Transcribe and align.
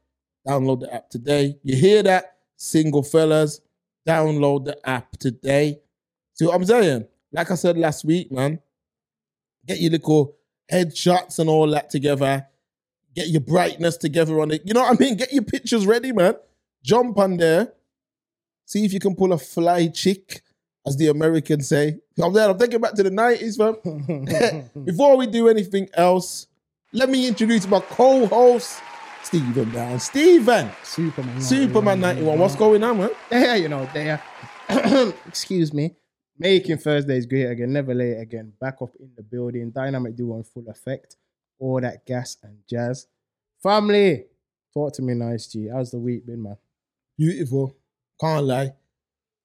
download 0.46 0.80
the 0.80 0.94
app 0.94 1.10
today. 1.10 1.56
You 1.62 1.76
hear 1.76 2.02
that, 2.02 2.36
single 2.56 3.02
fellas, 3.02 3.60
download 4.06 4.64
the 4.64 4.88
app 4.88 5.12
today. 5.19 5.80
See 6.34 6.46
what 6.46 6.54
I'm 6.54 6.64
saying? 6.64 7.06
Like 7.32 7.50
I 7.50 7.54
said 7.54 7.76
last 7.76 8.04
week, 8.04 8.32
man, 8.32 8.60
get 9.66 9.80
your 9.80 9.92
little 9.92 10.36
headshots 10.72 11.38
and 11.38 11.50
all 11.50 11.69
that 11.70 11.91
together. 11.91 12.46
Get 13.19 13.30
your 13.30 13.41
brightness 13.41 13.97
together 13.97 14.41
on 14.41 14.52
it. 14.52 14.62
You 14.64 14.74
know 14.74 14.83
what 14.83 14.94
I 14.94 15.05
mean? 15.05 15.16
Get 15.16 15.33
your 15.33 15.42
pictures 15.42 15.84
ready, 15.84 16.12
man. 16.12 16.34
Jump 16.84 17.19
on 17.19 17.36
there. 17.36 17.72
See 18.64 18.84
if 18.84 18.92
you 18.92 19.00
can 19.00 19.16
pull 19.16 19.33
a 19.33 19.38
fly 19.38 19.88
chick, 19.88 20.42
as 20.86 20.97
the 20.97 21.08
Americans 21.08 21.69
say. 21.69 21.98
I'm 22.22 22.33
there. 22.33 22.48
I'm 22.48 22.56
thinking 22.56 22.80
back 22.80 22.94
to 22.94 23.02
the 23.02 23.10
90s, 23.10 23.58
man. 23.58 24.70
Before 24.84 25.16
we 25.16 25.27
do 25.27 25.48
anything 25.48 25.88
else, 25.94 26.47
let 26.92 27.08
me 27.08 27.27
introduce 27.27 27.66
my 27.66 27.80
co-host, 27.80 28.80
Stephen 29.25 29.69
Brown. 29.70 29.98
Stephen, 29.98 30.70
Superman. 30.84 31.41
Superman 31.41 32.00
91. 32.00 32.38
What's 32.38 32.54
going 32.54 32.84
on, 32.84 32.98
man? 32.98 33.10
There, 33.31 33.56
you 33.56 33.69
know, 33.69 33.91
there. 33.93 34.22
Uh, 34.69 35.10
excuse 35.26 35.75
me. 35.75 35.97
Making 36.38 36.78
Thursdays 36.78 37.26
great 37.26 37.47
again, 37.47 37.72
never 37.72 37.93
late 37.94 38.20
again. 38.20 38.53
Back 38.60 38.76
up 38.81 38.91
in 39.00 39.10
the 39.16 39.25
building. 39.25 39.72
Dynamic 39.72 40.14
duo 40.14 40.37
in 40.37 40.44
full 40.44 40.69
effect. 40.69 41.16
All 41.58 41.80
that 41.80 42.06
gas 42.06 42.36
and 42.42 42.58
jazz. 42.69 43.06
Family, 43.62 44.24
talk 44.72 44.92
to 44.94 45.02
me 45.02 45.14
nice, 45.14 45.46
G. 45.48 45.69
How's 45.72 45.91
the 45.91 45.98
week 45.98 46.26
been, 46.26 46.42
man? 46.42 46.56
Beautiful. 47.16 47.76
Can't 48.20 48.44
lie. 48.44 48.72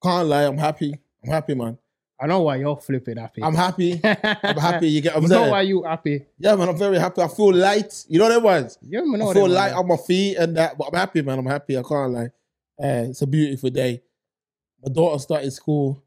Can't 0.03 0.27
lie. 0.27 0.43
I'm 0.43 0.57
happy. 0.57 0.93
I'm 1.23 1.31
happy, 1.31 1.55
man. 1.55 1.77
I 2.21 2.27
know 2.27 2.41
why 2.41 2.57
you're 2.57 2.77
flipping 2.77 3.17
happy. 3.17 3.43
I'm 3.43 3.55
happy. 3.55 3.99
I'm 4.03 4.57
happy. 4.57 4.87
You 4.87 5.01
get 5.01 5.13
I 5.13 5.17
I'm 5.17 5.25
know 5.25 5.49
why 5.49 5.61
you 5.61 5.83
happy. 5.83 6.25
Yeah, 6.37 6.55
man. 6.55 6.69
I'm 6.69 6.77
very 6.77 6.99
happy. 6.99 7.21
I 7.21 7.27
feel 7.27 7.53
light. 7.53 8.05
You 8.07 8.19
know 8.19 8.25
what 8.25 8.33
it 8.33 8.41
was? 8.43 8.77
Yeah, 8.81 9.01
man, 9.01 9.21
I 9.21 9.33
feel 9.33 9.49
light 9.49 9.73
on 9.73 9.87
my 9.87 9.97
feet 9.97 10.37
and 10.37 10.55
that. 10.55 10.77
But 10.77 10.89
I'm 10.89 10.99
happy, 10.99 11.21
man. 11.21 11.39
I'm 11.39 11.45
happy. 11.45 11.77
I 11.77 11.81
can't 11.81 12.13
lie. 12.13 12.29
Uh, 12.81 13.09
it's 13.09 13.21
a 13.21 13.27
beautiful 13.27 13.69
day. 13.69 14.01
My 14.85 14.93
daughter 14.93 15.19
started 15.19 15.51
school. 15.51 16.01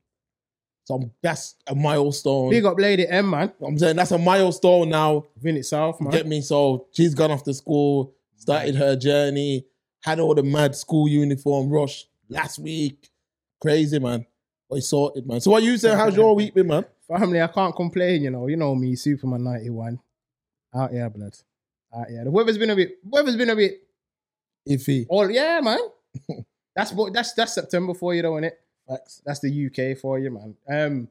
So 0.87 0.95
I'm, 0.95 1.11
that's 1.21 1.57
a 1.67 1.75
milestone. 1.75 2.51
Big 2.51 2.65
up 2.65 2.79
Lady 2.79 3.09
M, 3.09 3.31
man. 3.31 3.53
I'm 3.61 3.77
saying 3.77 3.97
that's 3.97 4.13
a 4.13 4.19
milestone 4.19 4.89
now. 4.89 5.27
Vin 5.37 5.57
it 5.57 5.65
south, 5.65 6.01
man. 6.01 6.13
Get 6.13 6.29
me? 6.29 6.41
So 6.41 6.87
she's 6.93 7.13
gone 7.13 7.33
off 7.33 7.43
to 7.43 7.55
school, 7.55 8.15
started 8.37 8.77
her 8.77 8.95
journey, 8.95 9.67
had 10.05 10.21
all 10.21 10.33
the 10.33 10.45
mad 10.45 10.77
school 10.77 11.09
uniform 11.09 11.71
rush 11.71 12.05
last 12.29 12.61
week. 12.61 13.11
Crazy, 13.61 13.99
man. 13.99 14.27
But 14.71 14.77
it's 14.77 14.87
sorted, 14.87 15.27
man. 15.27 15.41
So 15.41 15.51
what 15.51 15.65
you 15.65 15.77
saying? 15.77 15.99
How's 15.99 16.17
your 16.17 16.37
week 16.37 16.55
been, 16.55 16.69
man? 16.69 16.85
Family, 17.09 17.43
I 17.43 17.49
can't 17.49 17.75
complain, 17.75 18.23
you 18.23 18.31
know. 18.31 18.47
You 18.47 18.57
know 18.57 18.73
me, 18.77 18.95
Superman 18.95 19.43
91. 19.43 19.99
Out 20.73 20.93
here, 20.93 21.11
blood. 21.11 21.37
Out 21.97 22.09
here. 22.09 22.23
The 22.23 22.31
weather's 22.31 22.59
been 22.59 22.71
a 22.71 22.77
bit, 22.77 22.99
weather's 23.03 23.37
been 23.37 23.51
a 23.51 23.57
bit, 23.57 23.83
Iffy. 24.69 25.07
all, 25.09 25.29
yeah, 25.29 25.61
man. 25.61 25.79
that's 26.77 26.93
what, 26.93 27.13
that's, 27.13 27.33
that's 27.33 27.55
September 27.55 27.93
for 27.93 28.15
you, 28.15 28.23
though, 28.23 28.35
innit? 28.35 28.53
Facts. 28.89 29.23
That's 29.25 29.41
the 29.41 29.67
UK 29.67 29.99
for 29.99 30.19
you, 30.19 30.31
man. 30.31 30.55
Um, 30.69 31.09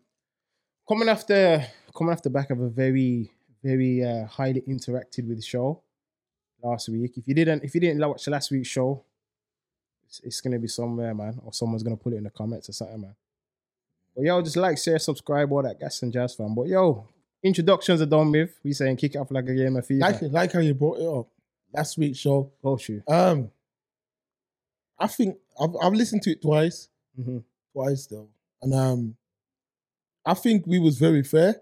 coming 0.88 1.09
after, 1.09 1.66
coming 1.96 2.13
after 2.13 2.30
the 2.30 2.34
back 2.34 2.50
of 2.50 2.62
a 2.62 2.69
very, 2.69 3.31
very 3.63 4.03
uh, 4.03 4.25
highly 4.28 4.62
interacted 4.62 5.28
with 5.28 5.44
show 5.44 5.81
last 6.63 6.90
week. 6.90 7.18
If 7.18 7.28
you 7.28 7.34
didn't, 7.34 7.63
if 7.63 7.74
you 7.75 7.81
didn't 7.81 8.08
watch 8.08 8.28
last 8.28 8.52
week's 8.52 8.69
show, 8.69 9.03
it's, 10.08 10.22
it's 10.22 10.41
gonna 10.41 10.59
be 10.59 10.68
somewhere, 10.68 11.13
man, 11.13 11.40
or 11.44 11.52
someone's 11.52 11.84
gonna 11.84 11.97
put 11.97 12.13
it 12.13 12.18
in 12.18 12.24
the 12.24 12.30
comments 12.30 12.69
or 12.69 12.74
something, 12.74 13.02
man. 13.02 13.16
But 14.16 14.24
yo, 14.24 14.42
just 14.42 14.56
like, 14.56 14.78
share, 14.78 15.00
subscribe, 15.00 15.52
all 15.52 15.63
that 15.63 15.80
gas 15.80 16.02
and 16.02 16.13
jazz, 16.13 16.36
fam. 16.36 16.56
But 16.56 16.68
yo, 16.68 17.07
introductions 17.44 18.02
are 18.02 18.06
done 18.06 18.31
with. 18.31 18.57
We 18.63 18.72
saying 18.72 18.96
kick 18.97 19.16
it 19.16 19.18
off 19.18 19.31
like 19.31 19.47
a 19.50 19.53
game 19.53 19.75
of 19.75 19.86
FIFA. 19.86 20.00
Like, 20.00 20.22
like 20.22 20.52
how 20.53 20.59
you 20.59 20.74
brought 20.74 21.00
it 21.00 21.07
up 21.07 21.28
last 21.74 21.97
week's 21.97 22.19
show. 22.19 22.52
Go 22.63 22.78
shoot. 22.78 23.03
Um, 23.09 23.52
I 24.97 25.07
think 25.07 25.38
I've, 25.59 25.75
I've 25.81 25.94
listened 25.94 26.22
to 26.24 26.31
it 26.31 26.42
twice, 26.42 26.88
hmm 27.22 27.40
twice 27.75 28.06
though, 28.08 28.30
and 28.62 28.74
um, 28.74 29.16
I 30.25 30.34
think 30.34 30.66
we 30.66 30.80
was 30.80 30.97
very 30.97 31.24
fair, 31.24 31.62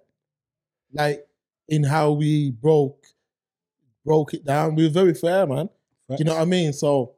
like 0.94 1.26
in 1.68 1.84
how 1.84 2.12
we 2.12 2.52
broke 2.52 3.04
broke 4.06 4.34
it 4.34 4.46
down. 4.46 4.76
We 4.76 4.84
were 4.84 4.90
very 4.90 5.14
fair, 5.14 5.48
man. 5.48 5.70
Do 6.10 6.16
you 6.20 6.26
know 6.26 6.34
what 6.36 6.42
I 6.42 6.46
mean? 6.46 6.74
So 6.74 7.16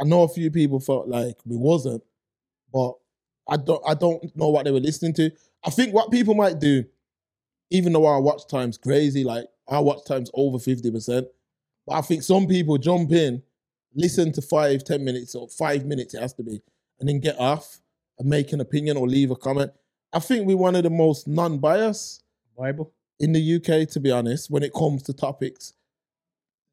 I 0.00 0.04
know 0.04 0.22
a 0.22 0.28
few 0.28 0.50
people 0.50 0.78
felt 0.78 1.08
like 1.08 1.36
we 1.44 1.56
wasn't, 1.56 2.02
but 2.72 2.94
I 3.48 3.56
don't 3.56 3.82
I 3.86 3.94
don't 3.94 4.36
know 4.36 4.48
what 4.50 4.64
they 4.64 4.70
were 4.70 4.80
listening 4.80 5.14
to. 5.14 5.30
I 5.64 5.70
think 5.70 5.92
what 5.92 6.10
people 6.12 6.34
might 6.34 6.60
do, 6.60 6.84
even 7.70 7.92
though 7.92 8.06
our 8.06 8.20
watch 8.20 8.46
time's 8.48 8.78
crazy, 8.78 9.24
like 9.24 9.46
our 9.68 9.82
watch 9.82 10.04
time's 10.06 10.30
over 10.34 10.58
50%, 10.58 11.26
but 11.86 11.94
I 11.94 12.00
think 12.02 12.22
some 12.22 12.46
people 12.46 12.78
jump 12.78 13.12
in, 13.12 13.42
listen 13.94 14.32
to 14.32 14.42
five, 14.42 14.84
ten 14.84 15.04
minutes, 15.04 15.34
or 15.34 15.48
five 15.48 15.84
minutes 15.84 16.14
it 16.14 16.20
has 16.22 16.34
to 16.34 16.42
be, 16.42 16.62
and 17.00 17.08
then 17.08 17.18
get 17.20 17.38
off 17.38 17.80
and 18.18 18.28
make 18.28 18.52
an 18.52 18.60
opinion 18.60 18.96
or 18.96 19.08
leave 19.08 19.30
a 19.30 19.36
comment. 19.36 19.72
I 20.12 20.18
think 20.18 20.46
we're 20.46 20.56
one 20.56 20.76
of 20.76 20.82
the 20.82 20.90
most 20.90 21.26
non-biased 21.26 22.22
Bible. 22.56 22.92
in 23.18 23.32
the 23.32 23.56
UK, 23.56 23.88
to 23.90 24.00
be 24.00 24.10
honest, 24.10 24.50
when 24.50 24.62
it 24.62 24.72
comes 24.72 25.02
to 25.04 25.12
topics 25.12 25.72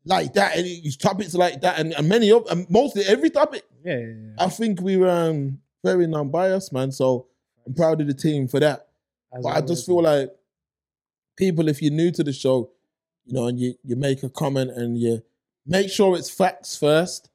like 0.06 0.34
that, 0.34 0.58
and 0.58 0.66
it- 0.68 1.00
topics 1.00 1.34
like 1.34 1.62
that, 1.62 1.80
and, 1.80 1.94
and 1.94 2.08
many 2.10 2.32
of, 2.32 2.46
and 2.50 2.70
mostly 2.70 3.04
every 3.04 3.30
topic. 3.30 3.64
Yeah, 3.84 3.98
yeah, 3.98 4.06
yeah. 4.06 4.34
I 4.46 4.50
think 4.50 4.82
we 4.82 4.98
were 4.98 5.10
um, 5.10 5.60
very 5.84 6.08
non-biased, 6.08 6.74
man. 6.74 6.92
So 6.92 7.28
I'm 7.66 7.74
proud 7.74 8.02
of 8.02 8.08
the 8.08 8.14
team 8.14 8.48
for 8.48 8.60
that. 8.60 8.88
As 9.34 9.44
But 9.44 9.50
I 9.50 9.62
just 9.62 9.86
feel 9.86 10.02
like 10.02 10.30
people, 11.36 11.68
if 11.68 11.82
you're 11.82 11.92
new 11.94 12.12
to 12.12 12.24
the 12.24 12.34
show, 12.34 12.72
you 13.26 13.34
know, 13.34 13.48
and 13.48 13.60
you 13.60 13.76
you 13.84 13.96
make 13.98 14.24
a 14.24 14.30
comment 14.30 14.72
and 14.72 14.98
you 14.98 15.22
make 15.66 15.90
sure 15.90 16.18
it's 16.18 16.30
facts 16.30 16.78
first. 16.78 17.30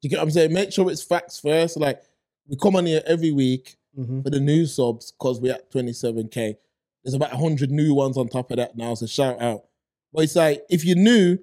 You 0.00 0.08
get 0.10 0.18
what 0.18 0.24
I'm 0.24 0.30
saying? 0.30 0.52
Make 0.52 0.72
sure 0.72 0.88
it's 0.90 1.02
facts 1.02 1.40
first. 1.40 1.76
Like 1.76 2.00
we 2.48 2.56
come 2.56 2.76
on 2.76 2.86
here 2.86 3.02
every 3.06 3.32
week 3.32 3.76
Mhm. 3.98 4.22
for 4.22 4.30
the 4.30 4.40
new 4.40 4.66
subs 4.66 5.12
because 5.12 5.40
we're 5.40 5.54
at 5.54 5.70
27k. 5.70 6.56
There's 7.02 7.14
about 7.14 7.32
100 7.32 7.70
new 7.70 7.94
ones 7.94 8.16
on 8.16 8.28
top 8.28 8.50
of 8.50 8.56
that 8.58 8.76
now, 8.76 8.94
so 8.94 9.06
shout 9.06 9.40
out. 9.40 9.64
But 10.12 10.24
it's 10.24 10.36
like 10.36 10.64
if 10.68 10.84
you're 10.84 10.96
new, 10.96 11.38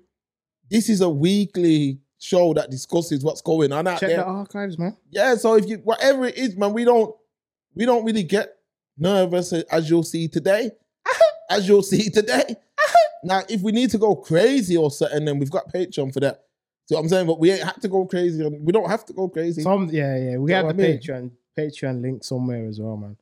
this 0.70 0.90
is 0.90 1.02
a 1.02 1.10
weekly 1.10 2.00
show 2.20 2.54
that 2.54 2.70
discusses 2.70 3.24
what's 3.24 3.42
going 3.42 3.72
on 3.72 3.86
out 3.88 4.00
check 4.00 4.10
there. 4.10 4.18
the 4.20 4.26
archives, 4.26 4.78
man. 4.78 4.96
Yeah, 5.10 5.36
so 5.36 5.56
if 5.56 5.68
you 5.68 5.78
whatever 5.78 6.26
it 6.26 6.38
is, 6.38 6.56
man, 6.56 6.74
we 6.74 6.84
don't 6.86 7.16
we 7.76 7.86
don't 7.86 8.06
really 8.06 8.24
get 8.24 8.56
nervous 8.98 9.52
as 9.54 9.90
you'll 9.90 10.04
see 10.04 10.28
today. 10.28 10.72
as 11.50 11.68
you'll 11.68 11.82
see 11.84 12.10
today. 12.10 12.56
now, 13.24 13.42
if 13.50 13.62
we 13.62 13.72
need 13.72 13.90
to 13.92 13.98
go 13.98 14.16
crazy 14.16 14.78
or 14.78 14.92
something, 14.92 15.26
then 15.26 15.40
we've 15.40 15.52
got 15.52 15.72
Patreon 15.74 16.14
for 16.14 16.20
that. 16.22 16.44
See 16.85 16.95
what 16.95 17.01
I'm 17.01 17.09
saying? 17.09 17.27
But 17.27 17.39
we 17.39 17.51
ain't 17.51 17.63
had 17.63 17.81
to 17.81 17.88
go 17.88 18.06
crazy. 18.06 18.44
and 18.44 18.65
We 18.65 18.71
don't 18.71 18.89
have 18.89 19.06
to 19.06 19.13
go 19.13 19.30
crazy. 19.30 19.62
Some, 19.62 19.89
yeah, 19.89 20.18
yeah. 20.18 20.38
We 20.38 20.51
have 20.51 20.65
the 20.65 20.74
I 20.83 20.88
mean? 20.88 21.00
Patreon, 21.00 21.31
Patreon 21.57 22.01
link 22.01 22.24
somewhere 22.24 22.68
as 22.68 22.80
well, 22.80 22.97
man. 22.97 23.18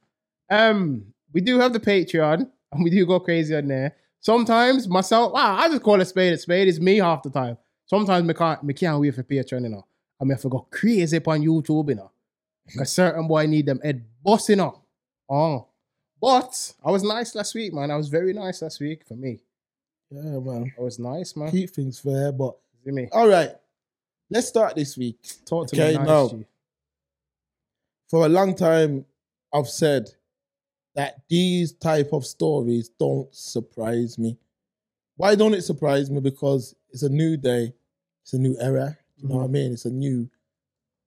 Um, 0.49 1.05
we 1.33 1.41
do 1.41 1.59
have 1.59 1.73
the 1.73 1.79
Patreon, 1.79 2.49
and 2.71 2.83
we 2.83 2.89
do 2.89 3.05
go 3.05 3.19
crazy 3.19 3.55
on 3.55 3.67
there. 3.67 3.95
Sometimes 4.19 4.87
myself, 4.87 5.33
wow, 5.33 5.55
I 5.55 5.67
just 5.69 5.81
call 5.81 5.99
a 5.99 6.05
spade 6.05 6.33
a 6.33 6.37
spade. 6.37 6.67
It's 6.67 6.79
me 6.79 6.97
half 6.97 7.23
the 7.23 7.29
time. 7.29 7.57
Sometimes 7.85 8.25
me 8.25 8.33
can't, 8.33 8.63
me 8.63 8.73
can't 8.73 8.99
wait 8.99 9.15
for 9.15 9.23
Patreon, 9.23 9.63
you 9.63 9.69
know. 9.69 9.85
I 10.19 10.23
mean, 10.23 10.33
I 10.33 10.37
forgot 10.37 10.69
crazy 10.69 11.17
on 11.17 11.41
YouTube, 11.41 11.89
you 11.89 11.95
know. 11.95 12.11
Because 12.65 12.91
certain 12.91 13.27
boy 13.27 13.47
need 13.47 13.65
them 13.65 13.79
head 13.83 14.05
busting 14.23 14.59
up. 14.59 14.83
Oh. 15.29 15.67
But 16.21 16.73
I 16.85 16.91
was 16.91 17.03
nice 17.03 17.33
last 17.33 17.55
week, 17.55 17.73
man. 17.73 17.89
I 17.89 17.95
was 17.95 18.07
very 18.07 18.31
nice 18.31 18.61
last 18.61 18.79
week 18.79 19.03
for 19.07 19.15
me. 19.15 19.39
Yeah, 20.11 20.39
man. 20.39 20.71
I 20.77 20.81
was 20.81 20.99
nice, 20.99 21.35
man. 21.35 21.49
Keep 21.49 21.71
things 21.71 21.99
fair, 21.99 22.31
but 22.31 22.55
Me? 22.85 23.07
all 23.11 23.27
right. 23.27 23.51
Let's 24.29 24.47
start 24.47 24.75
this 24.75 24.97
week. 24.97 25.17
Talk 25.45 25.67
to 25.67 25.75
Okay, 25.75 25.91
me 25.91 25.97
nice, 25.97 26.07
now- 26.07 26.27
G. 26.29 26.45
For 28.09 28.25
a 28.25 28.29
long 28.29 28.55
time, 28.55 29.05
I've 29.53 29.69
said 29.69 30.09
that 30.95 31.21
these 31.29 31.73
type 31.73 32.11
of 32.13 32.25
stories 32.25 32.89
don't 32.89 33.33
surprise 33.33 34.17
me. 34.17 34.37
Why 35.15 35.35
don't 35.35 35.53
it 35.53 35.61
surprise 35.61 36.09
me? 36.09 36.19
Because 36.19 36.75
it's 36.89 37.03
a 37.03 37.09
new 37.09 37.37
day, 37.37 37.73
it's 38.23 38.33
a 38.33 38.37
new 38.37 38.57
era. 38.59 38.97
You 39.17 39.29
know 39.29 39.35
what 39.35 39.41
I 39.41 39.45
mm-hmm. 39.45 39.53
mean? 39.53 39.73
It's 39.73 39.85
a 39.85 39.91
new 39.91 40.29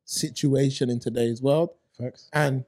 situation 0.05 0.91
in 0.91 1.01
today's 1.01 1.43
world. 1.43 1.71
Facts. 1.99 2.29
And 2.33 2.65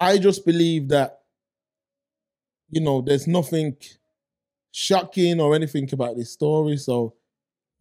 I 0.00 0.18
just 0.18 0.44
believe 0.44 0.88
that, 0.88 1.20
you 2.70 2.80
know, 2.80 3.00
there's 3.00 3.26
nothing 3.26 3.76
shocking 4.72 5.40
or 5.40 5.54
anything 5.54 5.88
about 5.92 6.16
this 6.16 6.32
story. 6.32 6.76
So, 6.76 7.14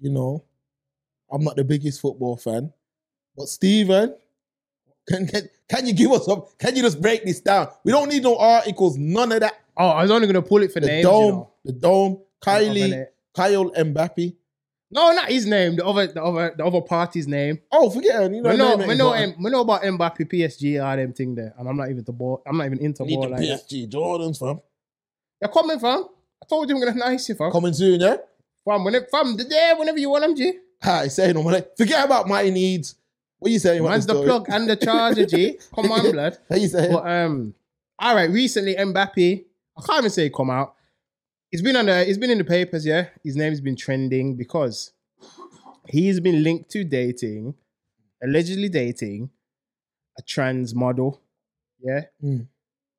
you 0.04 0.10
know, 0.12 0.44
I'm 1.32 1.44
not 1.44 1.56
the 1.56 1.64
biggest 1.64 2.02
football 2.02 2.36
fan. 2.36 2.72
But 3.38 3.48
Stephen, 3.48 4.14
can, 5.08 5.26
can, 5.26 5.50
can 5.70 5.88
you 5.88 5.94
give 5.94 6.12
us 6.12 6.26
some? 6.26 6.44
Can 6.60 6.76
you 6.76 6.82
just 6.84 7.02
break 7.02 7.24
this 7.26 7.40
down? 7.40 7.70
We 7.86 7.92
don't 7.94 8.10
need 8.10 8.22
no 8.24 8.38
articles, 8.38 8.98
none 8.98 9.32
of 9.32 9.40
that. 9.40 9.54
Oh, 9.78 9.88
I 9.88 10.02
was 10.04 10.12
only 10.12 10.28
gonna 10.28 10.42
pull 10.42 10.62
it 10.62 10.72
for 10.72 10.82
The 10.82 10.88
names. 10.88 11.04
dome, 11.04 11.26
You 11.26 11.32
know. 11.32 11.52
the 11.66 11.72
dome, 11.72 12.22
Kylie, 12.44 13.06
Kyle 13.34 13.72
Mbappe. 13.72 14.36
No, 14.92 15.12
not 15.14 15.30
his 15.30 15.48
name. 15.48 15.76
The 15.78 15.86
other, 15.88 16.06
the 16.06 16.24
other, 16.24 16.54
the 16.56 16.64
other 16.66 16.82
party's 16.82 17.28
name. 17.28 17.60
Oh, 17.72 17.90
forget 17.90 18.22
it. 18.24 18.32
You 18.34 18.42
know, 18.44 18.50
We 18.52 18.58
know, 18.58 18.78
we 18.78 18.96
know. 18.96 19.12
M- 19.14 19.36
we 19.42 19.50
know 19.50 19.62
about 19.62 19.82
Mbappe, 19.82 20.30
PSG, 20.32 20.86
all 20.86 20.96
them 20.96 21.14
thing 21.14 21.34
there, 21.34 21.56
and 21.58 21.68
I'm 21.68 21.76
not 21.78 21.90
even 21.90 22.04
the 22.04 22.12
ball. 22.12 22.44
I'm 22.46 22.58
not 22.58 22.68
even 22.68 22.78
into 22.80 23.04
Need 23.04 23.16
ball 23.16 23.24
the 23.24 23.30
like 23.30 23.40
that. 23.40 23.68
PSG 23.68 23.90
Jordans, 23.90 24.38
fam. 24.40 24.60
They're 25.42 25.50
coming, 25.50 25.80
fam. 25.80 26.04
I 26.44 26.46
told 26.48 26.70
you 26.70 26.76
I'm 26.76 26.82
gonna 26.84 27.00
nice 27.00 27.28
you, 27.30 27.34
fam. 27.36 27.52
Coming 27.52 27.74
soon, 27.74 28.02
yeah? 28.02 28.18
Fam, 28.65 28.83
whenever, 28.83 29.07
fam, 29.12 29.36
the 29.36 29.44
day 29.44 29.74
whenever 29.77 29.98
you 29.98 30.10
want 30.10 30.24
them, 30.24 30.36
G. 30.36 30.54
Hi, 30.83 31.07
say 31.07 31.33
no 31.33 31.44
more. 31.44 31.62
Forget 31.77 32.06
about 32.06 32.27
my 32.27 32.50
needs. 32.50 32.95
What 33.39 33.51
you 33.51 33.60
saying? 33.60 33.83
Man's 33.83 34.06
the 34.06 34.21
plug 34.24 34.45
and 34.50 34.69
the 34.69 34.75
charger, 34.75 35.25
G. 35.25 35.60
Come 35.75 35.92
on, 35.92 36.12
blood. 36.12 36.38
How 36.50 36.56
you 36.56 36.68
saying? 36.68 36.94
But 36.94 37.06
um, 37.06 37.54
all 38.00 38.15
right. 38.15 38.30
Recently, 38.30 38.75
Mbappe. 38.75 39.45
I 39.77 39.81
can't 39.81 40.00
even 40.00 40.12
say 40.12 40.30
come 40.30 40.50
out. 40.50 40.75
He's 41.51 41.62
been 41.62 41.75
on 41.75 41.88
the. 41.88 42.06
He's 42.06 42.18
been 42.18 42.30
in 42.30 42.38
the 42.38 42.44
papers. 42.44 42.86
Yeah, 42.86 43.07
his 43.24 43.36
name's 43.36 43.60
been 43.60 43.75
trending 43.75 44.36
because 44.36 44.94
he's 45.89 46.19
been 46.19 46.44
linked 46.44 46.69
to 46.71 46.83
dating, 46.83 47.56
allegedly 48.24 48.69
dating, 48.69 49.30
a 50.18 50.21
trans 50.21 50.74
model. 50.74 51.21
Yeah. 51.81 52.01
Mm. 52.24 52.48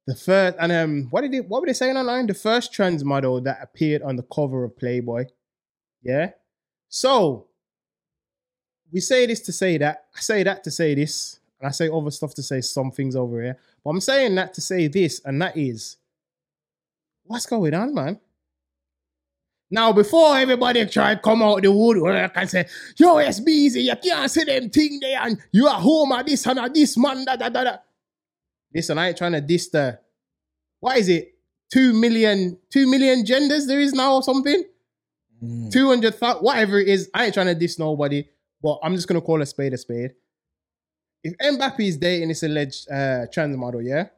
The 0.06 0.14
first 0.14 0.56
and 0.60 0.72
um, 0.72 1.06
what 1.10 1.22
did 1.22 1.32
it? 1.32 1.48
What 1.48 1.62
were 1.62 1.66
they 1.66 1.72
saying 1.72 1.96
online? 1.96 2.26
The 2.26 2.34
first 2.34 2.72
trans 2.72 3.04
model 3.04 3.40
that 3.42 3.60
appeared 3.62 4.02
on 4.02 4.16
the 4.16 4.22
cover 4.24 4.64
of 4.64 4.76
Playboy. 4.76 5.26
Yeah. 6.04 6.30
So 6.88 7.46
we 8.92 9.00
say 9.00 9.26
this 9.26 9.40
to 9.40 9.52
say 9.52 9.78
that. 9.78 10.04
I 10.14 10.20
say 10.20 10.42
that 10.44 10.62
to 10.64 10.70
say 10.70 10.94
this, 10.94 11.40
and 11.58 11.66
I 11.66 11.72
say 11.72 11.88
other 11.88 12.10
stuff 12.10 12.34
to 12.34 12.42
say 12.42 12.60
some 12.60 12.90
things 12.92 13.16
over 13.16 13.42
here. 13.42 13.58
But 13.82 13.90
I'm 13.90 14.00
saying 14.00 14.34
that 14.36 14.54
to 14.54 14.60
say 14.60 14.86
this, 14.86 15.20
and 15.24 15.40
that 15.42 15.56
is 15.56 15.96
what's 17.24 17.46
going 17.46 17.74
on, 17.74 17.94
man. 17.94 18.20
Now, 19.70 19.92
before 19.92 20.36
everybody 20.36 20.86
try 20.86 21.16
come 21.16 21.42
out 21.42 21.62
the 21.62 21.72
woodwork 21.72 22.32
and 22.36 22.48
say, 22.48 22.66
yo, 22.96 23.18
it's 23.18 23.40
busy, 23.40 23.80
you 23.80 23.96
can't 23.96 24.30
see 24.30 24.44
them 24.44 24.70
thing 24.70 25.00
there, 25.00 25.20
and 25.22 25.38
you 25.50 25.66
are 25.66 25.80
home 25.80 26.12
at 26.12 26.26
this 26.26 26.46
and 26.46 26.60
at 26.60 26.72
this 26.72 26.96
man, 26.96 27.24
da 27.24 27.34
da 27.34 27.48
da 27.48 27.64
da. 27.64 27.76
Listen, 28.72 28.98
I 28.98 29.08
ain't 29.08 29.16
trying 29.16 29.32
to 29.32 29.40
diss 29.40 29.68
the 29.70 29.98
what 30.80 30.98
is 30.98 31.08
it? 31.08 31.34
Two 31.72 31.94
million, 31.94 32.58
two 32.70 32.86
million 32.86 33.24
genders 33.24 33.66
there 33.66 33.80
is 33.80 33.94
now 33.94 34.16
or 34.16 34.22
something? 34.22 34.64
Mm. 35.44 35.72
200,000, 35.72 36.42
whatever 36.42 36.78
it 36.78 36.88
is. 36.88 37.10
I 37.14 37.26
ain't 37.26 37.34
trying 37.34 37.46
to 37.46 37.54
diss 37.54 37.78
nobody, 37.78 38.24
but 38.62 38.78
I'm 38.82 38.94
just 38.94 39.08
going 39.08 39.20
to 39.20 39.24
call 39.24 39.42
a 39.42 39.46
spade 39.46 39.74
a 39.74 39.78
spade. 39.78 40.14
If 41.22 41.36
Mbappe 41.38 41.80
is 41.80 41.96
dating 41.96 42.28
this 42.28 42.42
alleged 42.42 42.90
uh, 42.90 43.26
trans 43.32 43.56
model, 43.56 43.82
yeah? 43.82 44.08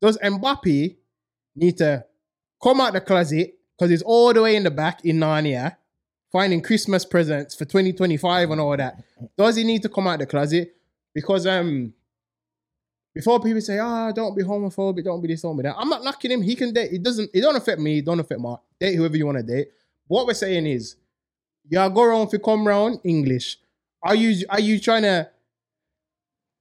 Does 0.00 0.16
Mbappe 0.18 0.96
need 1.56 1.78
to 1.78 2.04
come 2.62 2.80
out 2.80 2.92
the 2.92 3.00
closet 3.00 3.54
because 3.76 3.90
he's 3.90 4.02
all 4.02 4.32
the 4.32 4.42
way 4.42 4.56
in 4.56 4.64
the 4.64 4.70
back 4.70 5.04
in 5.04 5.18
Narnia 5.18 5.76
finding 6.32 6.62
Christmas 6.62 7.04
presents 7.04 7.54
for 7.54 7.64
2025 7.64 8.50
and 8.50 8.60
all 8.60 8.76
that? 8.76 9.02
Does 9.36 9.56
he 9.56 9.64
need 9.64 9.82
to 9.82 9.88
come 9.88 10.06
out 10.06 10.18
the 10.20 10.26
closet? 10.26 10.74
Because 11.14 11.46
um, 11.46 11.92
before 13.14 13.40
people 13.40 13.60
say, 13.60 13.78
"Ah, 13.78 14.12
don't 14.12 14.36
be 14.36 14.42
homophobic, 14.42 15.04
don't 15.04 15.20
be 15.20 15.28
this, 15.28 15.42
don't 15.42 15.56
be 15.56 15.62
that," 15.64 15.76
I'm 15.76 15.88
not 15.88 16.04
knocking 16.04 16.30
him. 16.30 16.42
He 16.42 16.54
can 16.54 16.72
date. 16.72 16.92
It 16.92 17.02
doesn't. 17.02 17.30
It 17.34 17.40
don't 17.40 17.56
affect 17.56 17.80
me. 17.80 17.98
It 17.98 18.04
don't 18.04 18.20
affect 18.20 18.40
Mark. 18.40 18.60
Date 18.78 18.94
whoever 18.94 19.16
you 19.16 19.26
want 19.26 19.38
to 19.38 19.44
date. 19.44 19.68
What 20.06 20.26
we're 20.26 20.34
saying 20.34 20.66
is, 20.66 20.96
y'all 21.68 21.90
go 21.90 22.02
around 22.02 22.28
if 22.28 22.32
you 22.32 22.38
come 22.38 22.66
round 22.66 23.00
English. 23.04 23.58
Are 24.02 24.14
you 24.14 24.46
are 24.48 24.60
you 24.60 24.78
trying 24.78 25.02
to 25.02 25.28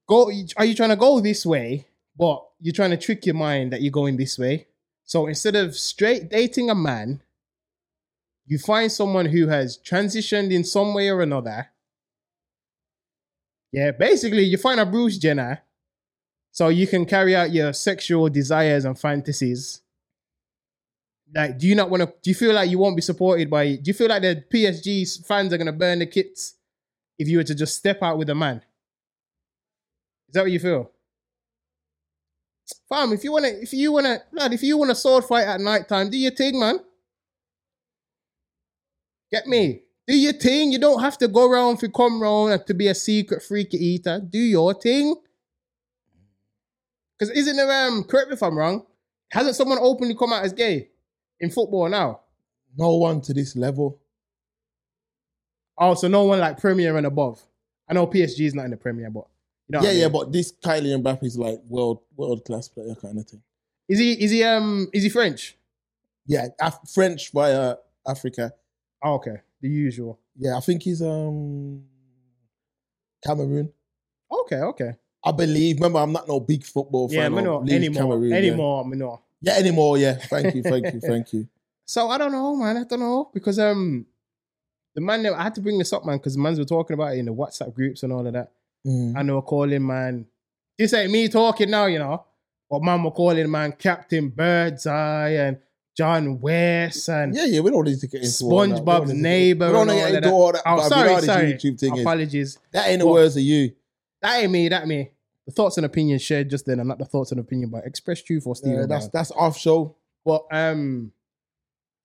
go? 0.08 0.32
Are 0.58 0.66
you 0.66 0.76
trying 0.76 0.90
to 0.90 0.96
go 0.96 1.20
this 1.20 1.46
way? 1.46 1.88
But 2.18 2.46
you're 2.60 2.74
trying 2.74 2.92
to 2.92 2.98
trick 2.98 3.26
your 3.26 3.36
mind 3.36 3.72
that 3.72 3.82
you're 3.82 3.92
going 3.92 4.18
this 4.18 4.38
way. 4.38 4.68
So 5.06 5.28
instead 5.28 5.56
of 5.56 5.76
straight 5.76 6.30
dating 6.30 6.70
a 6.70 6.76
man, 6.76 7.22
you 8.46 8.58
find 8.58 8.92
someone 8.92 9.28
who 9.28 9.48
has 9.48 9.78
transitioned 9.78 10.52
in 10.52 10.64
some 10.64 10.94
way 10.94 11.10
or 11.10 11.22
another. 11.22 11.70
Yeah, 13.72 13.92
basically, 13.92 14.44
you 14.44 14.58
find 14.58 14.80
a 14.80 14.86
Bruce 14.86 15.18
Jenner 15.18 15.62
so 16.52 16.70
you 16.70 16.88
can 16.88 17.06
carry 17.06 17.36
out 17.36 17.52
your 17.52 17.74
sexual 17.74 18.30
desires 18.30 18.86
and 18.86 18.98
fantasies. 18.98 19.82
Like, 21.34 21.60
do 21.60 21.68
you 21.68 21.76
not 21.76 21.90
want 21.90 22.02
to? 22.02 22.14
Do 22.22 22.30
you 22.30 22.36
feel 22.36 22.54
like 22.54 22.70
you 22.70 22.80
won't 22.80 22.96
be 22.96 23.02
supported 23.02 23.50
by? 23.50 23.76
Do 23.76 23.82
you 23.86 23.94
feel 23.94 24.10
like 24.10 24.24
the 24.24 24.44
PSG 24.52 25.26
fans 25.26 25.54
are 25.54 25.58
gonna 25.58 25.72
burn 25.72 26.00
the 26.00 26.08
kits 26.08 26.56
if 27.20 27.28
you 27.28 27.38
were 27.38 27.44
to 27.44 27.54
just 27.54 27.76
step 27.76 28.02
out 28.02 28.18
with 28.18 28.30
a 28.30 28.36
man? 28.36 28.64
Is 30.28 30.34
that 30.34 30.42
what 30.42 30.52
you 30.52 30.60
feel? 30.60 30.92
Fam, 32.88 33.14
if 33.14 33.24
you 33.24 33.32
wanna, 33.32 33.48
if 33.48 33.74
you 33.74 33.92
wanna, 33.92 34.22
lad, 34.32 34.54
if 34.54 34.64
you 34.64 34.78
wanna 34.78 34.96
sword 34.96 35.24
fight 35.26 35.48
at 35.48 35.62
night 35.62 35.88
time, 35.88 36.10
do 36.10 36.18
your 36.18 36.32
thing, 36.32 36.60
man. 36.60 36.80
Get 39.32 39.46
me? 39.48 39.84
Do 40.08 40.18
your 40.18 40.34
thing. 40.34 40.72
You 40.72 40.80
don't 40.80 41.02
have 41.02 41.18
to 41.20 41.28
go 41.28 41.50
around 41.50 41.76
if 41.76 41.84
you 41.84 41.90
come 41.90 42.22
round 42.22 42.66
to 42.66 42.74
be 42.74 42.88
a 42.88 42.96
secret 42.96 43.44
freaky 43.44 43.78
eater. 43.78 44.20
Do 44.20 44.40
your 44.40 44.74
thing. 44.74 45.16
Because 47.20 47.36
isn't 47.36 47.58
there, 47.58 47.88
um, 47.88 48.04
correct 48.06 48.30
me 48.30 48.36
if 48.36 48.44
I'm 48.44 48.58
wrong, 48.58 48.86
hasn't 49.32 49.56
someone 49.56 49.78
openly 49.82 50.16
come 50.16 50.32
out 50.32 50.46
as 50.46 50.54
gay 50.54 50.90
in 51.42 51.50
football 51.50 51.90
now? 51.90 52.22
No 52.78 52.96
one 52.96 53.20
to 53.22 53.34
this 53.34 53.56
level. 53.58 54.00
Oh, 55.78 55.96
so 55.96 56.08
no 56.08 56.24
one 56.24 56.40
like 56.40 56.60
Premier 56.60 56.96
and 56.96 57.06
above. 57.06 57.42
I 57.90 57.94
know 57.94 58.08
PSG 58.08 58.46
is 58.46 58.56
not 58.56 58.66
in 58.66 58.72
the 58.72 58.78
Premier, 58.78 59.10
but 59.10 59.26
you 59.68 59.74
know. 59.74 59.82
yeah, 59.82 59.90
I 59.90 59.92
mean? 59.94 60.02
yeah, 60.02 60.10
but 60.10 60.32
this 60.32 60.52
Kylie 60.52 61.02
Mbappe 61.02 61.24
is 61.24 61.38
like 61.38 61.60
world 61.68 62.02
world 62.16 62.46
class 62.46 62.68
player 62.68 62.96
kind 62.96 63.18
of 63.18 63.26
thing. 63.28 63.42
is 63.88 64.00
he 64.00 64.14
is 64.14 64.32
he 64.32 64.44
um 64.44 64.88
is 64.94 65.04
he 65.04 65.10
French? 65.10 65.58
Yeah, 66.26 66.48
Af- 66.62 66.80
French 66.94 67.32
via 67.32 67.76
Africa. 68.08 68.54
Oh, 69.04 69.16
okay, 69.16 69.38
the 69.62 69.70
usual. 69.70 70.20
Yeah, 70.38 70.58
I 70.58 70.60
think 70.60 70.84
he's 70.84 71.02
um 71.02 71.84
Cameroon. 73.26 73.72
Okay, 74.32 74.58
okay. 74.58 74.92
I 75.24 75.32
believe. 75.32 75.78
Remember, 75.78 76.00
I'm 76.00 76.12
not 76.14 76.28
no 76.28 76.40
big 76.40 76.64
football 76.64 77.10
fan. 77.10 77.18
Yeah, 77.34 77.42
know 77.42 77.62
anymore, 77.68 78.02
Cameroon, 78.04 78.30
yeah. 78.32 78.38
anymore, 78.38 78.86
me 78.86 78.98
know. 78.98 79.22
Yeah, 79.42 79.54
anymore. 79.54 79.98
Yeah, 79.98 80.14
thank 80.14 80.56
you, 80.56 80.64
thank 80.64 80.94
you, 80.94 81.00
thank 81.00 81.34
you. 81.34 81.48
So 81.86 82.08
I 82.10 82.20
don't 82.20 82.32
know, 82.32 82.56
man. 82.56 82.78
I 82.78 82.84
don't 82.84 83.00
know 83.00 83.32
because 83.34 83.58
um, 83.58 84.06
the 84.94 85.02
man 85.02 85.26
I 85.26 85.42
had 85.42 85.56
to 85.56 85.62
bring 85.62 85.80
this 85.80 85.92
up, 85.92 86.06
man, 86.06 86.18
because 86.18 86.38
mans 86.38 86.60
were 86.60 86.66
talking 86.66 86.94
about 86.94 87.16
it 87.16 87.18
in 87.18 87.26
the 87.26 87.34
WhatsApp 87.34 87.74
groups 87.74 88.04
and 88.04 88.14
all 88.14 88.28
of 88.28 88.34
that, 88.34 88.52
Mm. 88.86 89.16
and 89.20 89.28
they 89.28 89.34
were 89.34 89.42
calling 89.42 89.86
man. 89.88 90.28
This 90.78 90.94
ain't 90.94 91.12
me 91.12 91.28
talking 91.30 91.72
now, 91.72 91.88
you 91.88 91.98
know, 91.98 92.24
but 92.70 92.84
man 92.84 93.02
were 93.02 93.10
calling 93.10 93.50
man 93.50 93.72
Captain 93.72 94.30
Birdseye 94.30 95.30
and 95.32 95.58
John 95.98 96.40
West 96.40 97.10
and 97.10 97.36
Yeah, 97.36 97.46
yeah, 97.46 97.60
we 97.62 97.72
don't 97.72 97.86
need 97.86 98.00
to 98.00 98.08
get 98.08 98.18
into. 98.22 98.28
SpongeBob's 98.30 99.12
neighbor. 99.14 99.66
We 99.68 99.74
don't 99.74 99.88
need 99.88 99.94
to 100.02 100.12
get 100.12 100.16
into 100.24 100.30
all 100.30 100.52
that. 100.54 100.62
Oh, 100.66 100.88
sorry, 100.88 101.22
sorry. 101.24 101.54
YouTube 101.54 101.80
thing 101.80 101.96
is- 101.96 102.02
Apologies. 102.02 102.60
that 102.72 102.88
ain't 102.88 103.00
the 103.00 103.08
words 103.08 103.36
of 103.36 103.42
you. 103.42 103.72
That 104.22 104.42
ain't 104.42 104.52
me. 104.52 104.70
That 104.70 104.88
me. 104.88 105.12
The 105.46 105.52
thoughts 105.52 105.78
and 105.78 105.86
opinions 105.86 106.22
shared 106.22 106.50
just 106.50 106.66
then, 106.66 106.80
and 106.80 106.88
not 106.88 107.00
the 107.00 107.06
thoughts 107.06 107.32
and 107.32 107.40
opinion 107.40 107.70
by 107.70 107.80
Express 107.80 108.22
Truth 108.22 108.46
or 108.46 108.56
Steve. 108.56 108.74
Yeah, 108.74 108.86
that's 108.88 109.08
that's 109.08 109.32
off 109.32 109.58
show. 109.58 109.96
But 110.24 110.46
um, 110.52 111.12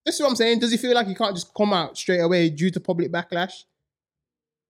this 0.04 0.14
is 0.14 0.20
what 0.20 0.30
I'm 0.30 0.36
saying. 0.36 0.60
Does 0.60 0.70
he 0.70 0.76
feel 0.76 0.94
like 0.94 1.06
he 1.06 1.14
can't 1.14 1.34
just 1.34 1.52
come 1.54 1.72
out 1.72 1.98
straight 1.98 2.20
away 2.20 2.48
due 2.50 2.70
to 2.70 2.80
public 2.80 3.10
backlash? 3.10 3.64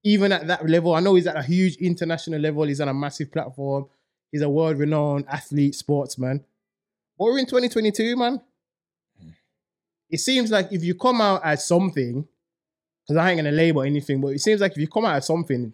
Even 0.03 0.33
at 0.33 0.47
that 0.49 0.69
level, 0.69 0.95
I 0.95 1.01
know 1.01 1.15
he's 1.15 1.27
at 1.27 1.37
a 1.37 1.43
huge 1.43 1.77
international 1.77 2.41
level. 2.41 2.65
He's 2.65 2.81
on 2.81 2.89
a 2.89 2.95
massive 2.95 3.33
platform. 3.33 3.87
He's 4.31 4.43
a 4.43 4.49
world-renowned 4.49 5.27
athlete, 5.29 5.75
sportsman. 5.75 6.45
But 7.19 7.25
we're 7.25 7.39
in 7.39 7.47
2022, 7.47 8.17
man. 8.17 8.41
It 10.11 10.19
seems 10.19 10.51
like 10.51 10.73
if 10.73 10.85
you 10.85 10.95
come 10.95 11.21
out 11.21 11.43
as 11.45 11.65
something, 11.65 12.27
because 13.07 13.17
I 13.17 13.31
ain't 13.31 13.39
gonna 13.39 13.53
label 13.53 13.83
anything, 13.83 14.21
but 14.21 14.29
it 14.29 14.41
seems 14.41 14.61
like 14.61 14.73
if 14.73 14.79
you 14.79 14.89
come 14.89 15.05
out 15.05 15.17
of 15.17 15.25
something 15.25 15.73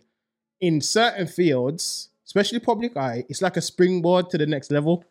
in 0.60 0.80
certain 0.80 1.26
fields, 1.26 2.10
especially 2.26 2.58
public 2.60 2.96
eye, 2.96 3.24
it's 3.28 3.42
like 3.42 3.56
a 3.56 3.60
springboard 3.60 4.30
to 4.30 4.38
the 4.38 4.46
next 4.46 4.70
level. 4.70 5.04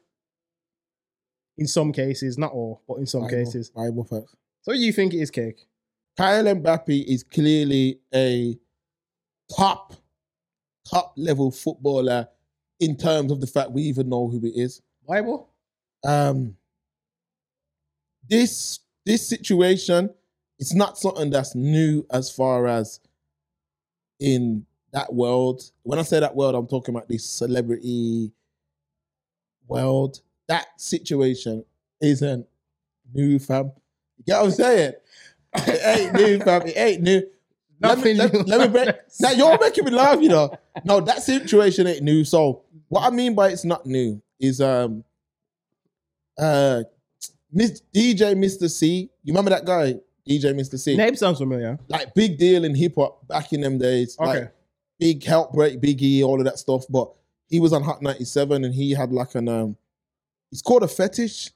In 1.57 1.67
some 1.67 1.91
cases, 1.91 2.37
not 2.37 2.51
all, 2.53 2.81
but 2.87 2.95
in 2.95 3.05
some 3.05 3.21
Bible, 3.21 3.37
cases. 3.37 3.69
Bible 3.71 4.03
facts. 4.05 4.35
So 4.61 4.71
you 4.71 4.93
think 4.93 5.13
it 5.13 5.17
is 5.19 5.31
cake? 5.31 5.67
Kyle 6.17 6.43
Mbappe 6.43 7.05
is 7.05 7.23
clearly 7.23 7.99
a 8.13 8.57
top, 9.55 9.93
top 10.89 11.13
level 11.17 11.51
footballer 11.51 12.27
in 12.79 12.95
terms 12.95 13.31
of 13.31 13.41
the 13.41 13.47
fact 13.47 13.71
we 13.71 13.81
even 13.83 14.09
know 14.09 14.27
who 14.29 14.39
he 14.39 14.49
is. 14.49 14.81
Bible? 15.07 15.49
Um, 16.05 16.55
this 18.29 18.79
this 19.05 19.27
situation, 19.27 20.11
it's 20.59 20.73
not 20.73 20.97
something 20.97 21.29
that's 21.29 21.55
new 21.55 22.05
as 22.11 22.29
far 22.31 22.67
as 22.67 22.99
in 24.19 24.65
that 24.91 25.13
world. 25.13 25.63
When 25.84 26.00
I 26.00 26.03
say 26.03 26.19
that 26.19 26.36
world, 26.36 26.55
I'm 26.55 26.67
talking 26.67 26.96
about 26.96 27.08
this 27.08 27.24
celebrity 27.25 28.31
world. 29.67 30.22
That 30.48 30.67
situation 30.77 31.63
isn't 32.01 32.48
new, 33.13 33.39
fam. 33.39 33.72
You 34.17 34.24
get 34.25 34.38
what 34.38 34.46
I'm 34.46 34.51
saying? 34.51 34.93
It 35.55 35.81
ain't 35.84 36.13
new, 36.13 36.39
fam. 36.39 36.62
It 36.67 36.77
ain't 36.77 37.01
new. 37.01 37.24
Let 37.81 38.03
me, 38.03 38.13
Nothing 38.13 38.17
let, 38.17 38.48
let 38.48 38.62
me 38.62 38.67
break. 38.67 38.96
Now 39.19 39.31
you're 39.31 39.58
making 39.60 39.86
me 39.86 39.91
laugh, 39.91 40.22
you 40.22 40.29
know. 40.29 40.51
No, 40.84 41.00
that 41.00 41.24
situation 41.24 41.88
ain't 41.88 42.03
new. 42.03 42.24
So 42.24 42.63
what 42.89 43.03
I 43.03 43.10
mean 43.10 43.36
by 43.36 43.50
it's 43.50 43.65
not 43.65 43.86
new 43.86 44.22
is 44.39 44.62
um 44.62 45.03
uh 46.38 46.84
Miss 47.51 47.81
DJ 47.93 48.38
Mister 48.38 48.67
Cee. 48.69 49.10
You 49.24 49.34
remember 49.34 49.50
that 49.51 49.65
guy? 49.65 49.96
DJ 50.27 50.55
Mister 50.55 50.77
Cee. 50.77 50.98
Name 50.98 51.15
sounds 51.15 51.39
familiar. 51.39 51.79
Like 51.88 52.13
big 52.13 52.38
deal 52.38 52.63
in 52.65 52.75
hip 52.75 52.96
hop 52.96 53.27
back 53.27 53.51
in 53.53 53.62
them 53.62 53.77
days. 53.77 54.17
Okay. 54.19 54.41
Like 54.41 54.53
big 54.99 55.23
help 55.23 55.53
break, 55.53 55.79
Biggie, 55.81 56.23
all 56.23 56.39
of 56.39 56.45
that 56.45 56.59
stuff. 56.59 56.85
But 56.89 57.11
he 57.47 57.59
was 57.59 57.73
on 57.73 57.83
Hot 57.83 58.01
97 58.01 58.63
and 58.63 58.73
he 58.73 58.91
had 58.91 59.11
like 59.11 59.35
an 59.35 59.47
um 59.47 59.77
it's 60.51 60.61
called 60.61 60.83
a 60.83 60.87
fetish 60.87 61.51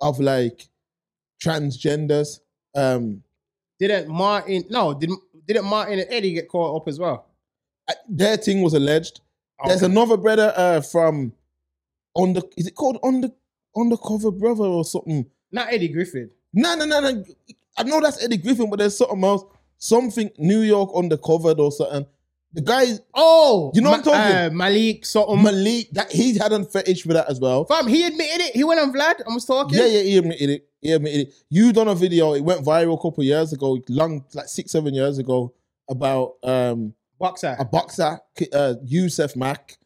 of 0.00 0.18
like 0.20 0.68
transgenders. 1.42 2.40
Um 2.74 3.22
Didn't 3.78 4.08
Martin? 4.08 4.64
No, 4.70 4.94
didn't 4.94 5.20
didn't 5.46 5.64
Martin 5.64 5.98
and 5.98 6.08
Eddie 6.10 6.32
get 6.32 6.48
caught 6.48 6.76
up 6.80 6.88
as 6.88 6.98
well? 6.98 7.26
their 8.08 8.36
thing 8.36 8.62
was 8.62 8.74
alleged. 8.74 9.20
There's 9.66 9.82
another 9.82 10.16
brother 10.16 10.52
uh 10.56 10.80
from 10.80 11.32
on 12.14 12.32
the 12.32 12.42
is 12.56 12.66
it 12.66 12.74
called 12.74 12.98
on 13.02 13.20
the 13.20 13.32
undercover 13.76 14.30
brother 14.30 14.64
or 14.64 14.84
something? 14.84 15.26
not 15.52 15.72
Eddie 15.72 15.88
Griffin. 15.88 16.30
No, 16.52 16.74
no, 16.74 16.84
no, 16.84 17.00
no. 17.00 17.24
I 17.76 17.82
know 17.84 18.00
that's 18.00 18.22
Eddie 18.22 18.36
Griffin, 18.36 18.68
but 18.70 18.78
there's 18.78 18.96
something 18.96 19.22
else. 19.24 19.44
Something 19.78 20.30
New 20.38 20.60
York 20.60 20.90
undercovered 20.90 21.58
or 21.58 21.72
something. 21.72 22.06
The 22.52 22.62
guy 22.62 22.86
Oh, 23.14 23.70
You 23.74 23.80
know 23.80 23.90
what 23.90 23.98
I'm 23.98 24.04
talking? 24.04 24.36
Uh, 24.36 24.50
Malik 24.52 25.06
something. 25.06 25.40
Malik, 25.42 25.90
that 25.92 26.10
he 26.10 26.36
had 26.36 26.52
a 26.52 26.64
fetish 26.64 27.02
for 27.02 27.12
that 27.12 27.28
as 27.30 27.38
well. 27.38 27.64
Fam, 27.64 27.86
he 27.86 28.04
admitted 28.04 28.40
it. 28.40 28.56
He 28.56 28.64
went 28.64 28.80
on 28.80 28.92
Vlad 28.92 29.20
and 29.24 29.34
was 29.34 29.44
talking. 29.44 29.78
Yeah, 29.78 29.86
yeah, 29.86 30.02
he 30.02 30.16
admitted 30.18 30.50
it. 30.50 30.68
He 30.80 30.92
admitted 30.92 31.28
it. 31.28 31.34
You 31.48 31.72
done 31.72 31.86
a 31.88 31.94
video, 31.94 32.34
it 32.34 32.40
went 32.40 32.64
viral 32.64 32.98
a 32.98 33.02
couple 33.02 33.22
years 33.22 33.52
ago, 33.52 33.78
long 33.88 34.24
like 34.34 34.48
six, 34.48 34.72
seven 34.72 34.94
years 34.94 35.18
ago, 35.18 35.54
about 35.88 36.34
um 36.42 36.94
Boxer. 37.20 37.54
a 37.58 37.64
boxer, 37.64 38.18
uh 38.52 38.74
Yusaf 38.84 39.36
Mack. 39.36 39.76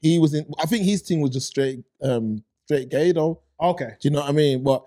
He 0.00 0.18
was 0.18 0.34
in 0.34 0.46
I 0.62 0.66
think 0.66 0.84
his 0.84 1.00
thing 1.02 1.20
was 1.20 1.30
just 1.32 1.48
straight 1.48 1.82
um 2.02 2.44
straight 2.66 2.90
gay 2.90 3.10
though. 3.12 3.40
Okay. 3.60 3.92
Do 4.00 4.08
you 4.08 4.10
know 4.10 4.20
what 4.20 4.28
I 4.28 4.32
mean? 4.32 4.62
But 4.62 4.84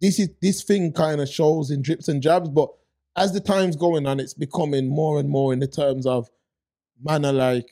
this 0.00 0.18
is 0.18 0.30
this 0.40 0.62
thing 0.64 0.92
kind 0.92 1.20
of 1.20 1.28
shows 1.28 1.70
in 1.70 1.82
drips 1.82 2.08
and 2.08 2.22
jabs. 2.22 2.48
But 2.48 2.70
as 3.16 3.32
the 3.32 3.40
time's 3.40 3.76
going 3.76 4.06
on, 4.06 4.20
it's 4.20 4.34
becoming 4.34 4.88
more 4.88 5.18
and 5.18 5.28
more 5.28 5.52
in 5.52 5.58
the 5.58 5.66
terms 5.66 6.06
of 6.06 6.30
man 7.02 7.24
are 7.24 7.32
like 7.32 7.68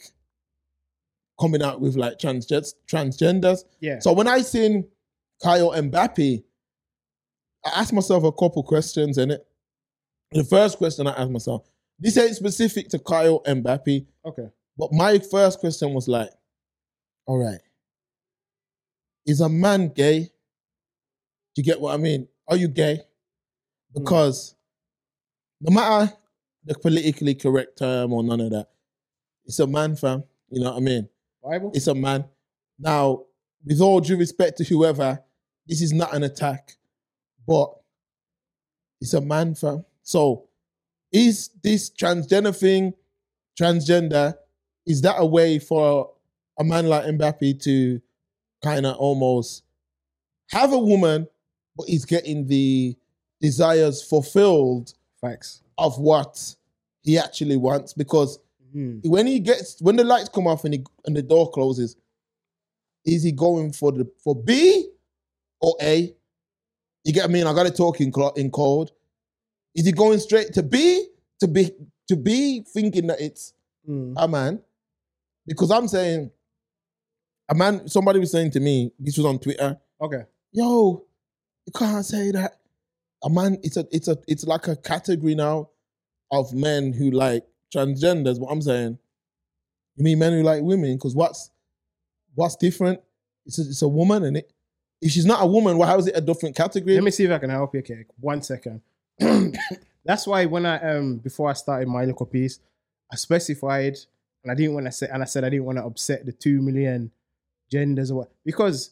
coming 1.41 1.63
out 1.63 1.81
with 1.81 1.97
like 1.97 2.19
transgen- 2.19 2.75
transgenders. 2.91 3.65
Yeah. 3.81 3.99
So 4.01 4.13
when 4.13 4.29
I 4.29 4.43
seen 4.43 4.87
Kyle 5.43 5.71
Mbappe, 5.71 6.43
I 7.65 7.71
asked 7.81 7.93
myself 7.93 8.25
a 8.25 8.33
couple 8.33 8.63
questions 8.63 9.19
in 9.19 9.31
it. 9.31 9.47
The 10.33 10.45
first 10.45 10.79
question 10.79 11.07
I 11.07 11.13
asked 11.13 11.31
myself, 11.31 11.67
this 11.99 12.17
ain't 12.17 12.37
specific 12.37 12.89
to 12.91 12.99
Kyle 12.99 13.43
Mbappe, 13.47 14.07
okay. 14.25 14.49
but 14.77 14.93
my 14.93 15.19
first 15.19 15.59
question 15.59 15.93
was 15.93 16.09
like, 16.09 16.31
all 17.27 17.39
right, 17.39 17.61
is 19.27 19.41
a 19.41 19.49
man 19.49 19.89
gay? 19.89 20.21
Do 21.55 21.63
you 21.63 21.65
get 21.65 21.81
what 21.81 21.95
I 21.95 21.97
mean? 21.97 22.29
Are 22.49 22.57
you 22.57 22.69
gay? 22.69 22.97
Hmm. 22.97 24.03
Because 24.03 24.55
no 25.61 25.75
matter 25.75 26.13
the 26.65 26.75
politically 26.75 27.35
correct 27.35 27.79
term 27.79 28.13
or 28.13 28.23
none 28.23 28.41
of 28.41 28.51
that, 28.51 28.69
it's 29.45 29.59
a 29.59 29.67
man, 29.67 29.97
fam. 29.97 30.25
You 30.51 30.63
know 30.63 30.71
what 30.71 30.79
I 30.79 30.81
mean? 30.81 31.09
Bible. 31.43 31.73
It's 31.75 31.87
a 31.87 31.95
man. 31.95 32.25
Now, 32.79 33.25
with 33.65 33.81
all 33.81 34.01
due 34.01 34.17
respect 34.17 34.59
to 34.59 34.65
whoever, 34.65 35.21
this 35.67 35.83
is 35.83 35.93
not 35.93 36.15
an 36.15 36.23
attack, 36.23 36.77
but 37.47 37.71
it's 39.01 39.15
a 39.15 39.21
man, 39.21 39.55
fam. 39.55 39.85
So, 40.03 40.49
is 41.13 41.51
this 41.63 41.91
transgender 41.91 42.57
thing, 42.57 42.95
transgender, 43.61 44.35
is 44.87 45.03
that 45.03 45.17
a 45.19 45.27
way 45.27 45.59
for 45.59 46.11
a 46.59 46.65
man 46.65 46.87
like 46.87 47.05
Mbappe 47.05 47.63
to 47.63 48.01
kind 48.63 48.87
of 48.87 48.97
almost 48.97 49.63
have 50.51 50.73
a 50.73 50.79
woman, 50.79 51.29
but 51.77 51.89
he's 51.89 52.05
getting 52.05 52.47
the 52.47 52.97
desires 53.41 54.03
fulfilled 54.03 54.95
Facts. 55.21 55.63
of 55.79 55.99
what 55.99 56.55
he 57.03 57.19
actually 57.19 57.57
wants? 57.57 57.93
Because 57.95 58.39
Mhm. 58.75 59.07
when 59.07 59.27
he 59.27 59.39
gets 59.41 59.81
when 59.81 59.97
the 59.97 60.05
lights 60.05 60.29
come 60.29 60.47
off 60.47 60.65
and 60.65 60.75
he, 60.75 60.85
and 61.07 61.17
the 61.17 61.23
door 61.23 61.51
closes, 61.51 61.97
is 63.05 63.23
he 63.23 63.33
going 63.33 63.73
for 63.73 63.93
the 63.93 64.11
for 64.23 64.35
B 64.35 64.91
or 65.61 65.75
A? 65.81 66.15
You 67.05 67.13
get 67.13 67.23
what 67.23 67.31
I 67.31 67.33
mean? 67.33 67.47
I 67.47 67.55
got 67.55 67.65
to 67.65 67.71
talk 67.71 68.01
in 68.01 68.13
in 68.37 68.51
code. 68.51 68.91
Is 69.75 69.87
he 69.87 69.93
going 69.93 70.19
straight 70.19 70.53
to 70.55 70.63
B 70.63 71.07
to 71.41 71.49
be 71.49 71.71
to 72.09 72.17
be 72.17 72.61
thinking 72.63 73.07
that 73.09 73.21
it's 73.21 73.55
Mm. 73.89 74.15
a 74.17 74.29
man? 74.29 74.63
Because 75.47 75.71
I'm 75.71 75.89
saying 75.89 76.31
a 77.49 77.55
man. 77.55 77.89
Somebody 77.89 78.21
was 78.21 78.31
saying 78.31 78.51
to 78.53 78.61
me, 78.61 78.93
this 78.99 79.17
was 79.17 79.25
on 79.27 79.39
Twitter. 79.39 79.81
Okay. 80.01 80.25
Yo, 80.53 81.05
you 81.67 81.73
can't 81.75 82.05
say 82.05 82.31
that. 82.33 82.60
A 83.23 83.31
man, 83.31 83.59
it's 83.63 83.77
a 83.77 83.87
it's 83.91 84.09
a 84.09 84.17
it's 84.27 84.45
like 84.45 84.69
a 84.69 84.77
category 84.77 85.35
now 85.35 85.71
of 86.31 86.53
men 86.55 86.93
who 86.93 87.11
like 87.11 87.45
transgenders. 87.75 88.39
What 88.39 88.51
I'm 88.51 88.63
saying, 88.63 88.99
you 89.97 90.05
mean 90.05 90.19
men 90.19 90.33
who 90.33 90.43
like 90.43 90.63
women? 90.63 90.95
Because 90.95 91.15
what's 91.15 91.51
what's 92.35 92.57
different? 92.57 93.01
It's 93.47 93.59
a, 93.59 93.63
it's 93.63 93.83
a 93.83 93.89
woman, 93.89 94.25
and 94.25 94.37
it. 94.39 94.53
If 95.03 95.13
she's 95.13 95.27
not 95.27 95.43
a 95.43 95.47
woman, 95.47 95.79
well, 95.79 95.89
how 95.89 95.99
is 95.99 96.07
it 96.09 96.17
a 96.17 96.21
different 96.21 96.55
category? 96.55 96.95
Let 96.95 97.05
me 97.05 97.11
see 97.11 97.25
if 97.25 97.31
I 97.31 97.39
can 97.39 97.49
help 97.49 97.75
you, 97.75 97.81
okay 97.81 98.05
One 98.19 98.43
second. 98.43 98.83
That's 100.05 100.27
why 100.27 100.45
when 100.47 100.67
I 100.67 100.97
um 100.97 101.17
before 101.19 101.51
I 101.51 101.55
started 101.55 101.89
my 101.89 102.05
little 102.05 102.27
piece, 102.27 102.61
I 103.11 103.17
specified 103.17 103.97
and 104.43 104.51
I 104.51 104.55
didn't 104.55 104.75
want 104.75 104.87
to 104.87 104.93
say 104.93 105.09
and 105.13 105.23
I 105.23 105.27
said 105.27 105.45
I 105.45 105.51
didn't 105.51 105.65
want 105.65 105.79
to 105.79 105.85
upset 105.85 106.25
the 106.27 106.33
two 106.33 106.61
million 106.61 107.11
genders 107.71 108.11
or 108.11 108.19
what 108.19 108.33
because 108.45 108.91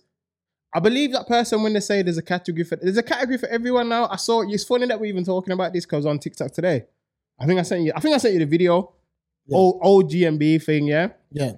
I 0.78 0.80
believe 0.80 1.10
that 1.10 1.26
person 1.26 1.60
when 1.64 1.72
they 1.72 1.80
say 1.80 2.02
there's 2.02 2.18
a 2.18 2.22
category 2.22 2.62
for 2.62 2.76
there's 2.76 2.96
a 2.96 3.02
category 3.02 3.36
for 3.36 3.48
everyone 3.48 3.88
now. 3.88 4.06
I 4.08 4.14
saw 4.14 4.42
it's 4.42 4.62
funny 4.62 4.86
that 4.86 5.00
we're 5.00 5.06
even 5.06 5.24
talking 5.24 5.52
about 5.52 5.72
this 5.72 5.84
because 5.84 6.06
on 6.06 6.20
TikTok 6.20 6.52
today. 6.52 6.84
I 7.36 7.46
think 7.46 7.58
I 7.58 7.62
sent 7.62 7.82
you 7.82 7.92
I 7.96 7.98
think 7.98 8.14
I 8.14 8.18
sent 8.18 8.34
you 8.34 8.38
the 8.38 8.46
video. 8.46 8.92
Yeah. 9.48 9.56
Old 9.56 9.80
old 9.82 10.08
GMB 10.08 10.62
thing, 10.62 10.86
yeah. 10.86 11.08
yeah, 11.32 11.54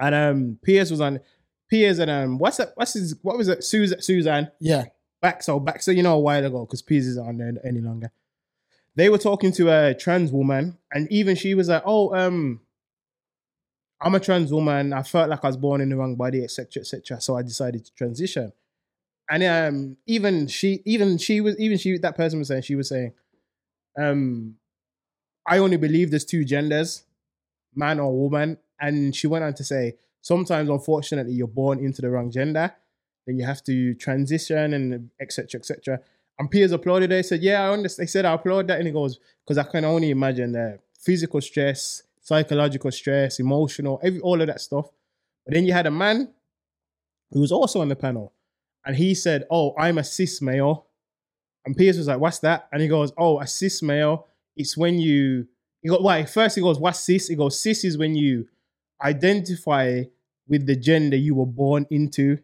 And 0.00 0.14
um 0.16 0.58
Piers 0.64 0.90
was 0.90 1.00
on 1.00 1.20
Piers 1.68 2.00
and 2.00 2.10
um 2.10 2.38
what's 2.38 2.56
that 2.56 2.72
what's 2.74 2.94
his 2.94 3.14
what 3.22 3.38
was 3.38 3.46
it? 3.46 3.62
Susan 3.62 4.02
Suzanne 4.02 4.50
yeah, 4.58 4.86
back 5.22 5.44
so 5.44 5.60
back 5.60 5.80
so 5.80 5.92
you 5.92 6.02
know 6.02 6.16
a 6.16 6.18
while 6.18 6.44
ago 6.44 6.66
because 6.66 6.82
Piers 6.82 7.06
isn't 7.06 7.24
on 7.24 7.38
there 7.38 7.52
any 7.64 7.80
longer. 7.80 8.10
They 8.96 9.10
were 9.10 9.18
talking 9.18 9.52
to 9.52 9.70
a 9.70 9.94
trans 9.94 10.32
woman, 10.32 10.76
and 10.92 11.06
even 11.12 11.36
she 11.36 11.54
was 11.54 11.68
like, 11.68 11.84
"Oh, 11.86 12.12
um, 12.16 12.62
I'm 14.00 14.14
a 14.14 14.20
trans 14.20 14.52
woman. 14.52 14.92
I 14.92 15.02
felt 15.02 15.28
like 15.28 15.44
I 15.44 15.48
was 15.48 15.56
born 15.56 15.80
in 15.80 15.90
the 15.90 15.96
wrong 15.96 16.16
body, 16.16 16.42
etc., 16.42 16.80
etc. 16.80 17.20
So 17.20 17.36
I 17.36 17.42
decided 17.42 17.84
to 17.84 17.94
transition." 17.94 18.52
And 19.30 19.42
um, 19.44 19.96
even 20.06 20.48
she, 20.48 20.82
even 20.84 21.18
she 21.18 21.40
was, 21.40 21.58
even 21.60 21.78
she, 21.78 21.98
that 21.98 22.16
person 22.16 22.40
was 22.40 22.48
saying, 22.48 22.62
she 22.62 22.74
was 22.74 22.88
saying, 22.88 23.12
um, 23.96 24.56
I 25.46 25.58
only 25.58 25.76
believe 25.76 26.10
there's 26.10 26.24
two 26.24 26.44
genders, 26.44 27.04
man 27.74 28.00
or 28.00 28.12
woman. 28.12 28.58
And 28.80 29.14
she 29.14 29.28
went 29.28 29.44
on 29.44 29.54
to 29.54 29.62
say, 29.62 29.94
sometimes, 30.20 30.68
unfortunately, 30.68 31.34
you're 31.34 31.46
born 31.46 31.78
into 31.78 32.02
the 32.02 32.10
wrong 32.10 32.32
gender 32.32 32.74
then 33.26 33.38
you 33.38 33.46
have 33.46 33.62
to 33.64 33.94
transition 33.94 34.74
and 34.74 35.10
etc 35.20 35.58
etc 35.58 36.00
and 36.38 36.50
Piers 36.50 36.72
applauded 36.72 37.10
They 37.10 37.22
said 37.22 37.42
yeah 37.42 37.62
i 37.62 37.72
understand 37.72 38.06
they 38.06 38.10
said 38.10 38.24
i 38.24 38.32
applaud 38.32 38.66
that 38.68 38.78
and 38.78 38.86
he 38.86 38.92
goes 38.92 39.18
because 39.44 39.58
i 39.58 39.62
can 39.62 39.84
only 39.84 40.10
imagine 40.10 40.52
the 40.52 40.78
physical 40.98 41.40
stress 41.40 42.02
psychological 42.20 42.90
stress 42.90 43.40
emotional 43.40 44.00
every, 44.02 44.20
all 44.20 44.40
of 44.40 44.46
that 44.46 44.60
stuff 44.60 44.90
but 45.44 45.54
then 45.54 45.64
you 45.64 45.72
had 45.72 45.86
a 45.86 45.90
man 45.90 46.32
who 47.30 47.40
was 47.40 47.52
also 47.52 47.80
on 47.80 47.88
the 47.88 47.96
panel 47.96 48.32
and 48.84 48.96
he 48.96 49.14
said 49.14 49.44
oh 49.50 49.74
i'm 49.78 49.98
a 49.98 50.04
cis 50.04 50.40
male 50.42 50.86
and 51.66 51.76
Piers 51.76 51.98
was 51.98 52.06
like 52.06 52.20
what's 52.20 52.38
that 52.40 52.68
and 52.72 52.80
he 52.82 52.88
goes 52.88 53.12
oh 53.18 53.40
a 53.40 53.46
cis 53.46 53.82
male 53.82 54.28
it's 54.56 54.76
when 54.76 54.98
you 54.98 55.46
you 55.82 55.90
got 55.90 56.02
why 56.02 56.24
first 56.24 56.56
he 56.56 56.60
goes 56.60 56.78
what's 56.78 57.00
cis? 57.00 57.28
He 57.28 57.34
goes 57.34 57.58
cis 57.58 57.84
is 57.84 57.96
when 57.96 58.14
you 58.14 58.46
identify 59.02 60.02
with 60.48 60.66
the 60.66 60.76
gender 60.76 61.16
you 61.16 61.34
were 61.34 61.46
born 61.46 61.86
into. 61.90 62.38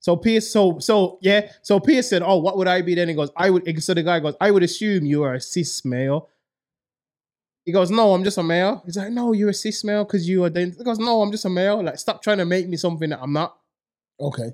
So 0.00 0.16
Piers, 0.16 0.50
so 0.50 0.78
so 0.78 1.18
yeah, 1.22 1.50
so 1.62 1.80
Piers 1.80 2.08
said, 2.08 2.22
"Oh, 2.22 2.36
what 2.36 2.56
would 2.58 2.68
I 2.68 2.82
be 2.82 2.94
then?" 2.94 3.08
He 3.08 3.14
goes, 3.14 3.30
"I 3.36 3.50
would." 3.50 3.82
So 3.82 3.94
the 3.94 4.02
guy 4.02 4.20
goes, 4.20 4.34
"I 4.40 4.50
would 4.50 4.62
assume 4.62 5.06
you 5.06 5.22
are 5.22 5.34
a 5.34 5.40
cis 5.40 5.84
male." 5.84 6.28
He 7.64 7.72
goes, 7.72 7.90
"No, 7.90 8.12
I'm 8.12 8.24
just 8.24 8.38
a 8.38 8.42
male." 8.42 8.82
He's 8.84 8.96
like, 8.96 9.10
"No, 9.10 9.32
you're 9.32 9.50
a 9.50 9.54
cis 9.54 9.82
male 9.84 10.04
because 10.04 10.28
you 10.28 10.44
identify." 10.44 10.78
He 10.78 10.84
goes, 10.84 10.98
"No, 10.98 11.22
I'm 11.22 11.32
just 11.32 11.44
a 11.44 11.50
male." 11.50 11.82
Like, 11.82 11.98
stop 11.98 12.22
trying 12.22 12.38
to 12.38 12.44
make 12.44 12.68
me 12.68 12.76
something 12.76 13.10
that 13.10 13.20
I'm 13.22 13.32
not. 13.32 13.56
Okay. 14.20 14.52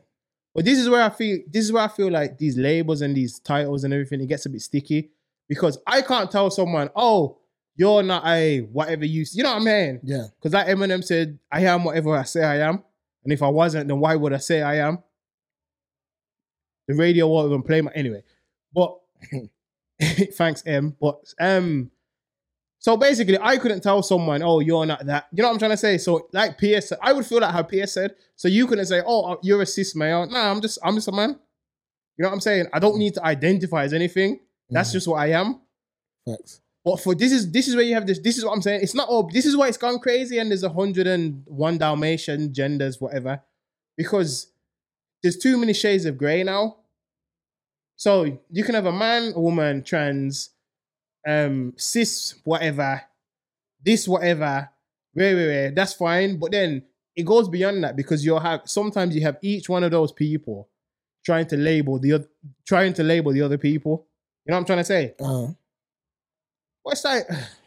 But 0.55 0.65
this 0.65 0.79
is 0.79 0.89
where 0.89 1.03
I 1.03 1.11
feel 1.11 1.39
this 1.49 1.65
is 1.65 1.73
where 1.73 1.83
I 1.83 1.89
feel 1.89 2.11
like 2.11 2.39
these 2.39 2.57
labels 2.57 3.03
and 3.03 3.17
these 3.17 3.39
titles 3.39 3.85
and 3.85 3.93
everything 3.93 4.21
it 4.21 4.27
gets 4.27 4.47
a 4.47 4.51
bit 4.51 4.63
sticky 4.63 5.11
because 5.49 5.79
I 5.87 6.03
can't 6.03 6.31
tell 6.31 6.51
someone, 6.51 6.91
"Oh, 6.95 7.39
you're 7.77 8.03
not 8.03 8.27
a 8.27 8.61
whatever 8.61 9.05
you." 9.05 9.25
You 9.33 9.43
know 9.43 9.55
what 9.55 9.63
I 9.63 9.65
mean? 9.65 10.01
Yeah. 10.03 10.27
Because 10.39 10.53
that 10.53 10.69
Eminem 10.69 11.05
said, 11.05 11.39
"I 11.51 11.61
am 11.63 11.85
whatever 11.85 12.17
I 12.17 12.25
say 12.25 12.45
I 12.45 12.69
am," 12.69 12.83
and 13.25 13.33
if 13.33 13.43
I 13.43 13.49
wasn't, 13.49 13.89
then 13.89 14.01
why 14.01 14.17
would 14.17 14.33
I 14.33 14.39
say 14.39 14.63
I 14.63 14.77
am? 14.87 14.99
The 16.89 16.95
radio 16.95 17.29
won't 17.29 17.49
even 17.49 17.63
play 17.63 17.81
my 17.81 17.93
anyway. 17.93 18.23
But 18.73 18.99
thanks, 20.33 20.65
M. 20.67 20.97
But 21.01 21.33
um, 21.39 21.91
so 22.81 22.97
basically, 22.97 23.39
I 23.41 23.57
couldn't 23.59 23.83
tell 23.83 24.03
someone, 24.03 24.43
"Oh, 24.43 24.59
you're 24.61 24.85
not 24.87 25.07
that." 25.07 25.29
You 25.33 25.43
know 25.43 25.49
what 25.49 25.53
I'm 25.55 25.59
trying 25.61 25.71
to 25.71 25.77
say? 25.77 25.97
So, 25.99 26.29
like 26.33 26.59
Piers, 26.59 26.89
said, 26.89 26.99
I 27.01 27.13
would 27.13 27.25
feel 27.27 27.41
like 27.41 27.53
how 27.53 27.63
Piers 27.63 27.93
said. 27.93 28.17
So 28.37 28.49
you 28.49 28.67
couldn't 28.67 28.87
say, 28.87 29.03
"Oh, 29.07 29.39
you're 29.43 29.63
a 29.63 29.67
cis 29.67 29.95
male." 29.95 30.27
Nah, 30.27 30.51
I'm 30.51 30.61
just, 30.61 30.79
I'm 30.83 30.95
just 30.97 31.07
a 31.09 31.13
man. 31.13 31.39
You 32.17 32.23
know 32.25 32.29
what 32.31 32.35
I'm 32.35 32.41
saying? 32.41 32.67
I 32.73 32.79
don't 32.81 32.99
need 32.99 33.15
to 33.15 33.25
identify 33.25 33.85
as 33.85 33.93
anything. 33.93 34.41
That's 34.69 34.91
Mhm. 34.91 34.93
just 34.95 35.09
what 35.09 35.21
I 35.21 35.29
am. 35.29 35.61
Facts. 36.27 36.61
But 36.85 37.01
for 37.01 37.15
this 37.15 37.31
is 37.33 37.51
this 37.53 37.69
is 37.69 37.75
where 37.77 37.85
you 37.85 37.95
have 37.95 38.07
this. 38.07 38.19
This 38.19 38.39
is 38.39 38.45
what 38.45 38.53
I'm 38.53 38.63
saying. 38.63 38.81
It's 38.83 38.95
not 38.95 39.09
all. 39.09 39.25
This 39.31 39.45
is 39.47 39.57
why 39.57 39.69
it's 39.69 39.77
gone 39.77 39.99
crazy, 39.99 40.39
and 40.39 40.51
there's 40.51 40.63
a 40.65 40.71
hundred 40.71 41.07
and 41.07 41.43
one 41.47 41.77
Dalmatian 41.79 42.55
genders, 42.55 42.99
whatever, 43.01 43.43
because 43.97 44.47
there's 45.23 45.37
too 45.37 45.59
many 45.59 45.75
shades 45.75 46.07
of 46.07 46.17
grey 46.17 46.43
now. 46.43 46.77
So 47.97 48.39
you 48.51 48.65
can 48.65 48.75
have 48.75 48.87
a 48.87 48.93
man, 48.93 49.33
a 49.35 49.41
woman, 49.41 49.83
trans, 49.83 50.51
um, 51.27 51.75
cis, 51.77 52.35
whatever, 52.45 53.03
this, 53.85 54.07
whatever, 54.09 54.69
rare, 55.15 55.37
rare, 55.37 55.47
rare. 55.49 55.71
That's 55.71 55.95
fine. 55.95 56.39
But 56.39 56.53
then 56.53 56.83
it 57.17 57.25
goes 57.27 57.49
beyond 57.49 57.83
that 57.85 57.97
because 57.97 58.25
you'll 58.25 58.41
have 58.41 58.63
sometimes 58.65 59.15
you 59.15 59.23
have 59.23 59.39
each 59.43 59.69
one 59.69 59.85
of 59.85 59.91
those 59.91 60.13
people 60.13 60.69
trying 61.25 61.47
to 61.49 61.57
label 61.57 61.99
the 61.99 62.13
other, 62.15 62.29
trying 62.67 62.93
to 62.95 63.03
label 63.03 63.33
the 63.33 63.43
other 63.43 63.59
people. 63.59 64.07
You 64.47 64.51
know 64.53 64.57
what 64.57 64.61
I'm 64.61 64.67
trying 64.67 64.79
to 64.79 64.85
say? 64.85 65.15
Uh, 65.21 65.49
What's 66.83 67.03
that? 67.03 67.27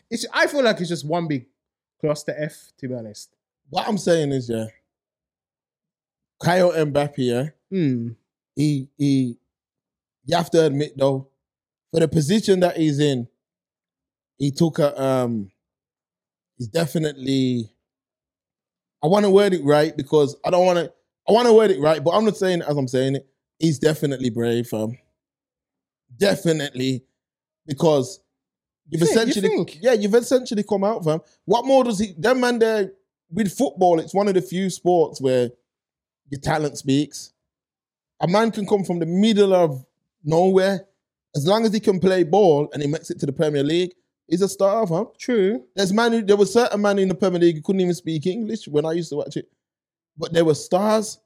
It's 0.09 0.25
I 0.33 0.47
feel 0.47 0.63
like 0.63 0.79
it's 0.79 0.89
just 0.89 1.05
one 1.05 1.27
big 1.27 1.45
cluster 2.01 2.35
F, 2.37 2.71
to 2.77 2.87
be 2.87 2.93
honest. 2.95 3.29
what 3.69 3.87
I'm 3.87 3.97
saying 3.97 4.31
is, 4.31 4.49
yeah, 4.49 4.65
Kyle 6.43 6.71
Mbappe, 6.71 7.13
yeah, 7.17 7.49
Hmm. 7.69 8.09
he 8.55 8.87
he. 8.97 9.37
You 10.25 10.37
have 10.37 10.49
to 10.51 10.65
admit 10.65 10.97
though, 10.97 11.27
for 11.91 11.99
the 11.99 12.07
position 12.07 12.59
that 12.61 12.77
he's 12.77 12.99
in, 12.99 13.27
he 14.37 14.51
took 14.51 14.79
a 14.79 15.01
um. 15.01 15.51
He's 16.57 16.67
definitely. 16.67 17.69
I 19.03 19.07
want 19.07 19.25
to 19.25 19.31
word 19.31 19.53
it 19.53 19.63
right 19.63 19.95
because 19.95 20.35
I 20.45 20.49
don't 20.49 20.65
want 20.65 20.79
to. 20.79 20.91
I 21.27 21.31
want 21.31 21.47
to 21.47 21.53
word 21.53 21.71
it 21.71 21.79
right, 21.79 22.03
but 22.03 22.11
I'm 22.11 22.25
not 22.25 22.37
saying 22.37 22.61
it 22.61 22.67
as 22.67 22.77
I'm 22.77 22.87
saying 22.87 23.15
it. 23.15 23.27
He's 23.59 23.79
definitely 23.79 24.29
brave, 24.29 24.73
um, 24.73 24.97
Definitely, 26.17 27.03
because 27.65 28.19
you've 28.89 29.01
You 29.01 29.07
essentially, 29.07 29.47
think? 29.47 29.77
yeah, 29.81 29.93
you've 29.93 30.13
essentially 30.15 30.63
come 30.63 30.83
out, 30.83 31.03
fam. 31.03 31.21
What 31.45 31.65
more 31.65 31.83
does 31.83 31.99
he? 31.99 32.13
Them 32.17 32.41
man, 32.41 32.59
there 32.59 32.91
with 33.31 33.51
football, 33.57 33.99
it's 33.99 34.13
one 34.13 34.27
of 34.27 34.33
the 34.35 34.41
few 34.41 34.69
sports 34.69 35.19
where 35.21 35.49
your 36.29 36.41
talent 36.41 36.77
speaks. 36.77 37.33
A 38.21 38.27
man 38.27 38.51
can 38.51 38.65
come 38.65 38.83
from 38.83 38.99
the 38.99 39.05
middle 39.05 39.53
of 39.53 39.85
nowhere, 40.23 40.85
as 41.35 41.47
long 41.47 41.65
as 41.65 41.73
he 41.73 41.79
can 41.79 41.99
play 41.99 42.23
ball 42.23 42.69
and 42.73 42.81
he 42.81 42.87
makes 42.87 43.09
it 43.09 43.19
to 43.19 43.25
the 43.25 43.33
Premier 43.33 43.63
League, 43.63 43.93
he's 44.27 44.41
a 44.41 44.49
star, 44.49 44.85
fam. 44.87 45.07
True. 45.17 45.63
There's 45.75 45.93
man 45.93 46.11
who, 46.13 46.21
there 46.21 46.37
was 46.37 46.51
certain 46.53 46.81
man 46.81 46.99
in 46.99 47.07
the 47.09 47.15
Premier 47.15 47.39
League 47.39 47.55
who 47.57 47.61
couldn't 47.61 47.81
even 47.81 47.93
speak 47.93 48.25
English 48.25 48.67
when 48.67 48.85
I 48.85 48.93
used 48.93 49.09
to 49.09 49.15
watch 49.17 49.37
it, 49.37 49.49
but 50.17 50.33
there 50.33 50.45
were 50.45 50.55
stars. 50.55 51.19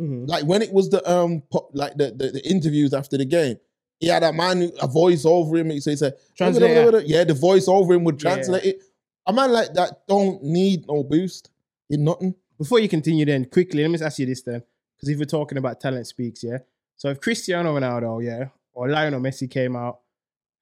Mhm. 0.00 0.28
Like 0.28 0.44
when 0.44 0.60
it 0.62 0.72
was 0.72 0.90
the 0.90 1.00
um 1.10 1.42
pop, 1.50 1.70
like 1.72 1.96
the, 1.96 2.10
the 2.10 2.30
the 2.32 2.46
interviews 2.48 2.92
after 2.92 3.16
the 3.16 3.24
game, 3.24 3.56
he 3.98 4.08
had 4.08 4.22
a 4.22 4.32
man 4.32 4.70
a 4.82 4.86
voice 4.86 5.24
over 5.24 5.56
him. 5.56 5.70
So 5.80 5.90
he 5.90 5.96
said, 5.96 6.14
yeah, 6.38 7.24
the 7.24 7.36
voice 7.38 7.66
over 7.68 7.94
him 7.94 8.04
would 8.04 8.22
Yeah. 8.22 8.34
translate 8.34 8.64
it. 8.64 8.82
A 9.26 9.32
man 9.32 9.52
like 9.52 9.72
that 9.74 10.06
don't 10.06 10.42
need 10.42 10.86
no 10.86 11.02
boost 11.02 11.50
in 11.90 12.04
nothing. 12.04 12.34
Before 12.58 12.78
you 12.78 12.88
continue, 12.88 13.24
then 13.24 13.44
quickly, 13.46 13.82
let 13.82 13.88
me 13.88 13.94
just 13.94 14.04
ask 14.04 14.18
you 14.18 14.26
this 14.26 14.42
then, 14.42 14.62
because 14.96 15.08
if 15.08 15.18
we're 15.18 15.24
talking 15.24 15.58
about 15.58 15.80
talent 15.80 16.06
speaks, 16.06 16.42
yeah. 16.44 16.58
So 16.96 17.08
if 17.08 17.20
Cristiano 17.20 17.74
Ronaldo, 17.78 18.22
yeah, 18.24 18.48
or 18.72 18.88
Lionel 18.88 19.20
Messi 19.20 19.50
came 19.50 19.76
out 19.76 20.00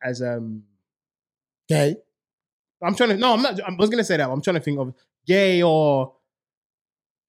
as 0.02 0.22
um, 0.22 0.62
Okay, 1.70 1.96
I'm 2.83 2.94
trying 2.94 3.11
to 3.11 3.16
no, 3.16 3.35
I'm 3.35 3.42
not. 3.42 3.61
I 3.61 3.74
was 3.79 3.90
gonna 3.90 4.05
say 4.05 4.16
that. 4.16 4.29
I'm 4.29 4.42
trying 4.42 4.57
to 4.57 4.61
think 4.61 4.79
of 4.79 4.94
gay 5.27 5.62
or 5.62 6.14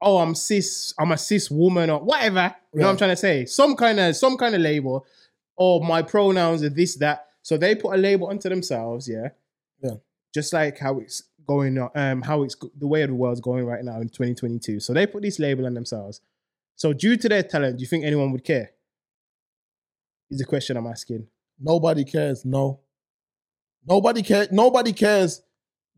oh, 0.02 0.19
I'm 0.19 0.36
cis, 0.36 0.93
I'm 1.00 1.12
a 1.12 1.17
cis 1.17 1.50
woman 1.50 1.89
or 1.89 2.00
whatever. 2.00 2.56
You 2.74 2.82
know 2.82 2.88
what 2.88 2.91
I'm 2.91 2.98
trying 2.98 3.10
to 3.12 3.15
say? 3.17 3.45
Some 3.45 3.76
kind 3.76 4.00
of 4.00 4.15
some 4.15 4.38
kind 4.38 4.56
of 4.56 4.62
label. 4.62 5.06
Or 5.58 5.82
my 5.84 6.02
pronouns 6.02 6.63
are 6.63 6.69
this 6.69 6.95
that. 6.95 7.28
So 7.41 7.58
they 7.58 7.76
put 7.76 7.93
a 7.93 7.98
label 7.98 8.28
onto 8.28 8.50
themselves, 8.50 9.08
yeah. 9.08 9.30
Yeah. 9.82 9.95
Just 10.34 10.52
like 10.52 10.78
how 10.80 11.00
it's 11.00 11.24
going, 11.48 11.78
on, 11.78 11.91
um, 11.95 12.21
how 12.21 12.43
it's 12.43 12.58
the 12.78 12.88
way 12.88 13.04
of 13.04 13.10
the 13.10 13.15
world's 13.15 13.39
going 13.39 13.65
right 13.65 13.84
now 13.84 14.02
in 14.02 14.10
2022. 14.10 14.82
So 14.82 14.93
they 14.93 15.08
put 15.08 15.21
this 15.21 15.39
label 15.39 15.65
on 15.65 15.74
themselves. 15.74 16.21
So 16.76 16.91
due 16.91 17.15
to 17.15 17.30
their 17.30 17.43
talent, 17.43 17.78
do 17.78 17.82
you 17.82 17.88
think 17.88 18.04
anyone 18.04 18.32
would 18.34 18.43
care? 18.43 18.71
Is 20.30 20.39
the 20.39 20.45
question 20.45 20.76
I'm 20.76 20.88
asking. 20.88 21.28
nobody 21.60 22.04
cares. 22.04 22.43
No, 22.43 22.82
nobody 23.88 24.21
cares. 24.21 24.52
Nobody 24.52 24.93
cares 24.93 25.41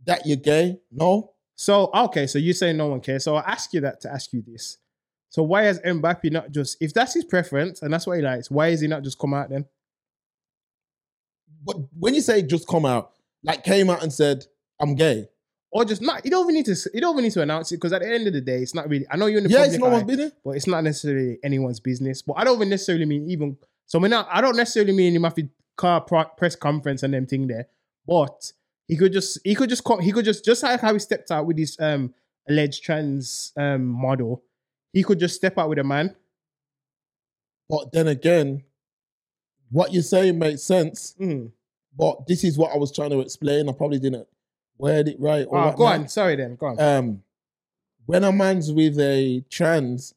that 0.06 0.26
you're 0.26 0.38
gay. 0.38 0.80
No, 0.92 1.32
So 1.56 1.90
okay, 1.94 2.28
so 2.28 2.40
you 2.40 2.54
say 2.54 2.74
no 2.74 2.88
one 2.88 3.02
cares. 3.02 3.24
So 3.24 3.36
I'll 3.36 3.44
ask 3.46 3.74
you 3.74 3.82
that 3.82 4.02
to 4.02 4.12
ask 4.12 4.32
you 4.34 4.42
this. 4.46 4.78
So 5.30 5.44
why 5.44 5.64
has 5.64 5.80
Mbappe 5.82 6.32
not 6.32 6.52
just 6.52 6.78
if 6.80 6.94
that's 6.94 7.14
his 7.14 7.26
preference 7.26 7.82
and 7.82 7.92
that's 7.94 8.08
what 8.08 8.18
he 8.18 8.24
likes, 8.24 8.50
why 8.50 8.68
is 8.70 8.80
he 8.82 8.88
not 8.88 9.04
just 9.04 9.20
come 9.20 9.34
out 9.34 9.50
then? 9.50 9.66
but 11.66 11.76
when 12.00 12.16
you 12.16 12.22
say 12.22 12.42
just 12.42 12.68
come 12.68 12.86
out, 12.86 13.12
like 13.44 13.64
came 13.64 13.90
out 13.90 14.02
and 14.04 14.14
said 14.14 14.46
I'm 14.80 14.96
gay. 14.96 15.28
Or 15.70 15.84
just 15.84 16.02
not 16.02 16.24
you 16.24 16.32
don't 16.32 16.46
even 16.46 16.56
need 16.56 16.66
to 16.68 16.90
you 16.94 17.02
don't 17.02 17.14
even 17.16 17.24
need 17.26 17.34
to 17.34 17.42
announce 17.42 17.72
it 17.72 17.76
because 17.78 17.92
at 17.92 18.02
the 18.02 18.08
end 18.10 18.26
of 18.28 18.34
the 18.34 18.40
day, 18.42 18.60
it's 18.62 18.74
not 18.74 18.88
really 18.90 19.06
I 19.12 19.18
know 19.18 19.26
you're 19.26 19.40
in 19.40 19.44
the 19.44 19.50
Yeah, 19.50 19.58
public 19.60 19.74
it's 19.74 19.84
no 19.84 19.90
one's 19.90 20.04
business. 20.04 20.32
but 20.46 20.52
it's 20.52 20.68
not 20.68 20.84
necessarily 20.84 21.40
anyone's 21.44 21.80
business. 21.82 22.22
But 22.22 22.34
I 22.38 22.46
don't 22.46 22.56
even 22.56 22.70
necessarily 22.70 23.06
mean 23.06 23.30
even 23.30 23.58
so 23.86 24.00
we're 24.00 24.08
not 24.08 24.28
I 24.32 24.40
don't 24.40 24.56
necessarily 24.56 24.94
mean 24.94 25.14
you 25.14 25.22
have 25.24 25.36
to 25.36 25.50
car 25.76 26.02
press 26.02 26.56
conference 26.56 27.04
and 27.04 27.14
them 27.14 27.26
thing 27.26 27.48
there. 27.48 27.68
But 28.08 28.54
he 28.88 28.96
could 28.96 29.12
just 29.14 29.40
he 29.44 29.54
could 29.54 29.70
just 29.70 29.84
come 29.84 30.00
he 30.00 30.12
could 30.12 30.26
just 30.26 30.46
just 30.46 30.64
like 30.64 30.80
how 30.80 30.94
he 30.94 31.00
stepped 31.00 31.30
out 31.32 31.46
with 31.46 31.58
this 31.58 31.78
um 31.80 32.14
alleged 32.50 32.84
trans 32.84 33.52
um 33.58 33.86
model, 33.86 34.44
he 34.94 35.04
could 35.04 35.20
just 35.20 35.36
step 35.36 35.58
out 35.58 35.70
with 35.70 35.80
a 35.80 35.84
man. 35.84 36.16
But 37.70 37.92
then 37.92 38.08
again, 38.08 38.64
what 39.70 39.94
you're 39.94 40.04
saying 40.04 40.40
makes 40.40 40.64
sense. 40.64 41.16
Mhm. 41.20 41.52
But 41.98 42.28
this 42.28 42.44
is 42.44 42.58
what 42.58 42.72
I 42.74 42.78
was 42.78 42.92
trying 42.92 43.10
to 43.10 43.20
explain. 43.20 43.68
I 43.68 43.74
probably 43.74 44.00
didn't 44.00 44.28
word 44.78 45.08
it 45.10 45.20
right. 45.20 45.48
Oh, 45.52 45.72
go 45.74 45.86
on. 45.86 46.08
Sorry 46.08 46.36
then. 46.36 46.56
Go 46.56 46.68
on. 46.68 46.80
Um, 46.80 47.24
when 48.06 48.24
a 48.24 48.32
man's 48.32 48.72
with 48.72 48.98
a 49.00 49.44
trans, 49.50 50.14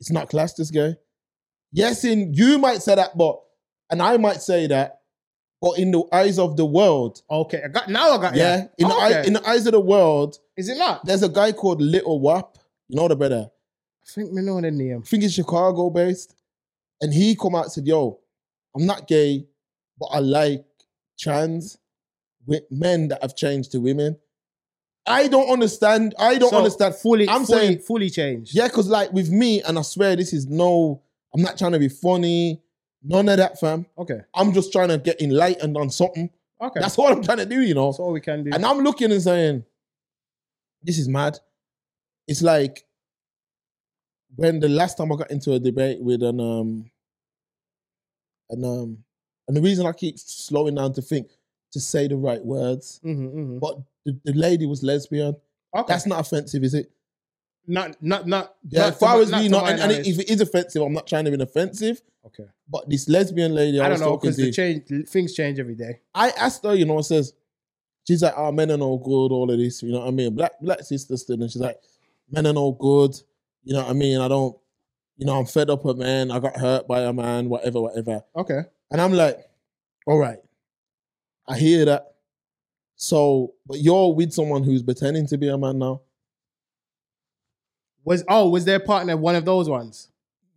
it's 0.00 0.10
not 0.10 0.28
classed 0.28 0.58
as 0.58 0.70
gay. 0.70 0.96
Yes, 1.72 2.04
in 2.04 2.34
you 2.34 2.58
might 2.58 2.82
say 2.82 2.96
that, 2.96 3.16
but 3.16 3.40
and 3.90 4.02
I 4.02 4.16
might 4.16 4.42
say 4.42 4.66
that, 4.66 4.99
but 5.60 5.78
in 5.78 5.90
the 5.90 6.02
eyes 6.12 6.38
of 6.38 6.56
the 6.56 6.64
world, 6.64 7.22
okay. 7.30 7.62
I 7.64 7.68
got 7.68 7.88
now 7.88 8.12
I 8.12 8.18
got 8.20 8.34
yeah, 8.36 8.66
in 8.78 8.88
the 8.88 8.94
eye, 8.94 9.10
Okay. 9.18 9.26
in 9.26 9.32
the 9.34 9.48
eyes 9.48 9.66
of 9.66 9.72
the 9.72 9.80
world, 9.80 10.38
Is 10.56 10.68
it 10.68 10.78
not? 10.78 11.04
there's 11.04 11.22
a 11.22 11.28
guy 11.28 11.52
called 11.52 11.80
Little 11.82 12.20
Wap. 12.20 12.56
You 12.88 12.96
know 12.96 13.08
the 13.08 13.16
brother. 13.16 13.50
I 14.02 14.06
think 14.12 14.32
we 14.32 14.40
know 14.42 14.60
the 14.60 14.70
name. 14.70 15.02
I 15.04 15.06
think 15.08 15.22
he's 15.22 15.34
Chicago 15.34 15.90
based, 15.90 16.34
and 17.00 17.12
he 17.14 17.36
come 17.36 17.54
out 17.54 17.64
and 17.64 17.72
said, 17.72 17.86
"Yo, 17.86 18.18
I'm 18.74 18.86
not 18.86 19.06
gay, 19.06 19.46
but 19.98 20.06
I 20.06 20.18
like 20.20 20.64
trans 21.18 21.76
with 22.46 22.62
men 22.70 23.08
that 23.08 23.22
have 23.22 23.36
changed 23.36 23.72
to 23.72 23.78
women." 23.80 24.16
I 25.06 25.28
don't 25.28 25.48
understand. 25.50 26.14
I 26.18 26.36
don't 26.38 26.50
So, 26.50 26.58
understand. 26.58 26.94
Fully 26.94 27.28
I'm 27.28 27.44
fully, 27.44 27.58
saying- 27.58 27.78
fully 27.80 28.10
changed. 28.10 28.54
Yeah, 28.54 28.66
because 28.68 28.88
like 28.88 29.12
with 29.12 29.30
me, 29.30 29.62
and 29.62 29.78
I 29.78 29.82
swear 29.82 30.14
this 30.16 30.32
is 30.32 30.46
no, 30.46 31.02
I'm 31.34 31.42
not 31.42 31.56
trying 31.58 31.72
to 31.72 31.78
be 31.78 31.88
funny. 31.88 32.60
None 33.02 33.28
of 33.28 33.38
that, 33.38 33.58
fam. 33.58 33.86
Okay. 33.98 34.20
I'm 34.34 34.52
just 34.52 34.72
trying 34.72 34.88
to 34.88 34.98
get 34.98 35.20
enlightened 35.20 35.76
on 35.76 35.90
something. 35.90 36.30
Okay. 36.60 36.80
That's 36.80 36.98
what 36.98 37.12
I'm 37.12 37.22
trying 37.22 37.38
to 37.38 37.46
do, 37.46 37.60
you 37.62 37.74
know. 37.74 37.86
That's 37.86 37.98
all 37.98 38.12
we 38.12 38.20
can 38.20 38.44
do. 38.44 38.50
And 38.52 38.64
I'm 38.66 38.78
looking 38.80 39.10
and 39.10 39.22
saying, 39.22 39.64
this 40.82 40.98
is 40.98 41.08
mad. 41.08 41.38
It's 42.28 42.42
like 42.42 42.84
when 44.36 44.60
the 44.60 44.68
last 44.68 44.98
time 44.98 45.10
I 45.12 45.16
got 45.16 45.30
into 45.30 45.52
a 45.54 45.58
debate 45.58 46.00
with 46.00 46.22
an 46.22 46.40
um 46.40 46.90
and 48.50 48.64
um 48.64 48.98
and 49.48 49.56
the 49.56 49.62
reason 49.62 49.86
I 49.86 49.92
keep 49.92 50.18
slowing 50.18 50.74
down 50.76 50.92
to 50.92 51.02
think, 51.02 51.28
to 51.72 51.80
say 51.80 52.06
the 52.06 52.16
right 52.16 52.44
words. 52.44 53.00
Mm-hmm, 53.04 53.58
But 53.58 53.78
the, 54.04 54.18
the 54.24 54.32
lady 54.32 54.66
was 54.66 54.82
lesbian. 54.82 55.34
Okay. 55.74 55.84
That's 55.92 56.06
not 56.06 56.20
offensive, 56.20 56.62
is 56.62 56.74
it? 56.74 56.90
Not 57.66 58.02
not 58.02 58.26
not. 58.26 58.54
Yeah, 58.68 58.80
not 58.80 58.88
as 58.92 58.98
to 58.98 59.06
as 59.36 59.42
me, 59.42 59.48
not, 59.48 59.68
and, 59.68 59.80
and 59.80 60.06
if 60.06 60.18
it 60.18 60.30
is 60.30 60.40
offensive, 60.40 60.82
I'm 60.82 60.92
not 60.92 61.06
trying 61.06 61.24
to 61.26 61.30
be 61.30 61.42
offensive. 61.42 62.00
okay. 62.26 62.46
But 62.68 62.88
this 62.88 63.08
lesbian 63.08 63.54
lady, 63.54 63.80
I, 63.80 63.86
I 63.86 63.88
don't 63.90 64.00
know 64.00 64.16
because 64.16 64.36
the 64.36 64.50
change 64.50 64.84
things 65.08 65.34
change 65.34 65.58
every 65.58 65.74
day. 65.74 66.00
I 66.14 66.30
asked 66.30 66.64
her, 66.64 66.74
you 66.74 66.84
know, 66.84 67.00
says, 67.02 67.32
she's 68.06 68.22
like, 68.22 68.34
oh, 68.36 68.52
men 68.52 68.70
are 68.70 68.76
no 68.76 68.96
good, 68.98 69.32
all 69.32 69.50
of 69.50 69.58
this, 69.58 69.82
you 69.82 69.92
know 69.92 70.00
what 70.00 70.08
I 70.08 70.10
mean? 70.10 70.34
Black 70.34 70.52
black 70.60 70.80
sister 70.80 71.16
still, 71.16 71.40
and 71.40 71.50
she's 71.50 71.62
like, 71.62 71.78
men 72.30 72.46
are 72.46 72.52
no 72.52 72.72
good, 72.72 73.14
you 73.64 73.74
know 73.74 73.82
what 73.82 73.90
I 73.90 73.94
mean? 73.94 74.20
I 74.20 74.28
don't, 74.28 74.56
you 75.16 75.26
know, 75.26 75.38
I'm 75.38 75.46
fed 75.46 75.70
up 75.70 75.84
with 75.84 75.98
men, 75.98 76.30
I 76.30 76.38
got 76.38 76.56
hurt 76.56 76.88
by 76.88 77.02
a 77.02 77.12
man, 77.12 77.48
whatever, 77.48 77.80
whatever. 77.80 78.22
Okay. 78.36 78.60
And 78.90 79.00
I'm 79.00 79.12
like, 79.12 79.38
all 80.06 80.18
right, 80.18 80.38
I 81.46 81.58
hear 81.58 81.84
that. 81.84 82.14
So, 82.96 83.54
but 83.66 83.78
you're 83.78 84.12
with 84.14 84.32
someone 84.32 84.62
who's 84.62 84.82
pretending 84.82 85.26
to 85.28 85.38
be 85.38 85.48
a 85.48 85.56
man 85.56 85.78
now. 85.78 86.02
Was 88.04 88.24
oh 88.28 88.48
was 88.48 88.64
their 88.64 88.80
partner 88.80 89.16
one 89.16 89.34
of 89.34 89.44
those 89.44 89.68
ones? 89.68 90.08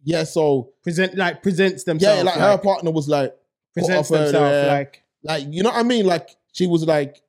Yeah, 0.03 0.23
so 0.23 0.71
Present 0.83 1.15
like 1.15 1.41
presents 1.41 1.83
themselves. 1.83 2.17
yeah, 2.17 2.23
like, 2.23 2.35
her 2.39 2.57
partner 2.57 2.91
was 2.91 3.07
like, 3.07 3.35
presents 3.73 4.11
off 4.11 4.17
her 4.17 4.23
themselves 4.25 4.67
like 4.67 5.03
like 5.23 5.45
you 5.49 5.63
know 5.63 5.69
what 5.69 5.79
I 5.79 5.83
mean? 5.83 6.05
Like 6.05 6.35
she 6.51 6.67
was 6.67 6.85
like 6.85 7.21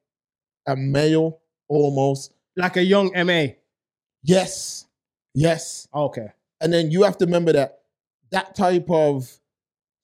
a 0.66 0.76
male 0.76 1.40
almost. 1.68 2.32
like 2.56 2.76
a 2.76 2.82
Young 2.82 3.14
M.A. 3.14 3.56
Yes, 4.22 4.86
yes. 5.34 5.88
Okay. 5.94 6.28
And 6.60 6.72
then 6.72 6.90
you 6.90 7.02
have 7.02 7.18
to 7.18 7.26
remember 7.26 7.52
that 7.52 7.80
that 8.30 8.54
type 8.54 8.90
of 8.90 9.30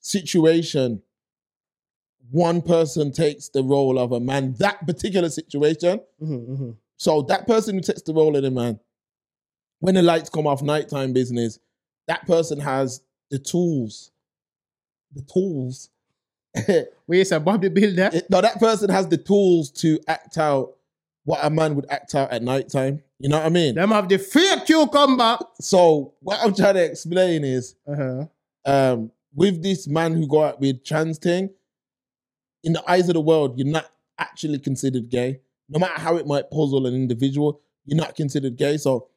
situation, 0.00 1.02
one 2.30 2.62
person 2.62 3.12
takes 3.12 3.48
the 3.48 3.62
role 3.62 3.98
of 3.98 4.12
a 4.12 4.20
man. 4.20 4.54
That 4.58 4.86
particular 4.86 5.28
situation. 5.30 6.00
Mm-hmm, 6.22 6.52
mm-hmm. 6.52 6.70
So 6.96 7.22
that 7.22 7.46
person 7.46 7.76
who 7.76 7.80
takes 7.80 8.02
the 8.02 8.12
role 8.12 8.36
of 8.36 8.42
the 8.42 8.50
man, 8.50 8.78
when 9.80 9.94
the 9.94 10.02
lights 10.02 10.30
come 10.30 10.46
off, 10.46 10.62
nighttime 10.62 11.12
business, 11.12 11.58
that 12.06 12.26
person 12.26 12.60
has 12.60 13.02
the 13.30 13.38
tools. 13.38 14.10
The 15.14 15.22
tools. 15.22 15.90
Wait, 16.68 16.86
it's 17.20 17.32
a 17.32 17.40
bodybuilder. 17.40 18.14
It- 18.14 18.30
no, 18.30 18.40
that 18.40 18.58
person 18.58 18.90
has 18.90 19.08
the 19.08 19.16
tools 19.16 19.70
to 19.72 19.98
act 20.08 20.38
out 20.38 20.74
what 21.24 21.40
a 21.42 21.50
man 21.50 21.74
would 21.76 21.86
act 21.90 22.14
out 22.14 22.30
at 22.32 22.42
nighttime. 22.42 23.02
You 23.18 23.28
know 23.28 23.36
what 23.38 23.46
I 23.46 23.50
mean? 23.50 23.74
Them 23.74 23.90
have 23.90 24.08
the 24.08 24.18
fake 24.18 24.64
cucumber. 24.66 25.38
So 25.60 26.14
what 26.20 26.40
I'm 26.42 26.54
trying 26.54 26.74
to 26.74 26.84
explain 26.84 27.44
is, 27.44 27.74
Uh-huh. 27.86 28.26
um, 28.64 29.10
with 29.34 29.62
this 29.62 29.86
man 29.86 30.14
who 30.16 30.26
go 30.26 30.42
out 30.42 30.60
with 30.60 30.82
trans 30.84 31.18
thing, 31.18 31.50
in 32.64 32.72
the 32.72 32.90
eyes 32.90 33.08
of 33.08 33.14
the 33.14 33.20
world, 33.20 33.58
you're 33.58 33.68
not 33.68 33.90
actually 34.18 34.58
considered 34.58 35.08
gay. 35.08 35.40
No 35.68 35.78
matter 35.78 36.00
how 36.00 36.16
it 36.16 36.26
might 36.26 36.50
puzzle 36.50 36.86
an 36.86 36.94
individual, 36.94 37.60
you're 37.84 37.96
not 37.96 38.16
considered 38.16 38.56
gay. 38.56 38.76
So 38.76 39.08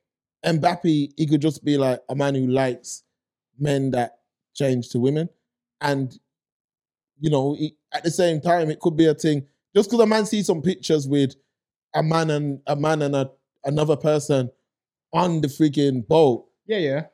Mbappe, 0.45 1.13
he 1.17 1.27
could 1.27 1.41
just 1.41 1.63
be 1.63 1.77
like 1.77 2.01
a 2.10 2.15
man 2.15 2.36
who 2.36 2.47
likes 2.47 3.03
men 3.60 3.91
that 3.91 4.19
change 4.53 4.89
to 4.89 4.99
women. 4.99 5.29
And, 5.82 6.17
you 7.19 7.29
know, 7.29 7.53
he- 7.56 7.75
at 7.93 8.03
the 8.03 8.12
same 8.12 8.41
time, 8.41 8.69
it 8.69 8.79
could 8.79 8.95
be 8.97 9.06
a 9.08 9.13
thing. 9.13 9.45
Just 9.75 9.89
because 9.89 10.03
a 10.03 10.08
man 10.08 10.25
sees 10.25 10.47
some 10.47 10.62
pictures 10.62 11.08
with 11.08 11.36
a 11.95 12.03
man 12.03 12.29
and 12.29 12.62
a 12.67 12.75
man 12.75 13.01
and 13.01 13.15
a, 13.15 13.32
another 13.63 13.95
person 13.95 14.51
on 15.13 15.41
the 15.41 15.47
freaking 15.47 16.06
boat, 16.08 16.45
Yeah, 16.65 16.77
yeah. 16.79 17.06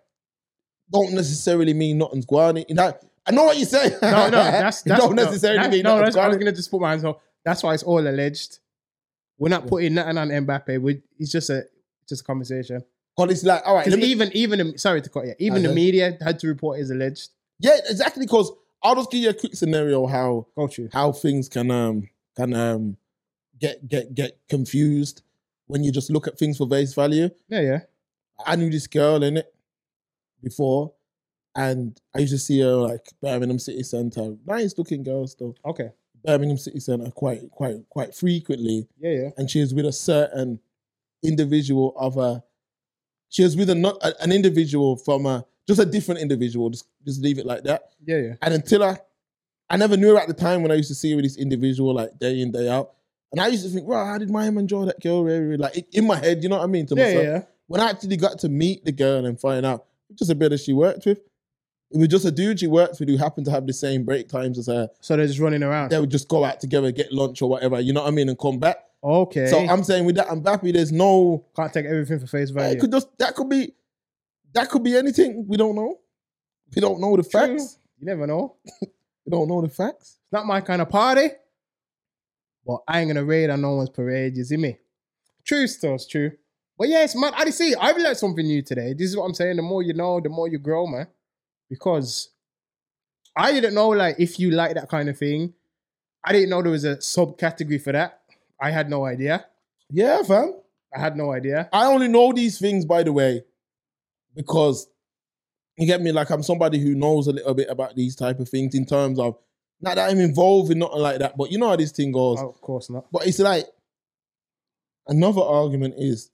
don't 0.91 1.13
necessarily 1.13 1.73
mean 1.73 1.97
nothing's 1.97 2.25
going 2.25 2.57
on. 2.57 2.65
You 2.67 2.75
know, 2.75 2.97
I 3.25 3.31
know 3.31 3.43
what 3.45 3.57
you're 3.57 3.65
saying. 3.67 3.93
No, 4.01 4.25
no, 4.25 4.31
that's 4.31 4.81
that's 4.83 5.01
don't 5.01 5.15
no, 5.15 5.25
necessarily 5.25 5.59
that- 5.59 5.71
mean 5.71 5.83
no. 5.83 5.97
nothing's 5.97 6.15
That's, 6.15 6.25
I 6.25 6.27
was 6.29 6.37
gonna 6.37 6.51
just 6.53 6.71
put 6.71 6.81
my 6.81 6.89
hands 6.91 7.03
on. 7.03 7.15
That's 7.45 7.61
why 7.63 7.73
it's 7.73 7.83
all 7.83 7.99
alleged. 7.99 8.59
We're 9.37 9.49
not 9.49 9.67
putting 9.67 9.93
nothing 9.93 10.17
on 10.17 10.29
Mbappe. 10.29 10.81
We, 10.81 11.01
it's 11.17 11.31
just 11.31 11.49
a 11.49 11.63
just 12.07 12.21
a 12.21 12.23
conversation. 12.25 12.81
But 13.19 13.31
it's 13.31 13.43
like, 13.43 13.61
all 13.65 13.75
right, 13.75 13.85
me- 13.87 14.03
even 14.03 14.31
even 14.33 14.77
sorry 14.77 15.01
to 15.01 15.09
cut 15.09 15.25
you. 15.27 15.35
Even 15.39 15.61
the 15.63 15.73
media 15.73 16.17
had 16.21 16.39
to 16.39 16.47
report 16.47 16.79
is 16.79 16.89
alleged. 16.89 17.29
yeah, 17.59 17.77
exactly. 17.89 18.25
Because 18.25 18.49
I'll 18.81 18.95
just 18.95 19.11
give 19.11 19.21
you 19.21 19.29
a 19.29 19.33
quick 19.33 19.55
scenario 19.55 20.07
how 20.07 20.47
how 20.93 21.11
things 21.11 21.49
can 21.49 21.69
um 21.69 22.07
can 22.37 22.53
um 22.53 22.95
get 23.59 23.87
get 23.87 24.15
get 24.15 24.39
confused 24.47 25.21
when 25.67 25.83
you 25.83 25.91
just 25.91 26.09
look 26.09 26.27
at 26.27 26.37
things 26.39 26.57
for 26.57 26.67
face 26.69 26.93
value. 26.93 27.29
Yeah, 27.49 27.61
yeah. 27.61 27.79
I 28.45 28.55
knew 28.55 28.69
this 28.69 28.87
girl 28.87 29.21
in 29.21 29.35
it 29.35 29.53
before, 30.41 30.93
and 31.55 31.99
I 32.15 32.19
used 32.19 32.31
to 32.31 32.39
see 32.39 32.61
her 32.61 32.75
like 32.75 33.05
Birmingham 33.21 33.59
City 33.59 33.83
Centre, 33.83 34.37
nice 34.45 34.77
looking 34.77 35.03
girl 35.03 35.27
still. 35.27 35.55
Okay. 35.65 35.89
Birmingham 36.23 36.57
City 36.57 36.79
Centre 36.79 37.11
quite 37.11 37.51
quite 37.51 37.77
quite 37.89 38.15
frequently. 38.15 38.87
Yeah, 38.97 39.11
yeah. 39.11 39.29
and 39.37 39.51
she 39.51 39.59
was 39.59 39.73
with 39.73 39.85
a 39.85 39.91
certain 39.91 40.59
individual 41.21 41.93
of 41.97 42.17
a 42.17 42.43
she 43.29 43.43
was 43.43 43.55
with 43.55 43.69
a, 43.69 43.75
not- 43.75 43.97
a- 44.01 44.21
an 44.23 44.31
individual 44.31 44.95
from 44.97 45.25
a 45.25 45.45
just 45.67 45.79
a 45.79 45.85
different 45.85 46.19
individual 46.19 46.69
just 46.69 46.85
just 47.05 47.21
leave 47.21 47.37
it 47.39 47.45
like 47.45 47.63
that 47.63 47.93
Yeah, 48.05 48.17
yeah. 48.17 48.33
and 48.41 48.53
until 48.53 48.83
i 48.83 48.97
i 49.69 49.77
never 49.77 49.95
knew 49.97 50.09
her 50.13 50.19
at 50.19 50.27
the 50.27 50.33
time 50.33 50.61
when 50.63 50.71
i 50.71 50.75
used 50.75 50.89
to 50.89 50.95
see 50.95 51.11
her 51.11 51.15
with 51.15 51.25
this 51.25 51.37
individual 51.37 51.93
like 51.93 52.17
day 52.19 52.41
in 52.41 52.51
day 52.51 52.67
out 52.69 52.91
and 53.31 53.39
i 53.39 53.47
used 53.47 53.63
to 53.63 53.69
think 53.69 53.87
wow 53.87 54.05
how 54.05 54.17
did 54.17 54.29
my 54.31 54.45
enjoy 54.47 54.85
that 54.85 54.99
girl 54.99 55.23
like 55.57 55.85
in 55.93 56.07
my 56.07 56.15
head 56.17 56.41
you 56.43 56.49
know 56.49 56.57
what 56.57 56.63
i 56.63 56.67
mean 56.67 56.85
to 56.87 56.95
Yeah, 56.95 57.03
myself 57.05 57.23
yeah. 57.23 57.41
when 57.67 57.81
i 57.81 57.89
actually 57.89 58.17
got 58.17 58.39
to 58.39 58.49
meet 58.49 58.83
the 58.83 58.91
girl 58.91 59.25
and 59.25 59.39
find 59.39 59.65
out 59.65 59.85
just 60.15 60.31
a 60.31 60.35
bit 60.35 60.49
that 60.49 60.59
she 60.59 60.73
worked 60.73 61.05
with 61.05 61.19
it 61.91 61.97
was 61.97 62.07
just 62.07 62.25
a 62.25 62.31
dude 62.31 62.59
she 62.59 62.67
worked 62.67 62.99
with 62.99 63.09
who 63.09 63.17
happened 63.17 63.45
to 63.45 63.51
have 63.51 63.65
the 63.67 63.73
same 63.73 64.03
break 64.05 64.27
times 64.27 64.57
as 64.59 64.67
her 64.67 64.89
So 65.01 65.17
they're 65.17 65.25
just 65.27 65.39
running 65.39 65.63
around. 65.63 65.89
they 65.91 65.99
would 65.99 66.09
just 66.11 66.27
go 66.27 66.43
out 66.45 66.59
together 66.59 66.91
get 66.91 67.11
lunch 67.13 67.41
or 67.43 67.49
whatever 67.49 67.79
you 67.79 67.93
know 67.93 68.01
what 68.01 68.07
i 68.07 68.11
mean 68.11 68.29
and 68.29 68.37
come 68.39 68.57
back 68.59 68.77
Okay. 69.03 69.47
so 69.47 69.59
I'm 69.59 69.83
saying 69.83 70.05
with 70.05 70.15
that 70.15 70.27
Mbappe, 70.27 70.73
there's 70.73 70.91
no. 70.91 71.45
can't 71.55 71.71
take 71.71 71.85
everything 71.85 72.19
for 72.19 72.27
face 72.27 72.49
It 72.49 72.53
value. 72.53 72.79
could 72.79 72.91
just 72.91 73.17
that 73.17 73.35
could 73.35 73.49
be, 73.49 73.73
that 74.53 74.69
could 74.69 74.83
be 74.83 74.95
anything. 74.97 75.45
We 75.47 75.57
don't 75.57 75.75
know. 75.75 75.99
We 76.75 76.81
don't 76.81 76.99
know 76.99 77.15
the 77.15 77.23
True. 77.23 77.57
facts. 77.57 77.77
You 77.99 78.05
never 78.07 78.27
know. 78.27 78.55
We 79.25 79.37
don't 79.37 79.47
know 79.47 79.61
the 79.61 79.69
facts. 79.69 80.17
It's 80.23 80.31
not 80.31 80.47
my 80.47 80.59
kind 80.59 80.81
of 80.81 80.89
party. 80.89 81.27
But 82.65 82.79
I 82.87 82.99
ain't 82.99 83.09
gonna 83.09 83.23
raid 83.23 83.51
on 83.51 83.61
no 83.61 83.75
one's 83.75 83.91
parade, 83.91 84.35
you 84.35 84.43
see 84.43 84.57
me? 84.57 84.79
True 85.45 85.63
it's 85.63 86.07
true. 86.07 86.31
But 86.77 86.87
yeah, 86.89 87.03
it's 87.03 87.15
mad. 87.15 87.33
I 87.35 87.49
see, 87.51 87.75
I've 87.75 87.97
learned 87.97 88.17
something 88.17 88.45
new 88.45 88.61
today. 88.63 88.93
This 88.93 89.09
is 89.09 89.17
what 89.17 89.25
I'm 89.25 89.33
saying. 89.33 89.57
The 89.57 89.61
more 89.61 89.83
you 89.83 89.93
know, 89.93 90.19
the 90.19 90.29
more 90.29 90.47
you 90.47 90.57
grow, 90.57 90.87
man. 90.87 91.07
Because 91.69 92.29
I 93.35 93.51
didn't 93.51 93.73
know 93.75 93.89
like 93.89 94.15
if 94.17 94.39
you 94.39 94.51
like 94.51 94.73
that 94.75 94.89
kind 94.89 95.09
of 95.09 95.17
thing. 95.17 95.53
I 96.23 96.33
didn't 96.33 96.49
know 96.49 96.61
there 96.61 96.71
was 96.71 96.85
a 96.85 96.97
subcategory 96.97 97.81
for 97.81 97.91
that. 97.93 98.18
I 98.61 98.71
had 98.71 98.89
no 98.89 99.05
idea. 99.05 99.45
Yeah, 99.89 100.21
fam. 100.23 100.53
I 100.95 100.99
had 100.99 101.15
no 101.15 101.31
idea. 101.31 101.69
I 101.71 101.85
only 101.85 102.07
know 102.07 102.33
these 102.33 102.59
things, 102.59 102.85
by 102.85 103.03
the 103.03 103.13
way, 103.13 103.43
because 104.35 104.87
you 105.77 105.85
get 105.85 106.01
me. 106.01 106.11
Like 106.11 106.29
I'm 106.29 106.43
somebody 106.43 106.79
who 106.79 106.95
knows 106.95 107.27
a 107.27 107.31
little 107.31 107.53
bit 107.53 107.69
about 107.69 107.95
these 107.95 108.15
type 108.15 108.39
of 108.39 108.49
things 108.49 108.75
in 108.75 108.85
terms 108.85 109.19
of 109.19 109.37
not 109.81 109.95
that 109.95 110.09
I'm 110.09 110.19
involved 110.19 110.71
in 110.71 110.79
nothing 110.79 110.99
like 110.99 111.19
that, 111.19 111.37
but 111.37 111.51
you 111.51 111.57
know 111.57 111.69
how 111.69 111.75
this 111.75 111.91
thing 111.91 112.11
goes. 112.11 112.39
Oh, 112.41 112.49
of 112.49 112.59
course 112.59 112.89
not. 112.89 113.05
But 113.11 113.27
it's 113.27 113.39
like 113.39 113.65
another 115.07 115.41
argument 115.41 115.95
is 115.97 116.31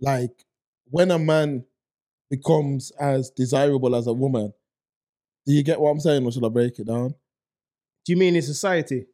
like 0.00 0.44
when 0.90 1.10
a 1.10 1.18
man 1.18 1.64
becomes 2.30 2.90
as 2.92 3.30
desirable 3.30 3.96
as 3.96 4.06
a 4.06 4.12
woman. 4.12 4.52
Do 5.46 5.52
you 5.52 5.62
get 5.62 5.80
what 5.80 5.90
I'm 5.90 6.00
saying, 6.00 6.24
or 6.24 6.32
should 6.32 6.44
I 6.44 6.48
break 6.48 6.78
it 6.78 6.86
down? 6.86 7.10
Do 8.04 8.12
you 8.12 8.16
mean 8.16 8.36
in 8.36 8.42
society? 8.42 9.06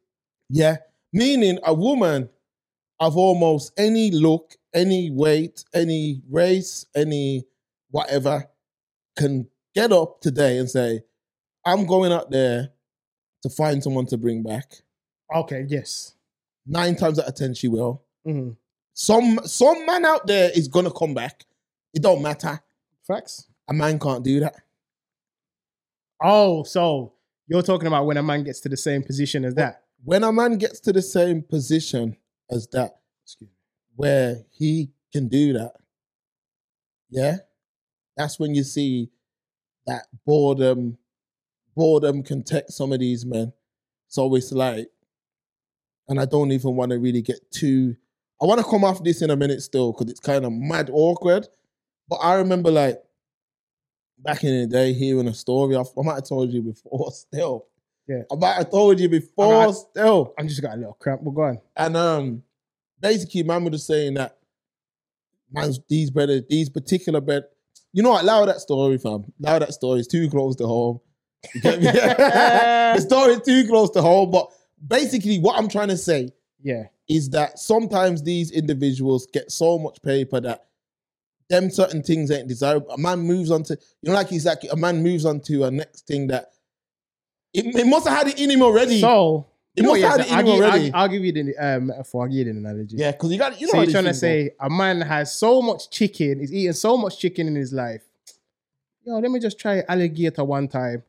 Yeah, 0.49 0.77
meaning 1.11 1.59
a 1.63 1.73
woman 1.73 2.29
of 3.01 3.17
almost 3.17 3.73
any 3.77 4.11
look, 4.11 4.55
any 4.73 5.09
weight, 5.09 5.65
any 5.73 6.21
race, 6.29 6.85
any 6.95 7.47
whatever 7.89 8.47
can 9.17 9.47
get 9.75 9.91
up 9.91 10.21
today 10.21 10.59
and 10.59 10.69
say, 10.69 11.03
"I'm 11.65 11.85
going 11.85 12.11
out 12.13 12.29
there 12.29 12.71
to 13.41 13.49
find 13.49 13.83
someone 13.83 14.05
to 14.05 14.17
bring 14.17 14.43
back." 14.43 14.83
Okay, 15.35 15.65
yes. 15.67 16.13
Nine 16.65 16.95
times 16.95 17.17
out 17.17 17.27
of 17.27 17.35
ten, 17.35 17.55
she 17.55 17.67
will. 17.67 18.03
Mhm. 18.25 18.55
Some 18.93 19.39
some 19.45 19.85
man 19.87 20.05
out 20.05 20.27
there 20.27 20.51
is 20.51 20.67
gonna 20.67 20.91
come 20.91 21.15
back. 21.15 21.45
It 21.93 22.03
don't 22.03 22.21
matter. 22.21 22.61
Facts. 23.01 23.47
A 23.67 23.73
man 23.73 23.97
can't 23.97 24.23
do 24.23 24.39
that. 24.41 24.55
Oh, 26.23 26.61
so 26.63 27.13
you're 27.47 27.63
talking 27.63 27.87
about 27.87 28.05
when 28.05 28.17
a 28.17 28.23
man 28.23 28.43
gets 28.43 28.59
to 28.61 28.69
the 28.69 28.77
same 28.77 29.01
position 29.01 29.43
as 29.43 29.55
that. 29.55 29.85
When 30.03 30.23
a 30.23 30.31
man 30.31 30.57
gets 30.57 30.79
to 30.81 30.93
the 30.93 31.01
same 31.01 31.41
position 31.41 32.17
as 32.51 32.67
that, 32.73 32.97
Excuse 33.25 33.49
me. 33.49 33.55
where 33.95 34.35
he 34.51 34.91
can 35.13 35.27
do 35.27 35.53
that, 35.53 35.73
yeah, 37.09 37.37
that's 38.17 38.39
when 38.39 38.55
you 38.55 38.63
see 38.63 39.09
that 39.87 40.07
boredom. 40.25 40.97
Boredom 41.75 42.23
can 42.23 42.43
take 42.43 42.65
some 42.69 42.91
of 42.91 42.99
these 42.99 43.25
men. 43.25 43.53
It's 44.07 44.17
always 44.17 44.51
like, 44.51 44.89
and 46.09 46.19
I 46.19 46.25
don't 46.25 46.51
even 46.51 46.75
want 46.75 46.91
to 46.91 46.99
really 46.99 47.21
get 47.21 47.39
too. 47.51 47.95
I 48.41 48.45
want 48.45 48.59
to 48.59 48.65
come 48.69 48.83
off 48.83 49.03
this 49.03 49.21
in 49.21 49.29
a 49.29 49.35
minute 49.37 49.61
still 49.61 49.93
because 49.93 50.11
it's 50.11 50.19
kind 50.19 50.45
of 50.45 50.51
mad 50.51 50.89
awkward. 50.91 51.47
But 52.09 52.17
I 52.17 52.35
remember 52.35 52.71
like 52.71 53.01
back 54.17 54.43
in 54.43 54.61
the 54.61 54.67
day 54.67 54.93
hearing 54.93 55.27
a 55.27 55.33
story. 55.33 55.75
I, 55.75 55.81
I 55.81 56.03
might 56.03 56.15
have 56.15 56.27
told 56.27 56.51
you 56.51 56.61
before. 56.61 57.11
Still, 57.13 57.67
Yeah. 58.11 58.23
I 58.31 58.35
might 58.35 58.53
have 58.55 58.69
told 58.71 58.99
you 58.99 59.07
before 59.07 59.53
Alright. 59.53 59.75
still. 59.75 60.33
I 60.37 60.43
just 60.43 60.61
got 60.61 60.73
a 60.73 60.77
little 60.77 60.93
cramp. 60.99 61.21
But 61.23 61.31
go 61.31 61.43
on. 61.43 61.61
And 61.77 61.95
um, 61.95 62.43
basically, 62.99 63.43
man 63.43 63.63
was 63.63 63.73
just 63.73 63.87
saying 63.87 64.15
that 64.15 64.37
man's 65.51 65.79
these 65.87 66.09
brothers, 66.11 66.43
these 66.49 66.69
particular 66.69 67.21
bed. 67.21 67.43
You 67.93 68.03
know 68.03 68.09
what? 68.11 68.23
Allow 68.23 68.45
that 68.45 68.59
story, 68.59 68.97
fam. 68.97 69.31
Allow 69.43 69.59
that 69.59 69.73
story. 69.73 69.99
It's 69.99 70.07
too 70.07 70.29
close 70.29 70.55
to 70.57 70.67
home. 70.67 70.99
You 71.55 71.61
get 71.61 71.79
me? 71.79 71.85
the 71.91 72.99
story 72.99 73.33
is 73.33 73.41
too 73.41 73.67
close 73.67 73.89
to 73.91 74.01
home. 74.01 74.31
But 74.31 74.49
basically, 74.85 75.39
what 75.39 75.57
I'm 75.57 75.67
trying 75.69 75.89
to 75.89 75.97
say 75.97 76.31
Yeah. 76.61 76.83
is 77.07 77.29
that 77.31 77.59
sometimes 77.59 78.23
these 78.23 78.51
individuals 78.51 79.27
get 79.31 79.51
so 79.51 79.77
much 79.79 80.01
paper 80.01 80.39
that 80.41 80.65
them 81.49 81.69
certain 81.69 82.01
things 82.01 82.31
ain't 82.31 82.47
desirable. 82.47 82.91
A 82.91 82.97
man 82.97 83.19
moves 83.19 83.51
on 83.51 83.63
to, 83.63 83.77
you 84.01 84.09
know, 84.09 84.15
like 84.15 84.29
he's 84.29 84.45
like 84.45 84.63
a 84.71 84.75
man 84.75 85.03
moves 85.03 85.25
on 85.25 85.41
to 85.41 85.65
a 85.65 85.71
next 85.71 86.07
thing 86.07 86.27
that 86.27 86.47
it, 87.53 87.75
it 87.75 87.87
must 87.87 88.07
have 88.07 88.17
had 88.17 88.27
it 88.27 88.39
in 88.39 88.49
him 88.49 88.61
already. 88.61 88.99
So 88.99 89.47
it 89.75 89.83
must 89.83 90.01
have 90.01 90.11
had 90.11 90.19
it 90.21 90.31
in 90.31 90.39
him 90.39 90.45
give, 90.45 90.55
already. 90.55 90.93
I'll, 90.93 91.01
I'll 91.01 91.07
give 91.07 91.23
you 91.23 91.31
the 91.31 91.55
uh, 91.57 91.79
metaphor. 91.79 92.23
I'll 92.23 92.27
give 92.29 92.37
you 92.47 92.53
the 92.53 92.59
analogy. 92.59 92.97
yeah, 92.97 93.11
because 93.11 93.31
you 93.31 93.37
got 93.37 93.59
you 93.59 93.67
know 93.67 93.71
so 93.71 93.81
you're 93.81 93.91
trying 93.91 94.03
to 94.05 94.09
things 94.09 94.21
go. 94.21 94.27
say 94.27 94.51
a 94.59 94.69
man 94.69 95.01
has 95.01 95.33
so 95.33 95.61
much 95.61 95.89
chicken, 95.89 96.39
he's 96.39 96.53
eating 96.53 96.73
so 96.73 96.97
much 96.97 97.19
chicken 97.19 97.47
in 97.47 97.55
his 97.55 97.73
life. 97.73 98.03
Yo, 99.03 99.17
let 99.17 99.31
me 99.31 99.39
just 99.39 99.59
try 99.59 99.83
alligator 99.87 100.43
one 100.43 100.67
time. 100.67 101.03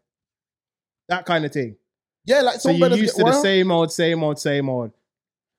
That 1.09 1.27
kind 1.27 1.45
of 1.45 1.53
thing. 1.53 1.77
yeah, 2.25 2.41
like 2.41 2.61
So 2.61 2.71
you're 2.71 2.89
used 2.95 3.17
to 3.17 3.25
the 3.25 3.33
same 3.33 3.71
old, 3.71 3.93
same 3.93 4.23
old, 4.23 4.39
same 4.39 4.69
old. 4.69 4.93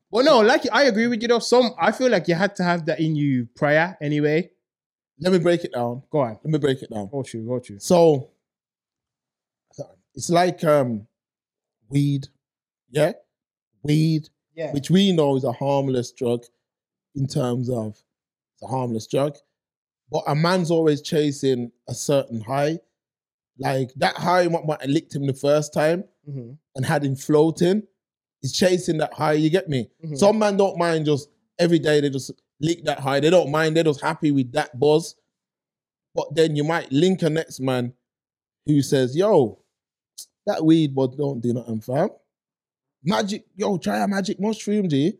Well, 0.10 0.24
no, 0.24 0.39
like 0.41 0.63
I 0.72 0.84
agree 0.84 1.08
with 1.08 1.22
you 1.22 1.28
though. 1.28 1.39
Some 1.39 1.72
I 1.80 1.91
feel 1.91 2.10
like 2.10 2.28
you 2.28 2.36
had 2.36 2.56
to 2.58 2.63
have 2.63 2.86
that 2.86 3.00
in 3.00 3.15
you 3.15 3.48
prior 3.56 3.98
anyway. 4.02 4.52
Let 5.19 5.32
me 5.32 5.39
break 5.39 5.63
it 5.63 5.74
down. 5.74 6.04
Go 6.12 6.19
on. 6.19 6.39
Let 6.43 6.46
me 6.46 6.60
break 6.60 6.82
it 6.82 6.89
down. 6.89 7.08
Go 7.08 7.24
you, 7.32 7.46
go 7.46 7.62
you. 7.67 7.80
So 7.80 8.30
it's 10.15 10.30
like 10.30 10.63
um 10.63 11.08
weed, 11.89 12.28
yeah, 12.89 13.13
weed, 13.84 14.30
Yeah. 14.56 14.71
which 14.73 14.89
we 14.89 15.12
know 15.12 15.36
is 15.36 15.43
a 15.43 15.52
harmless 15.52 16.12
drug 16.12 16.45
in 17.15 17.28
terms 17.28 17.69
of 17.69 17.89
it's 18.54 18.63
a 18.63 18.67
harmless 18.67 19.08
drug, 19.08 19.38
but 20.12 20.23
a 20.28 20.36
man's 20.36 20.71
always 20.71 21.02
chasing 21.02 21.71
a 21.88 21.93
certain 21.93 22.41
high, 22.41 22.80
like 23.58 23.93
that 23.95 24.15
high 24.15 24.47
what 24.47 24.65
might 24.65 24.82
have 24.82 24.89
licked 24.89 25.15
him 25.15 25.26
the 25.28 25.34
first 25.34 25.73
time 25.73 26.04
Mhm, 26.28 26.58
and 26.76 26.86
had 26.86 27.04
him 27.04 27.15
floating. 27.15 27.84
He's 28.41 28.54
chasing 28.54 28.97
that 28.97 29.13
high. 29.13 29.34
You 29.34 29.49
get 29.49 29.69
me? 29.69 29.89
mhm. 30.04 30.17
Some 30.17 30.39
man 30.39 30.58
don't 30.58 30.78
mind 30.78 31.06
just 31.06 31.30
every 31.60 31.80
day 31.80 32.02
they 32.02 32.10
just 32.10 32.32
lick 32.60 32.84
that 32.86 32.99
high. 32.99 33.19
They 33.19 33.30
don't 33.30 33.52
mind. 33.52 33.76
They're 33.76 33.84
just 33.84 34.02
happy 34.02 34.32
with 34.32 34.52
that 34.54 34.80
buzz. 34.80 35.15
But 36.15 36.34
then 36.36 36.56
you 36.56 36.63
might 36.63 36.91
link 36.91 37.21
a 37.23 37.30
next 37.30 37.60
man 37.60 37.93
who 38.65 38.82
says, 38.82 39.15
"Yo, 39.15 39.62
that 40.45 40.63
weed 40.63 40.93
but 40.95 41.17
don't 41.17 41.41
do 41.41 41.53
nothing, 41.53 41.82
fam. 41.82 42.10
Magic, 43.03 43.45
yo, 43.56 43.77
try 43.77 43.99
a 43.99 44.08
magic 44.08 44.39
mushroom, 44.39 44.89
G. 44.89 45.13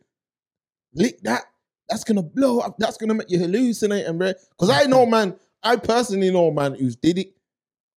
Lick 0.93 1.21
that. 1.23 1.43
That's 1.89 2.03
gonna 2.03 2.23
blow 2.23 2.59
up. 2.59 2.75
That's 2.79 2.97
gonna 2.97 3.13
make 3.13 3.29
you 3.29 3.39
hallucinate 3.39 4.07
and 4.07 4.17
Because 4.17 4.69
I 4.69 4.86
know, 4.86 5.05
man. 5.05 5.36
I 5.62 5.77
personally 5.77 6.31
know, 6.31 6.51
man, 6.51 6.75
who's 6.75 6.95
did 6.95 7.17
it. 7.17 7.33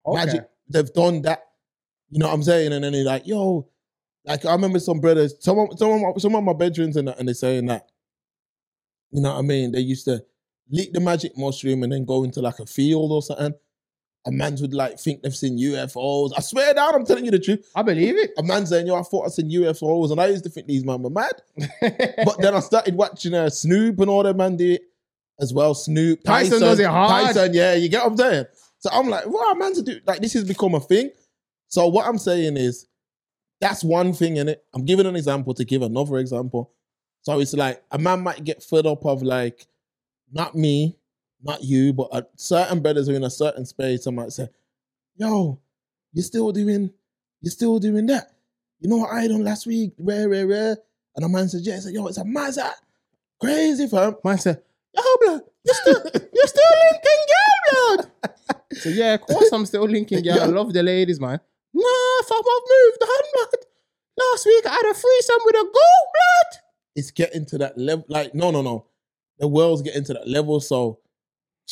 Okay. 0.05 0.25
Magic. 0.25 0.49
They've 0.69 0.93
done 0.93 1.23
that. 1.23 1.43
You 2.11 2.21
know 2.21 2.27
what 2.27 2.35
I'm 2.35 2.43
saying? 2.43 2.73
And 2.73 2.85
then 2.85 2.93
they're 2.93 3.05
like, 3.05 3.27
yo, 3.27 3.69
like 4.25 4.45
I 4.45 4.53
remember 4.53 4.79
some 4.79 5.01
brothers, 5.01 5.35
some 5.41 5.59
of, 5.59 5.79
some 5.79 5.91
of 5.91 6.01
my, 6.01 6.13
some 6.19 6.35
of 6.35 6.45
my 6.45 6.53
bedrooms 6.53 6.97
and 6.97 7.09
that, 7.09 7.19
and 7.19 7.29
they're 7.29 7.35
saying 7.35 7.67
that. 7.67 7.89
You 9.11 9.23
know 9.23 9.33
what 9.33 9.39
I 9.39 9.43
mean? 9.43 9.73
They 9.73 9.81
used 9.81 10.05
to 10.07 10.25
lick 10.69 10.93
the 10.93 11.01
magic 11.01 11.33
mushroom 11.37 11.83
and 11.83 11.93
then 11.93 12.05
go 12.05 12.25
into 12.25 12.41
like 12.41 12.59
a 12.59 12.67
field 12.67 13.13
or 13.13 13.23
something. 13.23 13.55
A 14.27 14.33
man's 14.33 14.61
would 14.61 14.75
like 14.75 14.99
think 14.99 15.23
they've 15.23 15.35
seen 15.35 15.57
UFOs. 15.57 16.33
I 16.37 16.41
swear 16.41 16.75
down, 16.75 16.95
I'm 16.95 17.07
telling 17.07 17.25
you 17.25 17.31
the 17.31 17.39
truth. 17.39 17.71
I 17.77 17.83
believe 17.83 18.17
it. 18.17 18.33
A 18.37 18.43
man 18.43 18.67
saying, 18.67 18.89
yo, 18.89 18.97
I 18.97 19.03
thought 19.03 19.27
I 19.27 19.29
seen 19.29 19.51
UFOs, 19.51 20.11
and 20.11 20.21
I 20.21 20.27
used 20.27 20.43
to 20.45 20.51
think 20.51 20.67
these 20.67 20.85
men 20.85 21.01
were 21.03 21.11
mad. 21.11 21.33
But 21.81 22.41
then 22.41 22.55
I 22.55 22.61
started 22.61 22.97
watching 22.97 23.35
uh, 23.35 23.49
Snoop 23.49 24.01
and 24.01 24.11
all 24.11 24.25
them 24.25 24.37
man 24.37 24.57
do 24.57 24.73
it 24.73 24.83
as 25.41 25.55
well. 25.55 25.75
Snoop, 25.75 26.25
Tyson 26.25 26.51
Tyson, 26.51 26.69
does 26.69 26.81
it 26.81 26.87
hard. 26.87 27.27
Tyson, 27.27 27.55
yeah, 27.55 27.75
you 27.75 27.89
get 27.89 28.03
what 28.03 28.13
I'm 28.13 28.17
saying. 28.17 28.47
So 28.79 28.91
I'm 28.93 29.09
like, 29.09 29.27
what 29.27 29.47
wow, 29.47 29.55
man, 29.55 29.75
to 29.75 29.83
do 29.83 30.01
like 30.07 30.21
this 30.21 30.33
has 30.33 30.45
become 30.45 30.75
a 30.75 30.81
thing. 30.81 31.11
So 31.69 31.87
what 31.87 32.07
I'm 32.07 32.19
saying 32.19 32.57
is, 32.57 32.87
that's 33.61 33.85
one 33.85 34.13
thing 34.13 34.37
in 34.39 34.49
it. 34.49 34.65
I'm 34.75 34.85
giving 34.85 35.07
an 35.07 35.17
example 35.17 35.55
to 35.55 35.65
give 35.65 35.83
another 35.83 36.19
example. 36.19 36.73
So 37.23 37.41
it's 37.41 37.55
like 37.55 37.83
a 37.91 37.99
man 37.99 38.21
might 38.23 38.45
get 38.45 38.63
fed 38.63 38.87
up 38.87 39.05
of 39.07 39.23
like, 39.23 39.67
not 40.33 40.55
me, 40.55 40.99
not 41.47 41.63
you, 41.63 41.93
but 41.93 42.09
a 42.13 42.27
certain 42.37 42.81
brothers 42.81 43.09
are 43.09 43.15
in 43.15 43.25
a 43.25 43.31
certain 43.31 43.65
space. 43.65 44.07
I 44.07 44.11
might 44.11 44.33
say, 44.33 44.49
yo, 45.17 45.59
you're 46.13 46.25
still 46.25 46.53
doing, 46.53 46.91
you're 47.41 47.51
still 47.51 47.79
doing 47.79 48.07
that. 48.07 48.33
You 48.81 48.91
know 48.91 48.99
what 48.99 49.13
I 49.13 49.27
done 49.29 49.45
last 49.45 49.67
week? 49.67 49.93
Rare, 49.99 50.29
rare, 50.29 50.47
rare. 50.47 50.77
And 51.15 51.25
a 51.25 51.29
man 51.29 51.49
says, 51.49 51.67
yeah, 51.67 51.77
I 51.77 51.79
said, 51.79 51.95
yo, 51.95 52.07
it's 52.07 52.19
a 52.19 52.25
mazza. 52.25 52.71
Crazy, 53.41 53.87
fam. 53.87 54.17
Man 54.25 54.39
said, 54.39 54.63
yo, 54.95 55.03
blood, 55.21 55.43
you 55.65 55.75
still, 55.81 56.03
you're 56.35 56.47
still 56.47 56.73
linking 56.91 57.23
girl, 57.33 57.97
blood. 57.97 58.11
So 58.73 58.89
yeah, 58.91 59.15
of 59.15 59.23
course 59.23 59.51
I'm 59.53 59.67
still 59.67 59.85
linking 59.85 60.23
girl. 60.23 60.41
I 60.41 60.47
love 60.47 60.73
the 60.73 60.83
ladies, 60.83 61.21
man. 61.21 61.41
Nah, 61.73 62.23
fam, 62.29 62.39
I've 62.39 62.63
moved 62.69 63.03
on, 63.03 63.25
blood. 63.35 63.67
Last 64.19 64.47
week 64.47 64.67
I 64.67 64.71
had 64.71 64.87
a 64.91 64.95
threesome 64.95 65.43
with 65.45 65.57
a 65.57 65.65
goat, 65.65 65.73
blood. 65.73 66.63
It's 66.97 67.11
getting 67.11 67.45
to 67.47 67.59
that 67.59 67.77
level. 67.77 68.05
Like, 68.09 68.35
no, 68.35 68.51
no, 68.51 68.63
no. 68.63 68.87
The 69.39 69.49
world's 69.49 69.83
getting 69.83 70.05
to 70.05 70.15
that 70.15 70.29
level. 70.29 70.61
So 70.61 71.01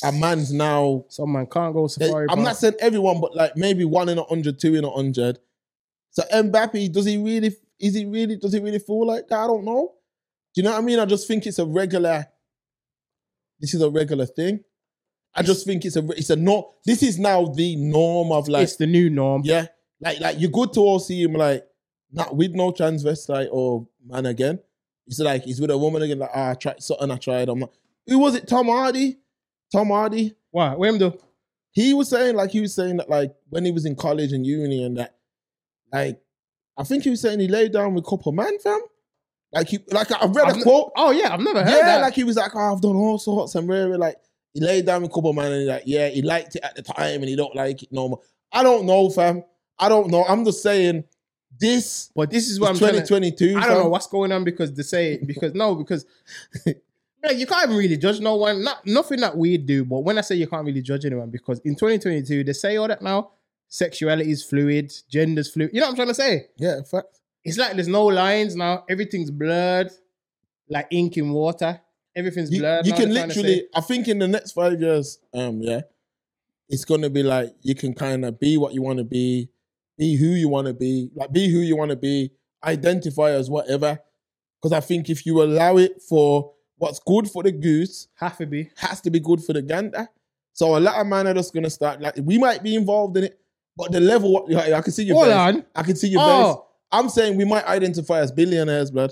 a 0.03 0.13
man's 0.13 0.53
now 0.53 1.05
Some 1.09 1.33
man 1.33 1.47
can't 1.47 1.73
go 1.73 1.87
safari. 1.87 2.27
I'm 2.29 2.37
bro. 2.37 2.45
not 2.45 2.57
saying 2.57 2.75
everyone, 2.81 3.21
but 3.21 3.35
like 3.37 3.57
maybe 3.57 3.85
one 3.85 4.09
in 4.09 4.19
a 4.19 4.25
hundred, 4.25 4.59
two 4.59 4.75
in 4.75 4.85
a 4.85 4.91
hundred. 4.91 5.39
So 6.11 6.23
Mbappe, 6.33 6.93
does 6.93 7.07
he 7.07 7.17
really? 7.17 7.57
Is 7.79 7.95
he 7.95 8.05
really? 8.05 8.37
Does 8.37 8.53
he 8.53 8.61
really 8.61 8.79
feel 8.79 9.07
like 9.07 9.29
that? 9.29 9.39
I 9.39 9.47
don't 9.47 9.65
know. 9.65 9.95
Do 10.55 10.61
you 10.61 10.65
know 10.65 10.73
what 10.73 10.79
I 10.79 10.83
mean? 10.83 10.99
I 10.99 11.05
just 11.05 11.27
think 11.29 11.47
it's 11.47 11.59
a 11.59 11.67
regular. 11.67 12.27
This 13.61 13.75
is 13.75 13.83
a 13.83 13.91
regular 13.91 14.27
thing. 14.27 14.61
I 15.35 15.43
just 15.43 15.67
think 15.67 15.85
it's 15.85 15.97
a 15.97 16.07
it's 16.13 16.31
a 16.31 16.37
no. 16.37 16.75
This 16.85 17.03
is 17.03 17.19
now 17.19 17.47
the 17.47 17.77
norm 17.77 18.31
of 18.33 18.49
like 18.49 18.65
it's 18.65 18.77
the 18.77 18.87
new 18.87 19.11
norm. 19.11 19.43
yeah, 19.45 19.67
like 20.01 20.21
like 20.21 20.41
you're 20.41 20.51
good 20.51 20.73
to 20.75 20.81
all 20.81 21.01
see 21.01 21.23
him 21.23 21.33
like 21.33 21.65
not 22.13 22.37
with 22.37 22.53
no 22.53 22.71
transvestite 22.71 23.49
or 23.51 23.87
man 24.07 24.27
again. 24.27 24.61
It's 25.07 25.19
like 25.19 25.43
he's 25.43 25.61
with 25.61 25.71
a 25.71 25.79
woman 25.79 26.03
again. 26.03 26.21
Like 26.21 26.31
ah, 26.33 26.51
I 26.51 26.55
tried 26.55 26.83
something. 26.83 27.11
I 27.11 27.17
tried. 27.17 27.49
I'm 27.49 27.61
like, 27.61 27.71
who 28.07 28.19
was 28.19 28.37
it? 28.37 28.47
Tom 28.47 28.67
Hardy. 28.67 29.19
Tom 29.75 29.89
Hardy 29.89 30.35
Why? 30.51 30.75
Where 30.75 30.91
him 30.91 30.99
do? 30.99 31.19
he 31.73 31.93
was 31.95 32.09
saying 32.09 32.37
like 32.37 32.51
he 32.51 32.61
was 32.61 32.75
saying 32.75 32.97
that 32.99 33.11
like 33.11 33.35
when 33.51 33.65
he 33.65 33.73
was 33.73 33.85
in 33.85 33.97
college 33.97 34.33
and 34.33 34.47
uni 34.47 34.85
and 34.85 34.97
that 34.99 35.17
like 35.93 36.21
I 36.77 36.85
think 36.85 37.05
he 37.05 37.11
was 37.11 37.21
saying 37.21 37.41
he 37.41 37.49
laid 37.49 37.73
down 37.73 37.95
with 37.95 38.05
a 38.07 38.09
couple 38.09 38.33
man 38.33 38.59
fam. 38.59 38.81
Like 39.53 39.69
he 39.69 39.79
like 39.91 40.11
I 40.11 40.27
read 40.27 40.47
I've 40.49 40.55
a 40.55 40.59
n- 40.59 40.63
quote. 40.63 40.91
Oh 40.97 41.11
yeah, 41.13 41.33
I've 41.33 41.41
never 41.41 41.61
heard 41.63 41.71
Yeah, 41.71 41.83
that. 41.87 42.01
like 42.03 42.15
he 42.15 42.25
was 42.25 42.37
like, 42.37 42.51
oh, 42.55 42.73
I've 42.75 42.81
done 42.81 42.97
all 42.97 43.19
sorts 43.19 43.55
and 43.55 43.69
really 43.69 43.97
like 43.97 44.17
he 44.53 44.61
laid 44.61 44.87
down 44.87 45.03
with 45.03 45.11
a 45.11 45.15
couple 45.15 45.33
man 45.33 45.53
and 45.53 45.67
like, 45.67 45.83
yeah, 45.87 46.09
he 46.09 46.23
liked 46.23 46.57
it 46.57 46.63
at 46.65 46.75
the 46.77 46.83
time 46.83 47.21
and 47.21 47.29
he 47.29 47.37
don't 47.37 47.55
like 47.55 47.83
it 47.83 47.91
no 47.93 48.09
more. 48.09 48.21
I 48.53 48.63
don't 48.63 48.87
know, 48.87 49.09
fam. 49.11 49.43
I 49.79 49.89
don't 49.89 50.11
know. 50.11 50.25
I'm 50.25 50.45
just 50.45 50.63
saying 50.63 51.05
this 51.59 52.11
but 52.17 52.31
this 52.31 52.45
is 52.47 52.53
is 52.53 52.61
what 52.61 52.71
I'm 52.71 52.77
trying 52.79 52.95
to 52.95 53.01
2022. 53.07 53.59
I 53.59 53.67
don't 53.69 53.85
know 53.85 53.89
what's 53.89 54.09
going 54.09 54.33
on 54.33 54.43
because 54.43 54.73
they 54.75 54.83
say 54.83 55.19
because 55.19 55.55
no 55.55 55.77
because 55.77 56.05
yeah, 57.25 57.31
you 57.33 57.47
can't 57.47 57.65
even 57.65 57.77
really 57.77 57.97
judge 57.97 58.21
no 58.21 58.37
one. 58.37 58.63
Not 58.63 58.87
nothing 58.87 59.21
that 59.21 59.37
we 59.37 59.57
do, 59.57 59.85
but 59.85 60.01
when 60.01 60.19
I 60.19 60.21
say 60.21 60.35
you 60.37 60.47
can't 60.47 60.65
really 60.67 60.83
judge 60.83 61.05
anyone 61.05 61.31
because 61.31 61.59
in 61.65 61.75
2022 61.75 62.45
they 62.45 62.53
say 62.53 62.77
all 62.77 62.89
that 62.89 63.03
now. 63.03 63.31
Sexuality 63.69 64.31
is 64.31 64.45
fluid, 64.45 64.93
gender's 65.11 65.51
fluid. 65.51 65.71
You 65.73 65.81
know 65.81 65.87
what 65.87 65.91
I'm 65.91 65.97
trying 65.97 66.09
to 66.09 66.15
say? 66.15 66.47
Yeah, 66.59 66.77
in 66.79 66.85
fact. 66.85 67.19
It's 67.43 67.59
like 67.59 67.75
there's 67.75 67.89
no 67.89 68.05
lines 68.05 68.55
now. 68.55 68.85
Everything's 68.89 69.31
blurred, 69.31 69.91
like 70.69 70.87
ink 70.91 71.17
in 71.17 71.31
water. 71.31 71.81
Everything's 72.15 72.53
You, 72.53 72.61
blurred. 72.61 72.87
you 72.87 72.93
now, 72.93 72.99
can 72.99 73.09
they're 73.11 73.19
trying 73.25 73.31
to 73.31 73.37
literally. 73.41 73.67
I 73.75 73.81
think 73.81 74.07
in 74.09 74.19
the 74.19 74.29
next 74.29 74.53
five 74.53 74.81
years, 74.81 75.19
um, 75.33 75.61
yeah, 75.61 75.81
it's 76.69 76.85
gonna 76.85 77.11
be 77.11 77.23
like 77.23 77.55
you 77.63 77.75
can 77.75 77.95
kind 77.95 78.25
of 78.25 78.39
be 78.39 78.57
what 78.57 78.75
you 78.75 78.83
want 78.83 78.99
to 78.99 79.05
be, 79.05 79.49
be 79.99 80.17
who 80.17 80.27
you 80.27 80.49
want 80.49 80.69
to 80.69 80.75
be, 80.75 81.11
like 81.15 81.33
be 81.33 81.51
who 81.51 81.59
you 81.59 81.77
want 81.77 81.91
to 81.91 81.97
be, 81.97 82.31
identify 82.63 83.31
as 83.31 83.51
whatever. 83.51 83.99
Because 84.61 84.73
I 84.73 84.81
think 84.81 85.11
if 85.11 85.27
you 85.27 85.43
allow 85.43 85.77
it 85.79 86.01
for 86.01 86.54
what's 86.77 86.99
good 87.01 87.29
for 87.31 87.43
the 87.43 87.53
goose, 87.53 88.09
have 88.17 88.37
to 88.39 88.47
be. 88.47 88.71
has 88.77 89.01
to 89.03 89.11
be 89.11 89.21
good 89.21 89.43
for 89.43 89.53
the 89.53 89.63
gander. 89.63 90.09
So 90.53 90.77
a 90.77 90.81
lot 90.81 91.01
of 91.01 91.07
men 91.07 91.27
are 91.27 91.35
just 91.35 91.53
gonna 91.55 91.71
start 91.71 92.01
like 92.01 92.15
we 92.23 92.39
might 92.39 92.63
be 92.63 92.75
involved 92.77 93.17
in 93.17 93.25
it, 93.25 93.39
but 93.77 93.91
the 93.93 94.01
level, 94.01 94.47
like, 94.49 94.73
I 94.73 94.81
can 94.83 94.93
see 94.93 95.05
your 95.05 95.17
Hold 95.17 95.27
face. 95.29 95.35
on. 95.37 95.65
I 95.75 95.83
can 95.83 95.97
see 95.97 96.09
your 96.09 96.21
face. 96.23 96.29
Oh, 96.31 96.67
I'm 96.93 97.09
saying 97.09 97.37
we 97.37 97.45
might 97.45 97.65
identify 97.67 98.21
as 98.21 98.31
billionaires, 98.31 98.91
blood. 98.91 99.11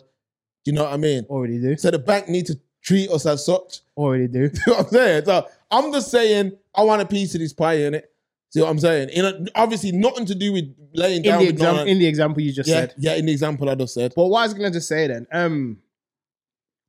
Do 0.64 0.70
you 0.70 0.76
know 0.76 0.84
what 0.84 0.92
I 0.92 0.96
mean? 0.96 1.24
already 1.28 1.60
do. 1.60 1.76
So 1.76 1.90
the 1.90 1.98
bank 1.98 2.28
need 2.28 2.46
to 2.46 2.60
treat 2.84 3.10
us 3.10 3.26
as 3.26 3.44
such. 3.44 3.80
Already 3.96 4.28
do. 4.28 4.48
See 4.54 4.70
what 4.70 4.80
I'm 4.80 4.86
saying? 4.88 5.24
So 5.24 5.48
I'm 5.70 5.92
just 5.92 6.10
saying 6.10 6.52
I 6.74 6.82
want 6.84 7.02
a 7.02 7.06
piece 7.06 7.34
of 7.34 7.40
this 7.40 7.52
pie 7.52 7.74
in 7.78 7.94
it. 7.94 8.08
See 8.50 8.60
what 8.60 8.68
I'm 8.70 8.78
saying? 8.78 9.08
In 9.10 9.24
a, 9.24 9.44
obviously 9.56 9.90
nothing 9.92 10.26
to 10.26 10.34
do 10.36 10.52
with 10.52 10.72
laying 10.94 11.24
In 11.24 11.30
down 11.30 11.40
the 11.40 11.46
with 11.46 11.58
no 11.58 11.64
example, 11.64 11.78
one. 11.80 11.88
in 11.88 11.98
the 11.98 12.06
example 12.06 12.42
you 12.42 12.52
just 12.52 12.68
yeah, 12.68 12.74
said. 12.76 12.94
yeah, 12.98 13.14
in 13.14 13.26
the 13.26 13.32
example 13.32 13.68
I 13.68 13.74
just 13.74 13.94
said. 13.94 14.12
But 14.14 14.26
what 14.26 14.40
I 14.40 14.44
was 14.44 14.54
gonna 14.54 14.70
just 14.70 14.86
say 14.88 15.06
then, 15.08 15.26
um, 15.32 15.78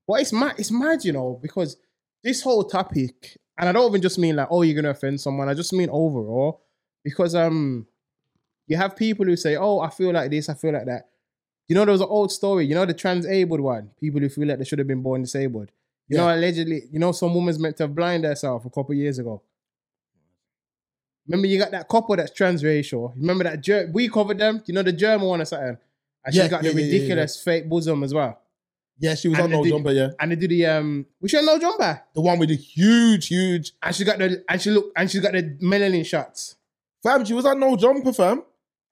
well, 0.07 0.19
it's 0.21 0.33
mad, 0.33 0.55
it's 0.57 0.71
mad, 0.71 1.03
you 1.05 1.13
know, 1.13 1.39
because 1.41 1.77
this 2.23 2.41
whole 2.41 2.63
topic, 2.63 3.37
and 3.57 3.69
I 3.69 3.71
don't 3.71 3.89
even 3.89 4.01
just 4.01 4.17
mean 4.19 4.35
like, 4.35 4.47
oh, 4.51 4.61
you're 4.61 4.75
gonna 4.75 4.91
offend 4.91 5.21
someone. 5.21 5.49
I 5.49 5.53
just 5.53 5.73
mean 5.73 5.89
overall, 5.91 6.61
because 7.03 7.35
um, 7.35 7.87
you 8.67 8.77
have 8.77 8.95
people 8.95 9.25
who 9.25 9.35
say, 9.35 9.55
"Oh, 9.55 9.79
I 9.79 9.89
feel 9.89 10.11
like 10.11 10.31
this, 10.31 10.49
I 10.49 10.53
feel 10.53 10.73
like 10.73 10.85
that." 10.85 11.09
You 11.67 11.75
know, 11.75 11.85
there 11.85 11.91
was 11.93 12.01
an 12.01 12.07
old 12.09 12.31
story. 12.31 12.65
You 12.65 12.75
know, 12.75 12.85
the 12.85 12.93
transabled 12.93 13.59
one. 13.61 13.91
People 13.99 14.19
who 14.21 14.29
feel 14.29 14.47
like 14.47 14.57
they 14.59 14.65
should 14.65 14.79
have 14.79 14.87
been 14.87 15.01
born 15.01 15.21
disabled. 15.21 15.69
You 16.09 16.17
know, 16.17 16.33
allegedly, 16.35 16.83
you 16.91 16.99
know, 16.99 17.11
some 17.13 17.33
woman's 17.33 17.57
meant 17.57 17.77
to 17.77 17.83
have 17.83 17.95
blinded 17.95 18.27
herself 18.27 18.65
a 18.65 18.69
couple 18.69 18.91
of 18.91 18.97
years 18.97 19.19
ago. 19.19 19.41
Remember, 21.27 21.47
you 21.47 21.57
got 21.57 21.71
that 21.71 21.87
couple 21.87 22.15
that's 22.17 22.37
transracial. 22.37 23.13
Remember 23.15 23.45
that 23.45 23.61
Ger- 23.61 23.89
we 23.93 24.09
covered 24.09 24.37
them. 24.37 24.61
You 24.65 24.73
know, 24.73 24.83
the 24.83 24.91
German 24.91 25.27
one 25.27 25.41
or 25.41 25.45
something. 25.45 25.77
And 26.25 26.33
she's 26.33 26.43
Yeah, 26.43 26.49
got 26.49 26.63
yeah, 26.63 26.71
the 26.71 26.75
yeah, 26.79 26.85
yeah, 26.85 26.91
yeah. 26.91 26.93
ridiculous 26.97 27.41
fake 27.41 27.69
bosom 27.69 28.03
as 28.03 28.13
well. 28.13 28.39
Yeah, 29.03 29.15
she 29.15 29.27
was 29.27 29.37
And 29.37 29.45
on 29.45 29.49
they 29.51 29.57
no 29.57 29.63
did- 29.63 29.69
jumper. 29.71 29.91
Yeah, 29.91 30.09
And 30.19 30.31
they 30.31 30.35
do 30.37 30.47
the 30.47 30.65
um, 30.65 31.05
we 31.19 31.27
should 31.27 31.43
no 31.45 31.59
jumper. 31.59 32.01
the 32.15 32.21
one 32.21 32.39
with 32.39 32.49
the 32.49 32.55
huge, 32.55 33.27
huge. 33.27 33.73
And 33.83 33.93
she 33.95 34.03
got 34.05 34.17
the 34.17 34.43
and 34.47 34.61
she 34.61 34.69
look 34.71 34.91
and 34.95 35.11
she's 35.11 35.21
got 35.21 35.33
the 35.33 35.43
melanin 35.61 36.05
shots. 36.05 36.55
Fam, 37.03 37.25
she 37.25 37.33
was 37.33 37.45
on 37.45 37.59
no 37.59 37.75
jumper, 37.75 38.13
fam. 38.13 38.43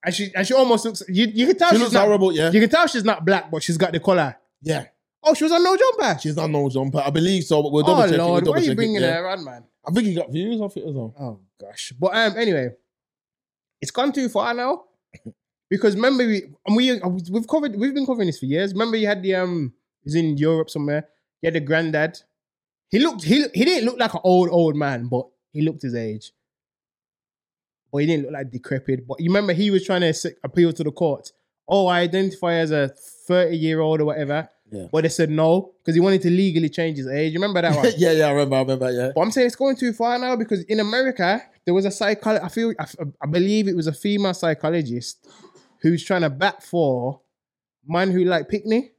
And 0.04 0.14
she 0.14 0.30
and 0.36 0.46
she 0.46 0.54
almost 0.54 0.84
looks. 0.84 1.02
You, 1.08 1.28
you 1.34 1.48
can 1.48 1.58
tell 1.58 1.70
She 1.70 1.76
she's 1.76 1.82
looks 1.84 1.94
not. 1.94 2.06
horrible. 2.08 2.34
Yeah, 2.34 2.52
You 2.52 2.60
can 2.60 2.70
tell 2.70 2.88
she's 2.88 3.06
not 3.06 3.24
black, 3.26 3.50
but 3.50 3.64
she's 3.64 3.78
got 3.78 3.94
the 3.94 4.00
color. 4.02 4.36
yeah. 4.62 4.86
Oh, 5.24 5.34
she 5.36 5.44
was 5.46 5.54
on 5.54 5.64
no 5.64 5.78
jumper. 5.78 6.20
She's 6.20 6.38
on 6.38 6.52
no 6.52 6.68
jumper. 6.68 6.98
I 7.06 7.12
believe 7.12 7.44
so, 7.44 7.62
but 7.64 7.72
we'll 7.72 7.84
double 7.84 8.02
oh 8.02 8.06
check 8.06 8.14
it. 8.16 8.18
We'll 8.18 8.28
lord, 8.28 8.44
double 8.44 8.54
why 8.54 8.60
are 8.60 8.66
you 8.66 8.72
it, 8.72 8.76
bringing 8.76 9.02
yeah. 9.02 9.14
her 9.18 9.30
on, 9.30 9.46
man? 9.46 9.64
I 9.88 9.92
think 9.92 10.08
he 10.08 10.16
got 10.16 10.32
views 10.32 10.60
off 10.60 10.76
it 10.76 10.84
as 10.84 10.94
well. 10.94 11.14
Oh 11.20 11.40
gosh. 11.60 11.94
But 12.00 12.16
um, 12.16 12.34
anyway, 12.38 12.70
it's 13.82 13.92
gone 13.92 14.12
too 14.12 14.28
far 14.30 14.54
now. 14.54 14.84
Because 15.70 15.96
remember, 15.96 16.28
we 16.28 16.44
and 16.66 16.76
we 16.76 17.00
we've 17.32 17.48
covered 17.48 17.78
we've 17.78 17.94
been 17.94 18.06
covering 18.06 18.28
this 18.28 18.40
for 18.40 18.46
years. 18.46 18.74
Remember, 18.74 18.98
you 18.98 19.08
had 19.08 19.24
the 19.24 19.36
um, 19.36 19.72
he 20.04 20.08
was 20.08 20.16
in 20.16 20.38
Europe 20.38 20.70
somewhere. 20.70 21.08
You 21.42 21.48
had 21.48 21.56
the 21.56 21.60
granddad. 21.60 22.20
He 22.90 23.00
looked 23.00 23.24
he 23.24 23.46
he 23.54 23.66
didn't 23.66 23.86
look 23.86 24.00
like 24.00 24.14
an 24.14 24.22
old 24.24 24.50
old 24.52 24.76
man, 24.76 25.08
but 25.08 25.28
he 25.54 25.62
looked 25.62 25.82
his 25.82 25.96
age. 25.96 26.32
But 27.92 28.00
he 28.00 28.08
didn't 28.08 28.24
look 28.24 28.34
like 28.34 28.52
decrepit. 28.52 29.08
But 29.08 29.20
you 29.20 29.30
remember, 29.30 29.54
he 29.54 29.70
was 29.72 29.86
trying 29.86 30.02
to 30.02 30.36
appeal 30.44 30.72
to 30.74 30.84
the 30.84 30.92
court. 30.92 31.32
Oh, 31.68 31.88
I 31.88 32.02
identify 32.02 32.54
as 32.56 32.72
a 32.72 32.90
thirty 33.28 33.58
year 33.58 33.80
old 33.80 34.02
or 34.02 34.06
whatever. 34.06 34.50
Yeah. 34.72 34.88
But 34.92 35.02
they 35.04 35.10
said 35.10 35.30
no 35.30 35.74
because 35.80 35.96
he 35.96 36.02
wanted 36.02 36.22
to 36.22 36.30
legally 36.30 36.70
change 36.70 36.98
his 36.98 37.08
age. 37.08 37.34
You 37.34 37.40
remember 37.40 37.62
that 37.62 37.76
one? 37.84 37.92
yeah, 37.98 38.12
yeah, 38.14 38.28
I 38.28 38.32
remember, 38.32 38.56
I 38.56 38.60
remember, 38.62 38.92
yeah. 38.92 39.12
But 39.14 39.22
I'm 39.22 39.32
saying 39.32 39.48
it's 39.48 39.56
going 39.56 39.76
too 39.76 39.92
far 39.92 40.18
now 40.18 40.36
because 40.38 40.64
in 40.64 40.80
America 40.80 41.42
there 41.66 41.74
was 41.74 41.86
a 41.86 41.92
psychologist. 41.92 42.46
I 42.46 42.50
feel 42.50 42.74
I 43.22 43.28
believe 43.28 43.68
it 43.68 43.76
was 43.76 43.88
a 43.88 43.94
female 43.94 44.34
psychologist 44.34 45.28
who's 45.82 46.04
trying 46.04 46.22
to 46.22 46.30
bat 46.30 46.64
for 46.64 47.20
man 47.86 48.12
who 48.12 48.24
like 48.24 48.48
picnic, 48.48 48.94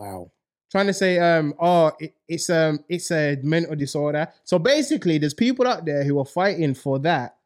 Wow. 0.00 0.30
trying 0.70 0.86
to 0.86 0.94
say 0.94 1.18
um 1.18 1.52
oh 1.60 1.92
it, 2.00 2.14
it's 2.26 2.48
um 2.48 2.82
it's 2.88 3.10
a 3.10 3.36
mental 3.42 3.76
disorder. 3.76 4.28
So 4.44 4.58
basically, 4.58 5.18
there's 5.18 5.34
people 5.34 5.66
out 5.66 5.84
there 5.84 6.04
who 6.04 6.18
are 6.18 6.24
fighting 6.24 6.74
for 6.74 6.98
that. 7.00 7.36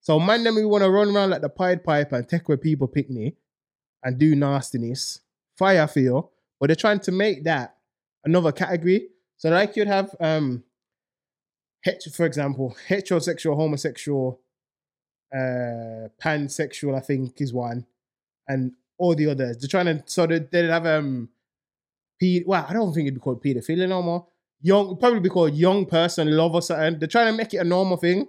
So 0.00 0.18
man, 0.18 0.42
them 0.42 0.54
who 0.54 0.68
want 0.68 0.84
to 0.84 0.90
run 0.90 1.14
around 1.14 1.30
like 1.30 1.42
the 1.42 1.50
Pied 1.50 1.84
Piper 1.84 2.16
and 2.16 2.26
take 2.26 2.48
where 2.48 2.56
people 2.56 2.88
picnic 2.88 3.34
and 4.02 4.16
do 4.18 4.34
nastiness, 4.34 5.20
fire 5.58 5.86
feel, 5.86 6.30
but 6.58 6.68
they're 6.68 6.76
trying 6.76 7.00
to 7.00 7.12
make 7.12 7.44
that 7.44 7.76
another 8.24 8.52
category. 8.52 9.08
So 9.36 9.50
like 9.50 9.76
you'd 9.76 9.88
have 9.88 10.14
um 10.18 10.64
for 12.14 12.26
example, 12.26 12.74
heterosexual, 12.88 13.54
homosexual, 13.56 14.40
uh 15.34 16.08
pansexual, 16.22 16.96
I 16.96 17.00
think 17.00 17.38
is 17.40 17.52
one, 17.52 17.84
and 18.46 18.72
all 18.96 19.14
the 19.14 19.30
others. 19.30 19.58
They're 19.58 19.68
trying 19.68 19.86
to 19.86 20.02
so 20.06 20.26
they 20.26 20.38
they'd 20.38 20.70
have 20.70 20.86
um 20.86 21.28
well, 22.46 22.66
I 22.68 22.72
don't 22.72 22.92
think 22.92 23.06
it'd 23.06 23.14
be 23.14 23.20
called 23.20 23.42
pedophilia 23.42 23.88
no 23.88 24.02
more. 24.02 24.26
Young 24.60 24.96
probably 24.96 25.20
be 25.20 25.28
called 25.28 25.54
young 25.54 25.86
person 25.86 26.36
love 26.36 26.54
or 26.54 26.62
something. 26.62 26.98
They're 26.98 27.08
trying 27.08 27.32
to 27.32 27.36
make 27.36 27.54
it 27.54 27.58
a 27.58 27.64
normal 27.64 27.96
thing. 27.96 28.26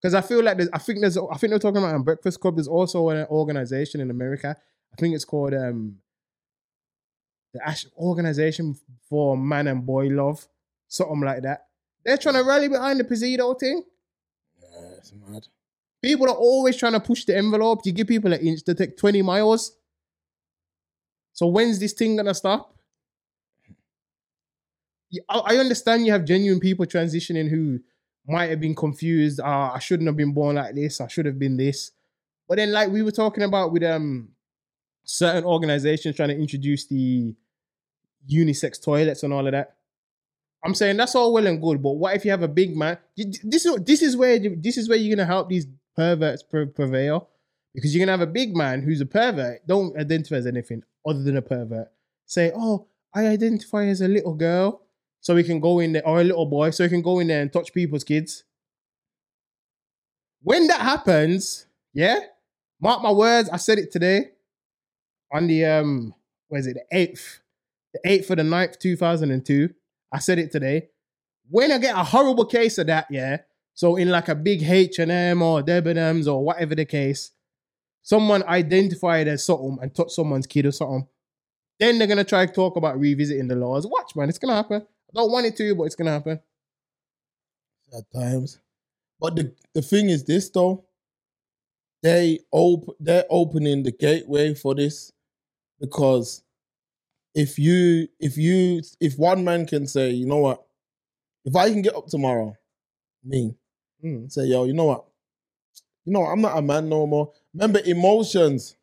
Because 0.00 0.14
I 0.14 0.20
feel 0.20 0.42
like 0.42 0.58
there's, 0.58 0.68
I 0.70 0.78
think 0.78 1.00
there's 1.00 1.16
I 1.16 1.36
think 1.38 1.50
they're 1.50 1.58
talking 1.58 1.78
about 1.78 1.94
on 1.94 2.02
Breakfast 2.02 2.38
Club. 2.38 2.56
There's 2.56 2.68
also 2.68 3.08
an 3.08 3.26
organization 3.26 4.02
in 4.02 4.10
America. 4.10 4.54
I 4.92 4.96
think 4.96 5.14
it's 5.14 5.24
called 5.24 5.54
um 5.54 5.96
the 7.54 7.66
Ash 7.66 7.86
Organization 7.96 8.76
for 9.08 9.36
Man 9.36 9.66
and 9.68 9.86
Boy 9.86 10.08
Love, 10.08 10.46
something 10.88 11.20
like 11.20 11.42
that. 11.42 11.68
They're 12.04 12.18
trying 12.18 12.34
to 12.34 12.42
rally 12.42 12.68
behind 12.68 13.00
the 13.00 13.04
Pizzido 13.04 13.58
thing. 13.58 13.82
Yeah, 14.60 14.88
it's 14.98 15.12
mad. 15.26 15.46
People 16.02 16.28
are 16.28 16.36
always 16.36 16.76
trying 16.76 16.92
to 16.92 17.00
push 17.00 17.24
the 17.24 17.34
envelope. 17.34 17.80
You 17.86 17.92
give 17.92 18.08
people 18.08 18.32
an 18.34 18.40
inch 18.40 18.62
to 18.64 18.74
take 18.74 18.98
20 18.98 19.22
miles. 19.22 19.78
So 21.32 21.46
when's 21.46 21.78
this 21.78 21.94
thing 21.94 22.16
gonna 22.16 22.34
stop? 22.34 22.73
I 25.28 25.56
understand 25.56 26.06
you 26.06 26.12
have 26.12 26.24
genuine 26.24 26.60
people 26.60 26.86
transitioning 26.86 27.48
who 27.48 27.80
might 28.26 28.50
have 28.50 28.60
been 28.60 28.74
confused. 28.74 29.40
Ah, 29.42 29.72
I 29.74 29.78
shouldn't 29.78 30.06
have 30.08 30.16
been 30.16 30.32
born 30.32 30.56
like 30.56 30.74
this. 30.74 31.00
I 31.00 31.08
should 31.08 31.26
have 31.26 31.38
been 31.38 31.56
this. 31.56 31.92
But 32.48 32.56
then, 32.56 32.72
like 32.72 32.90
we 32.90 33.02
were 33.02 33.10
talking 33.10 33.44
about 33.44 33.72
with 33.72 33.82
um 33.82 34.28
certain 35.04 35.44
organizations 35.44 36.16
trying 36.16 36.30
to 36.30 36.38
introduce 36.38 36.86
the 36.86 37.34
unisex 38.30 38.82
toilets 38.82 39.22
and 39.22 39.32
all 39.32 39.46
of 39.46 39.52
that. 39.52 39.76
I'm 40.64 40.74
saying 40.74 40.96
that's 40.96 41.14
all 41.14 41.32
well 41.32 41.46
and 41.46 41.60
good, 41.60 41.82
but 41.82 41.92
what 41.92 42.16
if 42.16 42.24
you 42.24 42.30
have 42.30 42.42
a 42.42 42.48
big 42.48 42.74
man? 42.74 42.96
This 43.16 43.66
is 43.66 43.76
this 43.84 44.02
is 44.02 44.16
where 44.16 44.38
this 44.38 44.78
is 44.78 44.88
where 44.88 44.96
you're 44.96 45.14
gonna 45.14 45.26
help 45.26 45.50
these 45.50 45.66
perverts 45.94 46.42
prevail 46.42 47.28
because 47.74 47.94
you're 47.94 48.04
gonna 48.04 48.16
have 48.16 48.26
a 48.26 48.32
big 48.32 48.56
man 48.56 48.80
who's 48.80 49.00
a 49.00 49.06
pervert, 49.06 49.66
don't 49.66 49.96
identify 49.98 50.36
as 50.36 50.46
anything 50.46 50.82
other 51.06 51.22
than 51.22 51.36
a 51.36 51.42
pervert. 51.42 51.88
Say, 52.24 52.50
oh, 52.56 52.86
I 53.12 53.26
identify 53.26 53.84
as 53.86 54.00
a 54.00 54.08
little 54.08 54.34
girl, 54.34 54.80
so 55.24 55.34
we 55.34 55.42
can 55.42 55.58
go 55.58 55.80
in 55.80 55.92
there, 55.92 56.06
or 56.06 56.20
a 56.20 56.24
little 56.24 56.44
boy, 56.44 56.68
so 56.68 56.84
he 56.84 56.90
can 56.90 57.00
go 57.00 57.18
in 57.18 57.28
there 57.28 57.40
and 57.40 57.50
touch 57.50 57.72
people's 57.72 58.04
kids. 58.04 58.44
When 60.42 60.66
that 60.66 60.82
happens, 60.82 61.64
yeah, 61.94 62.20
mark 62.78 63.02
my 63.02 63.10
words. 63.10 63.48
I 63.48 63.56
said 63.56 63.78
it 63.78 63.90
today 63.90 64.32
on 65.32 65.46
the 65.46 65.64
um, 65.64 66.14
what 66.48 66.58
is 66.58 66.66
it, 66.66 66.74
the 66.74 66.84
eighth, 66.94 67.40
the 67.94 68.00
eighth 68.04 68.26
for 68.26 68.36
the 68.36 68.42
9th, 68.42 68.78
two 68.78 68.96
thousand 68.96 69.30
and 69.30 69.46
two. 69.46 69.70
I 70.12 70.18
said 70.18 70.38
it 70.38 70.52
today. 70.52 70.90
When 71.48 71.72
I 71.72 71.78
get 71.78 71.96
a 71.96 72.04
horrible 72.04 72.44
case 72.44 72.76
of 72.76 72.88
that, 72.88 73.06
yeah. 73.08 73.38
So 73.72 73.96
in 73.96 74.10
like 74.10 74.28
a 74.28 74.34
big 74.34 74.62
H 74.62 74.98
and 74.98 75.10
M 75.10 75.40
or 75.40 75.62
Debenhams 75.62 76.30
or 76.30 76.44
whatever 76.44 76.74
the 76.74 76.84
case, 76.84 77.30
someone 78.02 78.42
identified 78.42 79.26
as 79.26 79.42
something 79.42 79.78
and 79.80 79.94
touched 79.94 80.10
someone's 80.10 80.46
kid 80.46 80.66
or 80.66 80.72
something. 80.72 81.08
Then 81.80 81.96
they're 81.98 82.08
gonna 82.08 82.24
try 82.24 82.44
to 82.44 82.52
talk 82.52 82.76
about 82.76 83.00
revisiting 83.00 83.48
the 83.48 83.56
laws. 83.56 83.86
Watch, 83.86 84.14
man, 84.14 84.28
it's 84.28 84.38
gonna 84.38 84.56
happen. 84.56 84.86
Don't 85.14 85.30
want 85.30 85.46
it 85.46 85.56
to, 85.58 85.74
but 85.74 85.84
it's 85.84 85.94
gonna 85.96 86.10
happen. 86.12 86.40
at 87.96 88.04
times. 88.12 88.60
But 89.20 89.36
the, 89.36 89.54
the 89.74 89.82
thing 89.82 90.10
is 90.10 90.24
this 90.24 90.50
though, 90.50 90.84
they 92.02 92.40
op- 92.52 92.96
they're 93.00 93.24
opening 93.30 93.82
the 93.82 93.92
gateway 93.92 94.54
for 94.54 94.74
this 94.74 95.12
because 95.80 96.42
if 97.34 97.58
you 97.58 98.08
if 98.20 98.36
you 98.36 98.82
if 99.00 99.18
one 99.18 99.44
man 99.44 99.66
can 99.66 99.86
say, 99.86 100.10
you 100.10 100.26
know 100.26 100.38
what, 100.38 100.64
if 101.44 101.56
I 101.56 101.70
can 101.70 101.82
get 101.82 101.96
up 101.96 102.06
tomorrow, 102.08 102.56
me, 103.24 103.56
Mm. 104.04 104.30
say, 104.30 104.44
yo, 104.46 104.64
you 104.64 104.74
know 104.74 104.84
what? 104.84 105.06
You 106.04 106.12
know, 106.12 106.20
what? 106.20 106.30
I'm 106.32 106.42
not 106.42 106.58
a 106.58 106.62
man 106.62 106.90
no 106.90 107.06
more. 107.06 107.32
Remember, 107.54 107.80
emotions 107.86 108.76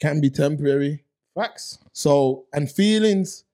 can 0.00 0.20
be 0.20 0.28
temporary. 0.30 1.04
Facts. 1.34 1.78
So, 1.94 2.46
and 2.52 2.70
feelings 2.70 3.44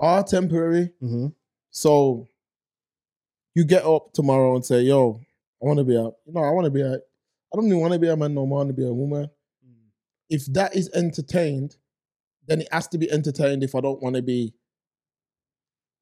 are 0.00 0.22
temporary. 0.22 0.90
Mm-hmm. 1.02 1.28
So 1.70 2.28
you 3.54 3.64
get 3.64 3.84
up 3.84 4.12
tomorrow 4.12 4.54
and 4.54 4.64
say, 4.64 4.82
yo, 4.82 5.20
I 5.62 5.66
want 5.66 5.78
to 5.78 5.84
be 5.84 5.96
a, 5.96 6.02
you 6.02 6.32
know, 6.32 6.42
I 6.42 6.50
want 6.50 6.66
to 6.66 6.70
be 6.70 6.82
a, 6.82 6.94
I 6.94 7.56
don't 7.56 7.66
even 7.66 7.80
want 7.80 7.92
to 7.92 7.98
be 7.98 8.08
a 8.08 8.16
man 8.16 8.34
no 8.34 8.46
more, 8.46 8.58
I 8.58 8.64
want 8.64 8.76
to 8.76 8.82
be 8.82 8.86
a 8.86 8.92
woman. 8.92 9.28
If 10.30 10.46
that 10.52 10.76
is 10.76 10.90
entertained, 10.94 11.76
then 12.46 12.60
it 12.60 12.68
has 12.70 12.86
to 12.88 12.98
be 12.98 13.10
entertained 13.10 13.62
if 13.62 13.74
I 13.74 13.80
don't 13.80 14.02
want 14.02 14.16
to 14.16 14.22
be 14.22 14.54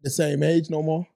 the 0.02 0.10
same 0.10 0.42
age 0.42 0.68
no 0.70 0.82
more. 0.82 1.06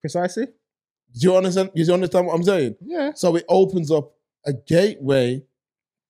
Precisely. 0.00 0.46
Do 0.46 1.20
you 1.20 1.36
understand? 1.36 1.70
Do 1.74 1.82
you 1.82 1.92
understand 1.92 2.26
what 2.26 2.34
I'm 2.34 2.42
saying? 2.42 2.76
Yeah. 2.80 3.12
So 3.14 3.36
it 3.36 3.44
opens 3.48 3.90
up 3.90 4.12
a 4.46 4.52
gateway 4.52 5.44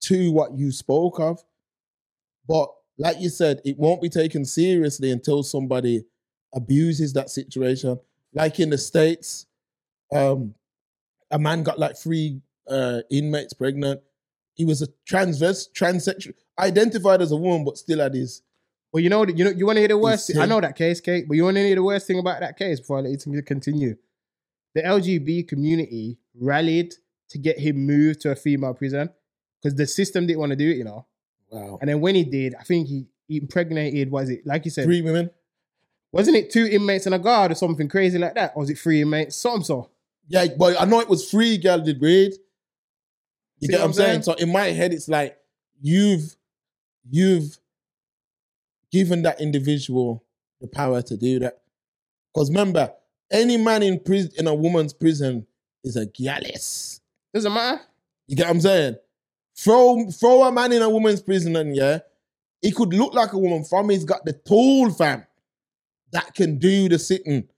to 0.02 0.32
what 0.32 0.56
you 0.56 0.70
spoke 0.72 1.18
of. 1.20 1.42
But 2.46 2.68
like 2.98 3.20
you 3.20 3.28
said, 3.28 3.60
it 3.64 3.78
won't 3.78 4.02
be 4.02 4.08
taken 4.08 4.44
seriously 4.44 5.10
until 5.10 5.42
somebody 5.42 6.04
abuses 6.54 7.12
that 7.14 7.30
situation. 7.30 7.98
Like 8.34 8.60
in 8.60 8.70
the 8.70 8.78
States, 8.78 9.46
um, 10.14 10.54
a 11.30 11.38
man 11.38 11.62
got 11.62 11.78
like 11.78 11.96
three 11.96 12.40
uh, 12.68 13.00
inmates 13.10 13.54
pregnant. 13.54 14.00
He 14.54 14.64
was 14.64 14.82
a 14.82 14.88
transverse, 15.06 15.68
transsexual, 15.74 16.34
identified 16.58 17.22
as 17.22 17.32
a 17.32 17.36
woman, 17.36 17.64
but 17.64 17.78
still 17.78 18.00
had 18.00 18.14
his. 18.14 18.42
Well, 18.92 19.02
you 19.02 19.08
know, 19.08 19.26
you 19.26 19.44
know, 19.44 19.50
you 19.50 19.64
want 19.64 19.76
to 19.76 19.80
hear 19.80 19.88
the 19.88 19.98
worst. 19.98 20.26
Thing? 20.26 20.38
I 20.38 20.44
know 20.44 20.60
that 20.60 20.76
case, 20.76 21.00
Kate, 21.00 21.26
but 21.26 21.34
you 21.34 21.44
want 21.44 21.56
to 21.56 21.62
hear 21.62 21.74
the 21.74 21.82
worst 21.82 22.06
thing 22.06 22.18
about 22.18 22.40
that 22.40 22.58
case 22.58 22.78
before 22.80 22.98
I 22.98 23.00
let 23.00 23.26
you 23.26 23.42
continue. 23.42 23.96
The 24.74 24.82
LGB 24.82 25.48
community 25.48 26.18
rallied 26.38 26.94
to 27.30 27.38
get 27.38 27.58
him 27.58 27.86
moved 27.86 28.20
to 28.22 28.30
a 28.30 28.36
female 28.36 28.74
prison 28.74 29.08
because 29.60 29.76
the 29.76 29.86
system 29.86 30.26
didn't 30.26 30.40
want 30.40 30.50
to 30.50 30.56
do 30.56 30.70
it, 30.70 30.76
you 30.76 30.84
know. 30.84 31.06
Wow. 31.52 31.78
And 31.80 31.88
then 31.88 32.00
when 32.00 32.14
he 32.14 32.24
did, 32.24 32.54
I 32.58 32.64
think 32.64 32.88
he, 32.88 33.06
he 33.28 33.36
impregnated. 33.36 34.10
Was 34.10 34.30
it 34.30 34.46
like 34.46 34.64
you 34.64 34.70
said? 34.70 34.86
Three 34.86 35.02
women. 35.02 35.30
Wasn't 36.10 36.36
it 36.36 36.50
two 36.50 36.66
inmates 36.66 37.06
and 37.06 37.14
a 37.14 37.18
guard 37.18 37.52
or 37.52 37.54
something 37.54 37.88
crazy 37.88 38.18
like 38.18 38.34
that? 38.34 38.52
Or 38.54 38.60
was 38.60 38.70
it 38.70 38.78
three 38.78 39.02
inmates? 39.02 39.36
Something 39.36 39.64
so. 39.64 39.90
Yeah, 40.28 40.46
but 40.58 40.80
I 40.80 40.86
know 40.86 41.00
it 41.00 41.08
was 41.08 41.30
three 41.30 41.58
girl 41.58 41.78
did 41.78 42.00
read. 42.00 42.32
You 43.60 43.66
See 43.66 43.72
get 43.72 43.80
what 43.80 43.86
I'm 43.86 43.92
saying? 43.92 44.22
So 44.22 44.32
in 44.34 44.50
my 44.50 44.66
head, 44.66 44.92
it's 44.92 45.08
like 45.08 45.36
you've 45.80 46.36
you've 47.08 47.58
given 48.90 49.22
that 49.22 49.40
individual 49.40 50.24
the 50.60 50.68
power 50.68 51.02
to 51.02 51.16
do 51.16 51.38
that. 51.40 51.60
Because 52.32 52.48
remember, 52.48 52.92
any 53.30 53.56
man 53.56 53.82
in 53.82 54.00
prison 54.00 54.32
in 54.38 54.46
a 54.46 54.54
woman's 54.54 54.92
prison 54.92 55.46
is 55.84 55.96
a 55.96 56.06
gallus. 56.06 57.00
Doesn't 57.34 57.52
matter. 57.52 57.80
You 58.26 58.36
get 58.36 58.46
what 58.46 58.54
I'm 58.54 58.60
saying? 58.60 58.96
Throw 59.62 60.10
throw 60.10 60.42
a 60.44 60.52
man 60.52 60.72
in 60.72 60.82
a 60.82 60.90
woman's 60.90 61.20
prison 61.22 61.54
and 61.56 61.76
yeah, 61.76 62.00
he 62.60 62.72
could 62.72 62.92
look 62.92 63.14
like 63.14 63.32
a 63.32 63.38
woman 63.38 63.64
from 63.64 63.90
he's 63.90 64.04
got 64.04 64.24
the 64.24 64.32
tool, 64.32 64.90
fam, 64.90 65.24
that 66.12 66.34
can 66.34 66.58
do 66.58 66.88
the 66.88 66.98
sitting. 66.98 67.48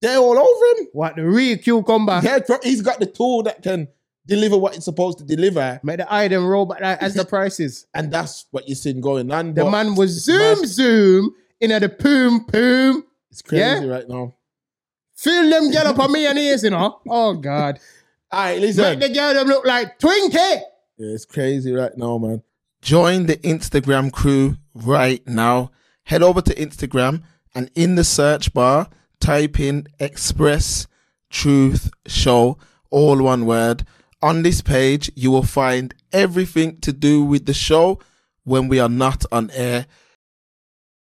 They're 0.00 0.18
all 0.18 0.38
over 0.38 0.80
him. 0.80 0.88
What 0.92 1.16
the 1.16 1.24
real 1.26 1.58
cucumber? 1.58 2.20
Yeah, 2.22 2.38
he's 2.62 2.82
got 2.82 2.98
the 2.98 3.06
tool 3.06 3.42
that 3.44 3.62
can 3.62 3.88
deliver 4.26 4.56
what 4.58 4.74
it's 4.74 4.84
supposed 4.86 5.18
to 5.18 5.24
deliver. 5.24 5.80
Make 5.82 5.98
the 5.98 6.12
item 6.12 6.46
roll 6.46 6.66
back 6.66 6.80
as 7.02 7.14
the 7.14 7.24
prices. 7.36 7.86
And 7.94 8.10
that's 8.12 8.46
what 8.50 8.66
you're 8.68 8.74
seeing 8.76 9.00
going 9.00 9.30
on. 9.30 9.54
The 9.54 9.68
man 9.70 9.94
was 9.94 10.24
zoom 10.24 10.60
mad. 10.60 10.66
zoom 10.68 11.34
in 11.60 11.70
at 11.72 11.82
the 11.82 11.88
poom 11.88 12.46
poom. 12.46 13.04
It's 13.30 13.42
crazy 13.42 13.60
Yeah? 13.60 13.84
right 13.84 14.08
now. 14.08 14.34
Feel 15.14 15.48
them 15.48 15.70
get 15.70 15.86
up 15.86 15.98
on 15.98 16.10
me 16.10 16.26
and 16.26 16.38
ears, 16.38 16.64
you 16.64 16.70
know. 16.70 17.00
Oh 17.08 17.34
God. 17.34 17.78
All 18.32 18.40
right, 18.44 18.60
listen. 18.60 18.98
Make 18.98 19.00
the 19.08 19.14
girl 19.14 19.34
them 19.34 19.46
look 19.46 19.64
like 19.66 19.98
Twinkie. 20.00 20.62
Yeah, 20.96 21.14
it's 21.14 21.24
crazy 21.24 21.72
right 21.72 21.96
now, 21.96 22.18
man. 22.18 22.42
Join 22.82 23.26
the 23.26 23.36
Instagram 23.38 24.12
crew 24.12 24.56
right 24.74 25.26
now. 25.26 25.70
Head 26.04 26.22
over 26.22 26.42
to 26.42 26.54
Instagram 26.54 27.22
and 27.54 27.70
in 27.74 27.94
the 27.94 28.04
search 28.04 28.52
bar, 28.52 28.88
type 29.20 29.60
in 29.60 29.86
Express 29.98 30.86
Truth 31.30 31.90
Show, 32.06 32.58
all 32.90 33.22
one 33.22 33.46
word. 33.46 33.86
On 34.20 34.42
this 34.42 34.60
page, 34.60 35.10
you 35.14 35.30
will 35.30 35.42
find 35.42 35.94
everything 36.12 36.78
to 36.80 36.92
do 36.92 37.24
with 37.24 37.46
the 37.46 37.54
show 37.54 37.98
when 38.44 38.68
we 38.68 38.78
are 38.78 38.88
not 38.88 39.24
on 39.32 39.50
air. 39.52 39.86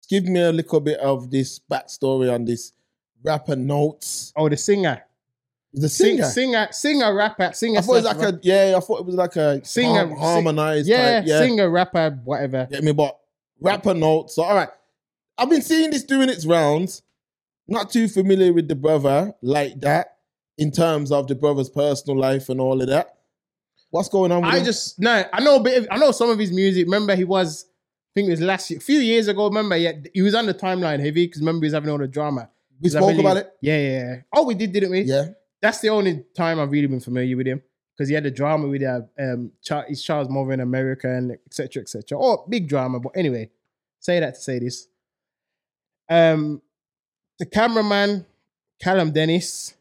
Give 0.10 0.26
me 0.26 0.42
a 0.42 0.52
little 0.52 0.80
bit 0.80 1.00
of 1.00 1.32
this 1.32 1.60
backstory 1.60 2.34
on 2.34 2.46
this 2.46 2.74
rapper 3.24 3.56
notes. 3.56 4.34
Oh, 4.36 4.50
the 4.50 4.58
singer. 4.58 5.04
The 5.74 5.88
Sing, 5.88 6.18
singer. 6.18 6.28
singer, 6.30 6.68
singer, 6.72 7.14
rapper, 7.16 7.52
singer. 7.54 7.80
I 7.80 7.82
thought 7.82 7.94
it 7.94 8.04
was 8.04 8.18
like 8.18 8.34
a 8.34 8.40
yeah. 8.44 8.74
I 8.76 8.80
thought 8.82 9.00
it 9.00 9.06
was 9.06 9.16
like 9.16 9.36
a 9.38 9.64
Singer- 9.66 10.08
har- 10.10 10.18
harmonized. 10.18 10.88
yeah, 10.88 11.20
type, 11.22 11.30
yeah. 11.30 11.40
singer, 11.40 11.70
rapper, 11.70 12.20
whatever. 12.26 12.68
Get 12.70 12.84
me, 12.84 12.92
but 12.92 13.18
rapper 13.62 13.94
notes. 13.94 14.36
So 14.36 14.44
all 14.44 14.54
right, 14.56 14.68
I've 15.38 15.50
been 15.50 15.62
seeing 15.62 15.92
this 15.92 16.04
doing 16.04 16.28
its 16.30 16.46
rounds. 16.46 17.04
Not 17.68 17.90
too 17.90 18.10
familiar 18.10 18.52
with 18.52 18.68
the 18.68 18.76
brother 18.76 19.34
like 19.42 19.80
that 19.80 20.18
in 20.58 20.72
terms 20.72 21.10
of 21.10 21.28
the 21.28 21.36
brother's 21.36 21.70
personal 21.70 22.20
life 22.20 22.50
and 22.50 22.60
all 22.60 22.82
of 22.82 22.88
that. 22.90 23.16
What's 23.92 24.10
going 24.10 24.32
on? 24.34 24.42
With 24.42 24.54
I 24.54 24.58
him? 24.60 24.66
just 24.66 25.00
no, 25.00 25.24
I 25.32 25.42
know 25.42 25.56
a 25.56 25.64
bit. 25.64 25.78
Of, 25.84 25.88
I 25.90 25.98
know 25.98 26.12
some 26.12 26.30
of 26.30 26.38
his 26.40 26.52
music. 26.52 26.86
Remember, 26.86 27.16
he 27.16 27.24
was. 27.24 27.66
I 27.70 28.12
think 28.16 28.28
it 28.28 28.32
was 28.32 28.42
last 28.42 28.70
year, 28.70 28.78
a 28.78 28.82
few 28.82 29.00
years 29.00 29.30
ago. 29.30 29.48
Remember, 29.48 29.78
yeah, 29.78 29.94
he 30.14 30.22
was 30.22 30.36
on 30.36 30.48
the 30.48 30.54
timeline 30.54 31.00
heavy 31.00 31.28
because 31.28 31.40
remember 31.42 31.64
he 31.64 31.68
was 31.68 31.74
having 31.76 31.90
all 31.90 31.98
the 31.98 32.10
drama. 32.10 32.50
we 32.82 32.90
spoke 32.90 33.04
believe- 33.04 33.20
about 33.22 33.38
it. 33.38 33.54
Yeah, 33.62 33.78
yeah, 33.78 33.90
yeah. 33.90 34.16
Oh, 34.34 34.44
we 34.46 34.54
did, 34.54 34.74
didn't 34.74 34.92
we? 34.92 35.02
Yeah, 35.04 35.28
That's 35.62 35.80
the 35.80 35.90
only 35.90 36.26
time 36.36 36.60
I've 36.60 36.72
really 36.72 36.88
been 36.88 37.00
familiar 37.00 37.38
with 37.38 37.48
him 37.48 37.62
because 37.96 38.10
he 38.10 38.16
had 38.16 38.24
the 38.24 38.32
drama 38.32 38.68
with 38.68 38.82
uh, 38.84 39.02
um, 39.20 39.52
his 39.88 40.04
Charles 40.04 40.30
Mother 40.30 40.54
in 40.54 40.60
America 40.60 41.08
and 41.08 41.38
etc. 41.46 41.84
etc. 41.84 42.18
Oh, 42.20 42.46
big 42.50 42.68
drama. 42.68 43.00
But 43.00 43.14
anyway, 43.16 43.52
say 44.00 44.20
that 44.20 44.36
to 44.36 44.42
say 44.42 44.60
this. 44.60 44.88
Um, 46.10 46.62
the 47.38 47.46
cameraman 47.46 48.26
Kaylum 48.84 49.14
Dennis, 49.14 49.76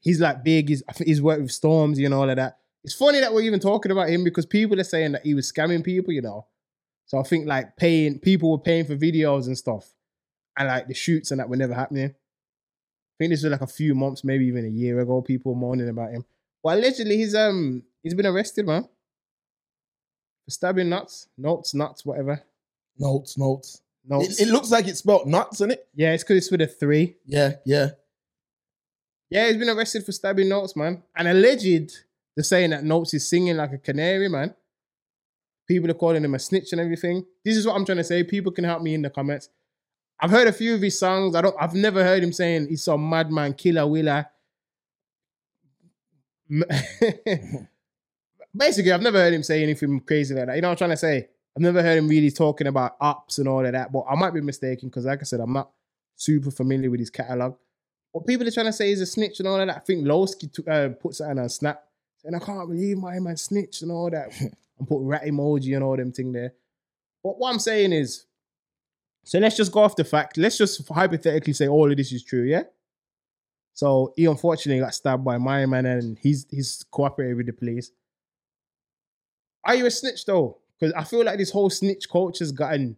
he's 0.00 0.20
like 0.20 0.44
big. 0.44 0.68
He's 0.68 0.82
he's 1.04 1.20
worked 1.20 1.42
with 1.42 1.50
Stormzy, 1.50 1.98
you 1.98 2.08
know, 2.08 2.20
all 2.20 2.30
of 2.30 2.36
that. 2.36 2.58
It's 2.84 2.94
funny 2.94 3.20
that 3.20 3.34
we're 3.34 3.42
even 3.42 3.60
talking 3.60 3.90
about 3.90 4.08
him 4.08 4.22
because 4.22 4.46
people 4.46 4.80
are 4.80 4.84
saying 4.84 5.12
that 5.12 5.22
he 5.26 5.34
was 5.34 5.50
scamming 5.50 5.84
people, 5.84 6.12
you 6.12 6.22
know. 6.22 6.46
So 7.06 7.18
I 7.18 7.22
think 7.24 7.46
like 7.46 7.76
paying 7.76 8.20
people 8.20 8.52
were 8.52 8.58
paying 8.58 8.84
for 8.84 8.96
videos 8.96 9.46
and 9.46 9.58
stuff, 9.58 9.92
and 10.56 10.68
like 10.68 10.86
the 10.86 10.94
shoots 10.94 11.32
and 11.32 11.40
that 11.40 11.48
were 11.48 11.56
never 11.56 11.74
happening. 11.74 12.14
I 13.18 13.24
think 13.24 13.32
this 13.32 13.42
was 13.42 13.50
like 13.50 13.62
a 13.62 13.66
few 13.66 13.96
months, 13.96 14.22
maybe 14.22 14.46
even 14.46 14.64
a 14.64 14.68
year 14.68 15.00
ago. 15.00 15.20
People 15.20 15.52
were 15.54 15.60
moaning 15.60 15.88
about 15.88 16.12
him. 16.12 16.24
Well, 16.62 16.78
allegedly, 16.78 17.16
he's 17.16 17.34
um 17.34 17.82
he's 18.02 18.14
been 18.14 18.26
arrested, 18.26 18.64
man, 18.66 18.84
for 20.44 20.50
stabbing 20.50 20.88
nuts, 20.88 21.28
notes, 21.36 21.74
nuts, 21.74 22.06
whatever. 22.06 22.42
notes, 22.98 23.36
notes. 23.36 23.82
Notes. 24.06 24.40
It, 24.40 24.48
it 24.48 24.52
looks 24.52 24.70
like 24.70 24.86
it's 24.86 25.00
spelled 25.00 25.26
nuts, 25.26 25.56
isn't 25.56 25.72
it? 25.72 25.86
yeah, 25.94 26.12
it's 26.12 26.22
because 26.22 26.36
it's 26.38 26.50
with 26.50 26.62
a 26.62 26.66
three. 26.66 27.16
Yeah, 27.26 27.54
yeah. 27.66 27.88
Yeah, 29.30 29.48
he's 29.48 29.58
been 29.58 29.68
arrested 29.68 30.06
for 30.06 30.12
stabbing 30.12 30.48
Notes, 30.48 30.74
man. 30.74 31.02
And 31.14 31.28
alleged, 31.28 32.04
they're 32.34 32.42
saying 32.42 32.70
that 32.70 32.84
Notes 32.84 33.12
is 33.12 33.28
singing 33.28 33.58
like 33.58 33.72
a 33.72 33.78
canary, 33.78 34.28
man. 34.28 34.54
People 35.66 35.90
are 35.90 35.94
calling 35.94 36.24
him 36.24 36.34
a 36.34 36.38
snitch 36.38 36.72
and 36.72 36.80
everything. 36.80 37.26
This 37.44 37.56
is 37.58 37.66
what 37.66 37.76
I'm 37.76 37.84
trying 37.84 37.98
to 37.98 38.04
say. 38.04 38.22
People 38.24 38.52
can 38.52 38.64
help 38.64 38.80
me 38.80 38.94
in 38.94 39.02
the 39.02 39.10
comments. 39.10 39.50
I've 40.20 40.30
heard 40.30 40.48
a 40.48 40.52
few 40.52 40.74
of 40.74 40.82
his 40.82 40.98
songs. 40.98 41.36
I 41.36 41.42
don't. 41.42 41.54
I've 41.60 41.74
never 41.74 42.02
heard 42.02 42.22
him 42.22 42.32
saying 42.32 42.68
he's 42.68 42.82
some 42.82 43.08
madman, 43.08 43.54
killer, 43.54 43.86
willer. 43.86 44.26
Basically, 48.56 48.92
I've 48.92 49.02
never 49.02 49.18
heard 49.18 49.34
him 49.34 49.42
say 49.42 49.62
anything 49.62 50.00
crazy 50.00 50.34
like 50.34 50.46
that. 50.46 50.56
You 50.56 50.62
know 50.62 50.68
what 50.68 50.72
I'm 50.72 50.78
trying 50.78 50.90
to 50.90 50.96
say? 50.96 51.28
I've 51.56 51.62
never 51.62 51.82
heard 51.82 51.98
him 51.98 52.08
really 52.08 52.30
talking 52.30 52.66
about 52.66 52.96
ups 53.00 53.38
and 53.38 53.48
all 53.48 53.64
of 53.64 53.72
that. 53.72 53.92
But 53.92 54.06
I 54.08 54.14
might 54.16 54.34
be 54.34 54.40
mistaken 54.40 54.88
because, 54.88 55.04
like 55.04 55.20
I 55.20 55.24
said, 55.24 55.40
I'm 55.40 55.52
not 55.52 55.70
super 56.16 56.50
familiar 56.50 56.90
with 56.90 57.00
his 57.00 57.10
catalog. 57.10 57.56
What 58.12 58.26
people 58.26 58.48
are 58.48 58.50
trying 58.50 58.66
to 58.66 58.72
say 58.72 58.90
is 58.90 59.00
a 59.00 59.06
snitch 59.06 59.38
and 59.38 59.48
all 59.48 59.60
of 59.60 59.66
that. 59.66 59.76
I 59.76 59.80
think 59.80 60.04
Loski 60.04 60.52
t- 60.52 60.68
uh, 60.68 60.88
puts 60.90 61.18
that 61.18 61.30
on 61.30 61.38
a 61.38 61.48
snap. 61.48 61.84
And 62.24 62.34
I 62.34 62.40
can't 62.40 62.68
believe 62.68 62.98
my 62.98 63.18
man 63.20 63.36
snitch 63.36 63.82
and 63.82 63.92
all 63.92 64.10
that. 64.10 64.32
and 64.78 64.88
put 64.88 65.00
rat 65.02 65.24
emoji 65.24 65.74
and 65.74 65.84
all 65.84 65.96
them 65.96 66.12
thing 66.12 66.32
there. 66.32 66.54
But 67.22 67.38
what 67.38 67.52
I'm 67.52 67.58
saying 67.58 67.92
is, 67.92 68.24
so 69.28 69.38
let's 69.38 69.56
just 69.56 69.72
go 69.72 69.80
off 69.80 69.94
the 69.94 70.04
fact. 70.04 70.38
Let's 70.38 70.56
just 70.56 70.88
hypothetically 70.88 71.52
say 71.52 71.68
all 71.68 71.90
of 71.90 71.96
this 71.96 72.12
is 72.12 72.24
true, 72.24 72.44
yeah? 72.44 72.62
So 73.74 74.12
he 74.16 74.24
unfortunately 74.24 74.80
got 74.80 74.94
stabbed 74.94 75.24
by 75.24 75.36
my 75.36 75.66
man 75.66 75.86
and 75.86 76.18
he's 76.18 76.46
he's 76.50 76.84
cooperated 76.90 77.36
with 77.36 77.46
the 77.46 77.52
police. 77.52 77.90
Are 79.64 79.74
you 79.74 79.86
a 79.86 79.90
snitch 79.90 80.24
though? 80.24 80.58
Because 80.78 80.94
I 80.94 81.04
feel 81.04 81.24
like 81.24 81.38
this 81.38 81.50
whole 81.50 81.68
snitch 81.68 82.08
culture 82.08 82.42
has 82.42 82.52
gotten 82.52 82.96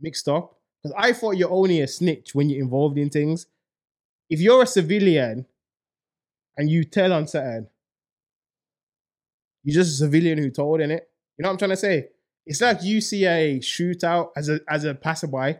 mixed 0.00 0.28
up. 0.28 0.56
Because 0.82 0.94
I 0.98 1.12
thought 1.12 1.36
you're 1.36 1.50
only 1.50 1.80
a 1.80 1.88
snitch 1.88 2.34
when 2.34 2.50
you're 2.50 2.62
involved 2.62 2.98
in 2.98 3.08
things 3.08 3.46
if 4.30 4.40
you're 4.40 4.62
a 4.62 4.66
civilian 4.66 5.44
and 6.56 6.70
you 6.70 6.84
tell 6.84 7.12
on 7.12 7.26
something, 7.26 7.66
you're 9.64 9.74
just 9.74 9.94
a 9.94 10.04
civilian 10.04 10.38
who 10.38 10.50
told 10.50 10.80
in 10.80 10.90
it. 10.90 11.10
You 11.36 11.42
know 11.42 11.48
what 11.48 11.54
I'm 11.54 11.58
trying 11.58 11.70
to 11.70 11.76
say? 11.76 12.08
It's 12.46 12.60
like 12.60 12.82
you 12.82 13.00
see 13.00 13.26
a 13.26 13.58
shootout 13.58 14.30
as 14.36 14.48
a 14.48 14.60
as 14.68 14.84
a 14.84 14.94
passerby. 14.94 15.58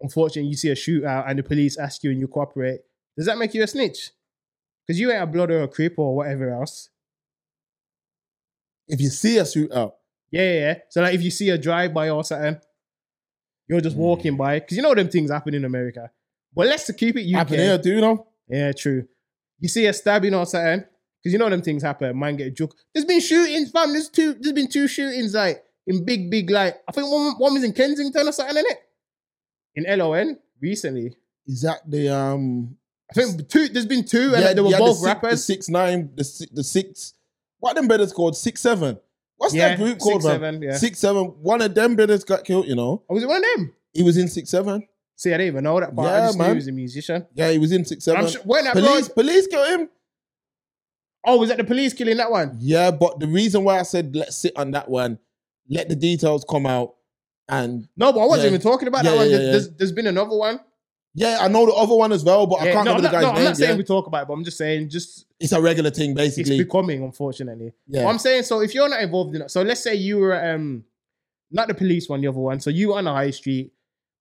Unfortunately, 0.00 0.48
you 0.48 0.56
see 0.56 0.70
a 0.70 0.74
shootout 0.74 1.28
and 1.28 1.38
the 1.38 1.42
police 1.42 1.78
ask 1.78 2.02
you 2.02 2.10
and 2.10 2.20
you 2.20 2.28
cooperate. 2.28 2.80
Does 3.16 3.26
that 3.26 3.38
make 3.38 3.54
you 3.54 3.62
a 3.62 3.66
snitch? 3.66 4.10
Because 4.86 4.98
you 4.98 5.12
ain't 5.12 5.22
a 5.22 5.26
blood 5.26 5.50
or 5.50 5.62
a 5.62 5.68
crip 5.68 5.98
or 5.98 6.16
whatever 6.16 6.50
else. 6.50 6.88
If 8.88 9.00
you 9.00 9.08
see 9.08 9.38
a 9.38 9.42
shootout, 9.42 9.92
Yeah, 10.30 10.42
yeah, 10.42 10.60
yeah. 10.60 10.74
So 10.88 11.02
like 11.02 11.14
if 11.14 11.22
you 11.22 11.30
see 11.30 11.50
a 11.50 11.58
drive 11.58 11.92
by 11.92 12.08
or 12.08 12.24
something, 12.24 12.58
you're 13.68 13.80
just 13.80 13.96
walking 13.96 14.32
hmm. 14.32 14.38
by. 14.38 14.60
Because 14.60 14.76
you 14.76 14.82
know 14.82 14.94
them 14.94 15.08
things 15.08 15.30
happen 15.30 15.54
in 15.54 15.64
America. 15.64 16.10
But 16.54 16.66
let's 16.66 16.90
keep 16.92 17.16
it 17.16 17.30
UK. 17.30 17.38
happen 17.38 17.58
here, 17.58 17.78
do 17.78 17.90
you 17.90 18.00
know? 18.00 18.26
Yeah, 18.48 18.72
true. 18.72 19.06
You 19.60 19.68
see 19.68 19.86
a 19.86 19.92
stabbing 19.92 20.34
or 20.34 20.46
something, 20.46 20.84
because 21.22 21.32
you 21.32 21.38
know 21.38 21.48
them 21.48 21.62
things 21.62 21.82
happen. 21.82 22.18
Man 22.18 22.36
get 22.36 22.48
a 22.48 22.50
joke. 22.50 22.74
There's 22.92 23.04
been 23.04 23.20
shootings, 23.20 23.70
fam. 23.70 23.92
There's 23.92 24.08
two. 24.08 24.34
There's 24.34 24.54
been 24.54 24.68
two 24.68 24.88
shootings 24.88 25.34
like 25.34 25.62
in 25.86 26.04
big, 26.04 26.30
big 26.30 26.50
like. 26.50 26.76
I 26.88 26.92
think 26.92 27.08
one, 27.08 27.34
one 27.38 27.54
was 27.54 27.62
in 27.62 27.72
Kensington 27.72 28.26
or 28.26 28.32
something 28.32 28.56
in 28.56 28.64
it. 28.66 28.78
In 29.74 29.84
LON 29.98 30.38
recently. 30.60 31.16
Is 31.46 31.62
that 31.62 31.88
the 31.88 32.08
um? 32.14 32.76
I 33.10 33.14
think 33.14 33.48
two. 33.48 33.68
There's 33.68 33.86
been 33.86 34.04
two, 34.04 34.34
and 34.34 34.44
like, 34.44 34.54
they 34.54 34.60
were 34.62 34.70
yeah, 34.70 34.78
both 34.78 34.88
the 34.88 34.94
six, 34.94 35.06
rappers. 35.06 35.30
The 35.32 35.36
six 35.38 35.68
nine, 35.68 36.10
the 36.14 36.24
six, 36.24 36.52
the 36.52 36.64
six. 36.64 37.14
What 37.58 37.76
them 37.76 37.88
brothers 37.88 38.12
called? 38.12 38.36
Six 38.36 38.60
seven. 38.60 38.98
What's 39.36 39.54
yeah, 39.54 39.70
that 39.70 39.78
group 39.78 39.98
called? 39.98 40.22
six, 40.22 40.24
man? 40.24 40.34
seven. 40.40 40.62
Yeah. 40.62 40.76
Six 40.76 40.98
seven. 40.98 41.24
One 41.42 41.62
of 41.62 41.74
them 41.74 41.96
brothers 41.96 42.24
got 42.24 42.44
killed. 42.44 42.66
You 42.66 42.76
know, 42.76 43.02
Oh, 43.08 43.14
was 43.14 43.22
it 43.22 43.28
one 43.28 43.38
of 43.38 43.44
them? 43.56 43.74
he 43.92 44.02
was 44.02 44.16
in 44.16 44.28
six 44.28 44.50
seven. 44.50 44.86
See, 45.16 45.30
I 45.34 45.36
didn't 45.38 45.48
even 45.48 45.64
know 45.64 45.78
that 45.80 45.94
part. 45.94 46.08
I 46.08 46.18
Yeah, 46.18 46.26
just 46.26 46.38
knew 46.38 46.44
man. 46.44 46.50
he 46.50 46.56
was 46.56 46.68
a 46.68 46.72
musician. 46.72 47.26
Yeah, 47.34 47.50
he 47.50 47.58
was 47.58 47.72
in 47.72 47.84
six 47.84 48.04
seven. 48.04 48.24
I'm 48.24 48.30
sure, 48.30 48.40
when 48.42 48.64
that 48.64 48.72
police, 48.74 49.08
blood, 49.08 49.14
police 49.14 49.46
killed 49.46 49.68
him. 49.80 49.88
oh, 51.26 51.36
was 51.38 51.48
that 51.50 51.58
the 51.58 51.64
police 51.64 51.92
killing 51.92 52.16
that 52.18 52.30
one? 52.30 52.56
Yeah, 52.60 52.90
but 52.90 53.18
the 53.20 53.26
reason 53.26 53.64
why 53.64 53.78
I 53.80 53.82
said 53.82 54.14
let's 54.14 54.36
sit 54.36 54.56
on 54.56 54.70
that 54.70 54.88
one, 54.88 55.18
let 55.68 55.88
the 55.88 55.96
details 55.96 56.44
come 56.48 56.64
out, 56.66 56.94
and 57.50 57.88
No, 57.96 58.12
but 58.12 58.20
I 58.20 58.26
wasn't 58.26 58.44
Yeah. 58.44 58.48
even 58.50 58.60
talking 58.60 58.88
about 58.88 59.04
Yeah, 59.04 59.10
that 59.10 59.16
one. 59.16 59.28
There's, 59.30 59.50
there's, 59.52 59.70
there's 59.76 59.92
been 59.92 60.06
another 60.06 60.36
one. 60.36 60.60
yeah, 61.14 61.38
I 61.40 61.48
know 61.48 61.66
the 61.66 61.72
other 61.72 61.94
one 61.94 62.12
as 62.12 62.24
well, 62.24 62.46
but 62.46 62.60
I 62.60 62.72
can't 62.72 62.84
no, 62.86 62.92
remember 62.92 63.02
not, 63.02 63.10
the 63.10 63.16
no, 63.16 63.20
guy's 63.22 63.28
I'm 63.30 63.34
name. 63.36 63.44
not 63.44 63.56
saying 63.56 63.76
we 63.76 63.84
talk 63.84 64.06
about 64.06 64.22
it, 64.22 64.28
but 64.28 64.34
I'm 64.34 64.44
just 64.44 64.58
saying, 64.58 64.88
just 64.90 65.26
It's 65.40 65.52
a 65.52 65.60
regular 65.60 65.90
thing, 65.90 66.14
basically. 66.14 66.56
it's 66.56 66.64
becoming, 66.64 67.02
unfortunately. 67.02 67.72
yeah, 67.88 68.04
What 68.04 68.10
I'm 68.12 68.18
saying, 68.18 68.44
so 68.44 68.60
if 68.60 68.74
you're 68.74 68.88
not 68.88 69.02
involved 69.02 69.34
in 69.34 69.42
it, 69.42 69.50
so 69.50 69.62
let's 69.62 69.82
say 69.82 69.94
you 69.94 70.18
were 70.18 70.34
um 70.54 70.84
not 71.50 71.66
the 71.68 71.74
police 71.74 72.08
one, 72.08 72.20
the 72.20 72.28
other 72.28 72.38
one. 72.38 72.60
So 72.60 72.70
you 72.70 72.94
on 72.94 73.04
the 73.04 73.12
high 73.12 73.30
street, 73.32 73.72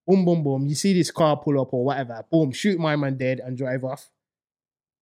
boom, 0.07 0.25
boom, 0.25 0.43
boom. 0.43 0.65
You 0.65 0.73
see 0.75 0.93
this 0.93 1.11
car 1.11 1.37
pull 1.37 1.61
up 1.61 1.71
or 1.73 1.85
whatever, 1.85 2.25
boom, 2.31 2.51
shoot 2.51 2.79
my 2.79 2.95
man 2.95 3.17
dead 3.17 3.39
and 3.39 3.55
drive 3.57 3.83
off. 3.83 4.09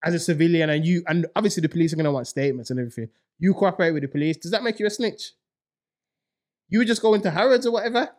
as 0.04 0.14
a 0.14 0.20
civilian 0.20 0.70
and 0.70 0.86
you 0.86 1.04
and 1.08 1.26
obviously 1.36 1.62
the 1.62 1.70
police 1.70 1.92
are 1.94 1.96
gonna 1.96 2.12
want 2.12 2.28
statements 2.28 2.70
and 2.70 2.80
everything. 2.80 3.10
You 3.40 3.54
cooperate 3.54 3.92
with 3.92 4.04
the 4.04 4.08
police. 4.10 4.36
Does 4.38 4.52
that 4.52 4.62
make 4.64 4.80
you 4.80 4.86
a 4.86 4.90
snitch? 4.90 5.32
You 6.70 6.80
would 6.80 6.88
just 6.88 7.02
go 7.02 7.14
into 7.14 7.30
Harrods 7.32 7.66
or 7.66 7.72
whatever. 7.72 8.10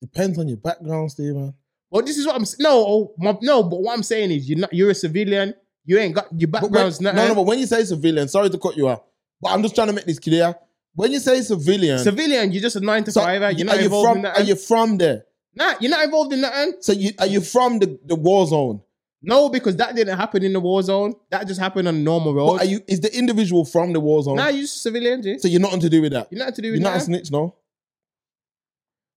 Depends 0.00 0.38
on 0.38 0.48
your 0.48 0.56
background, 0.56 1.10
Stephen. 1.10 1.54
Well, 1.90 2.02
this 2.04 2.16
is 2.16 2.26
what 2.26 2.36
I'm 2.36 2.42
s- 2.42 2.56
no, 2.58 2.84
oh, 2.86 3.14
my- 3.18 3.36
no. 3.42 3.62
But 3.62 3.80
what 3.80 3.92
I'm 3.94 4.02
saying 4.02 4.30
is, 4.30 4.48
you're 4.48 4.58
not. 4.58 4.72
You're 4.72 4.90
a 4.90 4.94
civilian. 4.94 5.54
You 5.84 5.98
ain't 5.98 6.14
got 6.14 6.26
your 6.36 6.48
But 6.48 6.62
when- 6.62 6.70
background's 6.72 7.00
no, 7.00 7.12
not. 7.12 7.28
no, 7.28 7.34
but 7.34 7.42
when 7.42 7.58
you 7.58 7.66
say 7.66 7.84
civilian, 7.84 8.28
sorry 8.28 8.48
to 8.50 8.58
cut 8.58 8.76
you 8.76 8.88
off, 8.88 9.02
but 9.40 9.50
I'm 9.50 9.62
just 9.62 9.74
trying 9.74 9.88
to 9.88 9.92
make 9.92 10.04
this 10.06 10.18
clear. 10.18 10.54
When 10.94 11.12
you 11.12 11.18
say 11.20 11.40
civilian, 11.42 11.98
civilian. 11.98 12.52
You're 12.52 12.62
just 12.62 12.76
a 12.76 12.80
nine 12.80 13.04
to 13.04 13.12
so 13.12 13.20
fiver. 13.20 13.50
You're 13.50 13.66
not 13.66 13.76
are 13.76 13.78
you 13.78 13.84
involved 13.86 14.08
from? 14.08 14.16
in 14.18 14.22
that. 14.22 14.36
Are 14.38 14.42
you 14.42 14.56
from 14.56 14.98
there? 14.98 15.24
Nah, 15.54 15.74
you're 15.80 15.90
not 15.90 16.04
involved 16.04 16.32
in 16.32 16.40
that. 16.42 16.84
So 16.84 16.92
you 16.92 17.10
are 17.18 17.26
you 17.26 17.40
from 17.40 17.78
the, 17.80 17.98
the 18.06 18.14
war 18.14 18.46
zone? 18.46 18.82
No, 19.22 19.48
because 19.50 19.76
that 19.76 19.94
didn't 19.94 20.16
happen 20.16 20.42
in 20.44 20.52
the 20.54 20.60
war 20.60 20.82
zone. 20.82 21.14
That 21.30 21.46
just 21.46 21.60
happened 21.60 21.86
on 21.88 21.94
a 21.94 21.98
normal 21.98 22.34
road. 22.34 22.52
But 22.58 22.62
are 22.62 22.64
you? 22.70 22.80
Is 22.88 23.00
the 23.00 23.16
individual 23.16 23.64
from 23.64 23.92
the 23.92 24.00
war 24.00 24.22
zone? 24.22 24.36
Nah, 24.36 24.48
you're 24.48 24.62
just 24.62 24.76
a 24.76 24.80
civilian, 24.80 25.22
G. 25.22 25.38
so 25.38 25.48
you're 25.48 25.60
nothing 25.60 25.80
to 25.80 25.90
do 25.90 26.00
with 26.02 26.12
that. 26.12 26.28
You're 26.30 26.38
nothing 26.38 26.54
to 26.54 26.62
do 26.62 26.68
You're 26.68 26.74
with 26.76 26.82
not 26.82 26.94
a 26.94 26.98
that. 26.98 27.04
snitch, 27.04 27.30
no. 27.30 27.54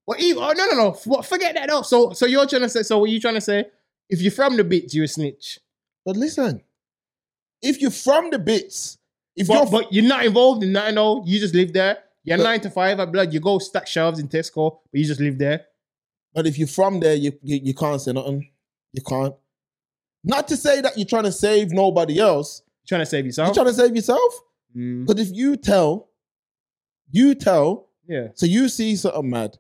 Well, 0.06 0.20
even, 0.20 0.44
oh, 0.44 0.52
no, 0.56 0.66
no, 0.72 0.76
no. 1.08 1.22
Forget 1.24 1.56
that. 1.56 1.68
No. 1.70 1.82
So, 1.82 2.12
so 2.14 2.26
you're 2.26 2.46
trying 2.46 2.64
to 2.64 2.70
say. 2.70 2.84
So, 2.84 2.98
what 3.00 3.10
you 3.10 3.20
trying 3.20 3.36
to 3.36 3.42
say? 3.42 3.66
If 4.10 4.22
you're 4.22 4.32
from 4.32 4.58
the 4.58 4.64
bits, 4.64 4.94
you're 4.94 5.06
a 5.06 5.08
snitch. 5.08 5.60
But 6.06 6.18
listen, 6.18 6.62
if 7.62 7.82
you're 7.82 7.90
from 7.92 8.30
the 8.30 8.38
bits, 8.40 8.98
if 9.36 9.48
But, 9.48 9.54
you're 9.54 9.66
but 9.72 9.94
you're 9.94 10.04
not 10.06 10.26
involved 10.26 10.62
in 10.64 10.74
that. 10.74 10.94
No, 10.94 11.24
you 11.26 11.40
just 11.40 11.56
live 11.56 11.72
there. 11.74 12.00
You're 12.24 12.38
But- 12.38 12.44
nine 12.44 12.62
to 12.62 12.70
five 12.70 13.00
at 13.00 13.12
blood. 13.12 13.34
You 13.34 13.40
go 13.40 13.60
stack 13.60 13.88
shelves 13.88 14.20
in 14.20 14.28
Tesco, 14.28 14.80
but 14.92 15.00
you 15.00 15.06
just 15.06 15.22
live 15.22 15.38
there. 15.38 15.66
But 16.34 16.48
if 16.48 16.58
you're 16.60 16.68
from 16.68 17.00
there, 17.00 17.16
you, 17.16 17.32
you 17.44 17.60
you 17.64 17.74
can't 17.74 18.02
say 18.02 18.12
nothing. 18.12 18.50
You 18.92 19.02
can't. 19.02 19.36
Not 20.24 20.48
to 20.50 20.58
say 20.58 20.82
that 20.82 20.98
you're 20.98 21.06
trying 21.08 21.24
to 21.24 21.32
save 21.32 21.72
nobody 21.72 22.20
else. 22.20 22.62
You're 22.84 22.98
trying 22.98 23.06
to 23.06 23.10
save 23.10 23.26
yourself. 23.26 23.48
You're 23.48 23.64
trying 23.64 23.68
to 23.76 23.82
save 23.82 23.96
yourself. 23.96 24.34
Mm, 24.76 25.06
But 25.06 25.20
if 25.20 25.30
you 25.32 25.56
tell, 25.58 26.10
you 27.12 27.36
tell, 27.36 27.88
yeah. 28.08 28.28
so 28.34 28.46
you 28.46 28.68
see 28.70 28.96
something 28.96 29.30
mad. 29.30 29.58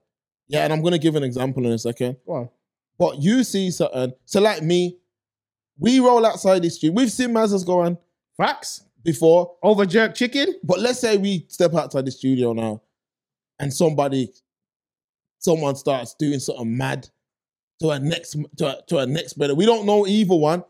Yeah, 0.47 0.63
and 0.63 0.73
I'm 0.73 0.81
gonna 0.81 0.97
give 0.99 1.15
an 1.15 1.23
example 1.23 1.65
in 1.65 1.71
a 1.71 1.77
second. 1.77 2.17
Go. 2.25 2.51
But 2.97 3.21
you 3.21 3.43
see 3.43 3.71
something. 3.71 4.13
So 4.25 4.41
like 4.41 4.61
me, 4.61 4.97
we 5.77 5.99
roll 5.99 6.25
outside 6.25 6.61
the 6.61 6.69
street. 6.69 6.93
We've 6.93 7.11
seen 7.11 7.29
Mazdas 7.29 7.65
go 7.65 7.79
on 7.81 7.97
Facts. 8.37 8.85
before. 9.03 9.55
Over 9.63 9.85
jerk 9.85 10.15
chicken. 10.15 10.59
But 10.63 10.79
let's 10.79 10.99
say 10.99 11.17
we 11.17 11.45
step 11.49 11.73
outside 11.73 12.05
the 12.05 12.11
studio 12.11 12.53
now 12.53 12.81
and 13.59 13.73
somebody, 13.73 14.31
someone 15.39 15.75
starts 15.75 16.13
doing 16.15 16.39
something 16.39 16.77
mad 16.77 17.09
to 17.81 17.89
a 17.89 17.99
next 17.99 18.35
to 18.57 18.67
a, 18.67 18.81
to 18.87 18.97
a 18.99 19.05
next 19.05 19.33
brother. 19.33 19.55
We 19.55 19.65
don't 19.65 19.85
know 19.85 20.05
either 20.05 20.35
one, 20.35 20.63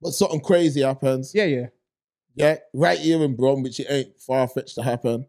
but 0.00 0.12
something 0.12 0.40
crazy 0.40 0.82
happens. 0.82 1.32
Yeah, 1.34 1.44
yeah. 1.44 1.66
Yeah, 2.36 2.56
right 2.72 2.98
here 2.98 3.22
in 3.22 3.36
Brom, 3.36 3.62
which 3.62 3.78
it 3.78 3.86
ain't 3.88 4.20
far 4.20 4.48
fetched 4.48 4.74
to 4.74 4.82
happen. 4.82 5.26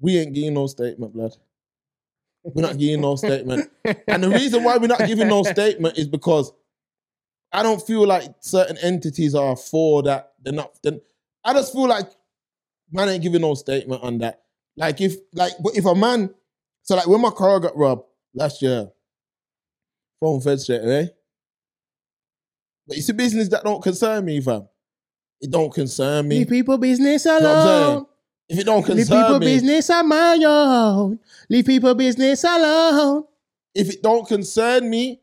We 0.00 0.18
ain't 0.18 0.34
giving 0.34 0.54
no 0.54 0.66
statement, 0.66 1.12
blood. 1.12 1.36
We're 2.44 2.62
not 2.62 2.78
giving 2.78 3.00
no 3.00 3.16
statement. 3.16 3.70
And 4.08 4.24
the 4.24 4.30
reason 4.30 4.64
why 4.64 4.76
we're 4.76 4.88
not 4.88 5.06
giving 5.06 5.28
no 5.28 5.42
statement 5.44 5.96
is 5.96 6.08
because 6.08 6.52
I 7.52 7.62
don't 7.62 7.84
feel 7.84 8.06
like 8.06 8.34
certain 8.40 8.78
entities 8.78 9.34
are 9.34 9.56
for 9.56 10.02
that. 10.04 10.32
They're 10.42 10.52
not. 10.52 10.72
They're, 10.82 10.98
I 11.44 11.52
just 11.52 11.72
feel 11.72 11.86
like 11.86 12.10
man 12.90 13.08
ain't 13.08 13.22
giving 13.22 13.42
no 13.42 13.54
statement 13.54 14.02
on 14.02 14.18
that. 14.18 14.42
Like 14.76 15.00
if 15.00 15.16
like 15.34 15.52
but 15.62 15.76
if 15.76 15.84
a 15.84 15.94
man, 15.94 16.34
so 16.82 16.96
like 16.96 17.06
when 17.06 17.20
my 17.20 17.30
car 17.30 17.60
got 17.60 17.76
robbed 17.76 18.04
last 18.34 18.62
year, 18.62 18.90
phone 20.20 20.40
fed 20.40 20.60
straight 20.60 20.82
away. 20.82 21.10
But 22.88 22.96
it's 22.96 23.08
a 23.08 23.14
business 23.14 23.48
that 23.50 23.62
don't 23.62 23.82
concern 23.82 24.24
me, 24.24 24.40
fam. 24.40 24.68
It 25.40 25.50
don't 25.50 25.72
concern 25.72 26.26
me. 26.28 26.44
People 26.44 26.78
business 26.78 27.24
know 27.26 27.34
what 27.34 27.44
I'm 27.44 27.62
saying? 27.62 27.92
alone. 27.92 28.06
If 28.52 28.58
it 28.58 28.64
don't 28.64 28.86
Leave 28.86 28.96
concern 29.08 29.22
people 29.22 29.38
me, 29.40 29.46
business 29.46 29.88
on 29.90 30.08
my 30.08 30.38
own. 30.44 31.18
Leave 31.48 31.64
people 31.64 31.94
business 31.94 32.44
alone. 32.44 33.24
if 33.74 33.88
it 33.90 34.02
don't 34.02 34.28
concern 34.28 34.90
me, 34.90 35.20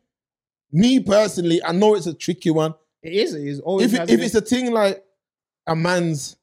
me 0.72 0.98
personally, 1.00 1.62
I 1.62 1.70
know 1.72 1.94
it's 1.94 2.06
a 2.06 2.14
tricky 2.14 2.50
one. 2.50 2.74
It 3.02 3.12
is. 3.12 3.34
It 3.34 3.46
is 3.46 3.60
always. 3.60 3.86
if, 3.86 3.94
it, 3.94 3.98
has 4.00 4.10
if 4.10 4.16
been. 4.16 4.26
it's 4.26 4.34
a 4.34 4.40
thing 4.40 4.72
like 4.72 5.04
a 5.66 5.76
man's 5.76 6.36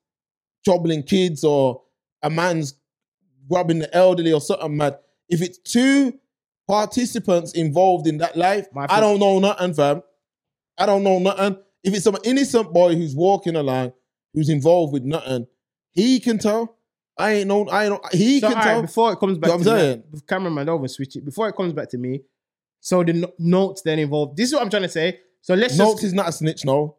troubling 0.64 1.04
kids 1.04 1.44
or 1.44 1.82
a 2.24 2.30
man's 2.30 2.76
robbing 3.50 3.80
the 3.80 3.94
elderly 3.96 4.32
or 4.32 4.40
something 4.42 4.78
mad, 4.78 4.98
if 5.28 5.42
it's 5.42 5.58
two 5.58 6.14
participants 6.70 7.52
involved 7.52 8.08
in 8.08 8.18
that 8.20 8.38
life, 8.38 8.68
My 8.74 8.84
I 8.86 8.88
friend- 8.88 9.02
don't 9.02 9.20
know 9.20 9.40
nothing, 9.40 9.74
fam. 9.74 10.04
I 10.78 10.86
don't 10.86 11.04
know 11.04 11.20
nothing. 11.20 11.58
If 11.84 11.94
it's 11.94 12.04
some 12.06 12.18
innocent 12.24 12.72
boy 12.74 12.96
who's 12.96 13.14
walking 13.16 13.56
along, 13.58 13.92
who's 14.34 14.48
involved 14.50 14.94
with 14.94 15.04
nothing, 15.04 15.48
he 15.92 16.20
can 16.22 16.38
tell. 16.38 16.77
I 17.20 17.32
ain't 17.34 17.48
know. 17.48 17.68
I 17.68 17.86
ain't 17.86 17.94
know. 17.94 18.02
He 18.12 18.40
So, 18.40 18.48
can 18.50 18.56
right, 18.58 18.64
tell. 18.64 18.82
before 18.82 19.14
it 19.14 19.20
comes 19.20 19.38
back 19.38 19.52
You 19.52 19.58
know 19.58 19.64
to 19.64 19.70
what 19.70 19.80
I'm 19.80 19.88
me, 19.88 19.94
saying? 20.14 20.22
cameraman, 20.28 20.66
don't 20.68 20.80
even 20.80 20.88
switch 20.90 21.16
it. 21.16 21.26
Before 21.26 21.48
it 21.50 21.56
comes 21.56 21.74
back 21.74 21.90
to 21.90 21.98
me, 21.98 22.22
so 22.80 23.04
the 23.04 23.14
no- 23.14 23.34
notes 23.40 23.82
then 23.82 24.00
involved. 24.00 24.38
This 24.38 24.50
is 24.50 24.54
what 24.54 24.62
I'm 24.64 24.70
trying 24.70 24.84
to 24.84 24.90
say. 24.90 25.20
So 25.42 25.54
let's 25.56 25.78
Notes 25.78 25.96
just. 26.02 26.04
is 26.06 26.14
not 26.14 26.30
a 26.30 26.32
snitch, 26.32 26.66
no. 26.66 26.96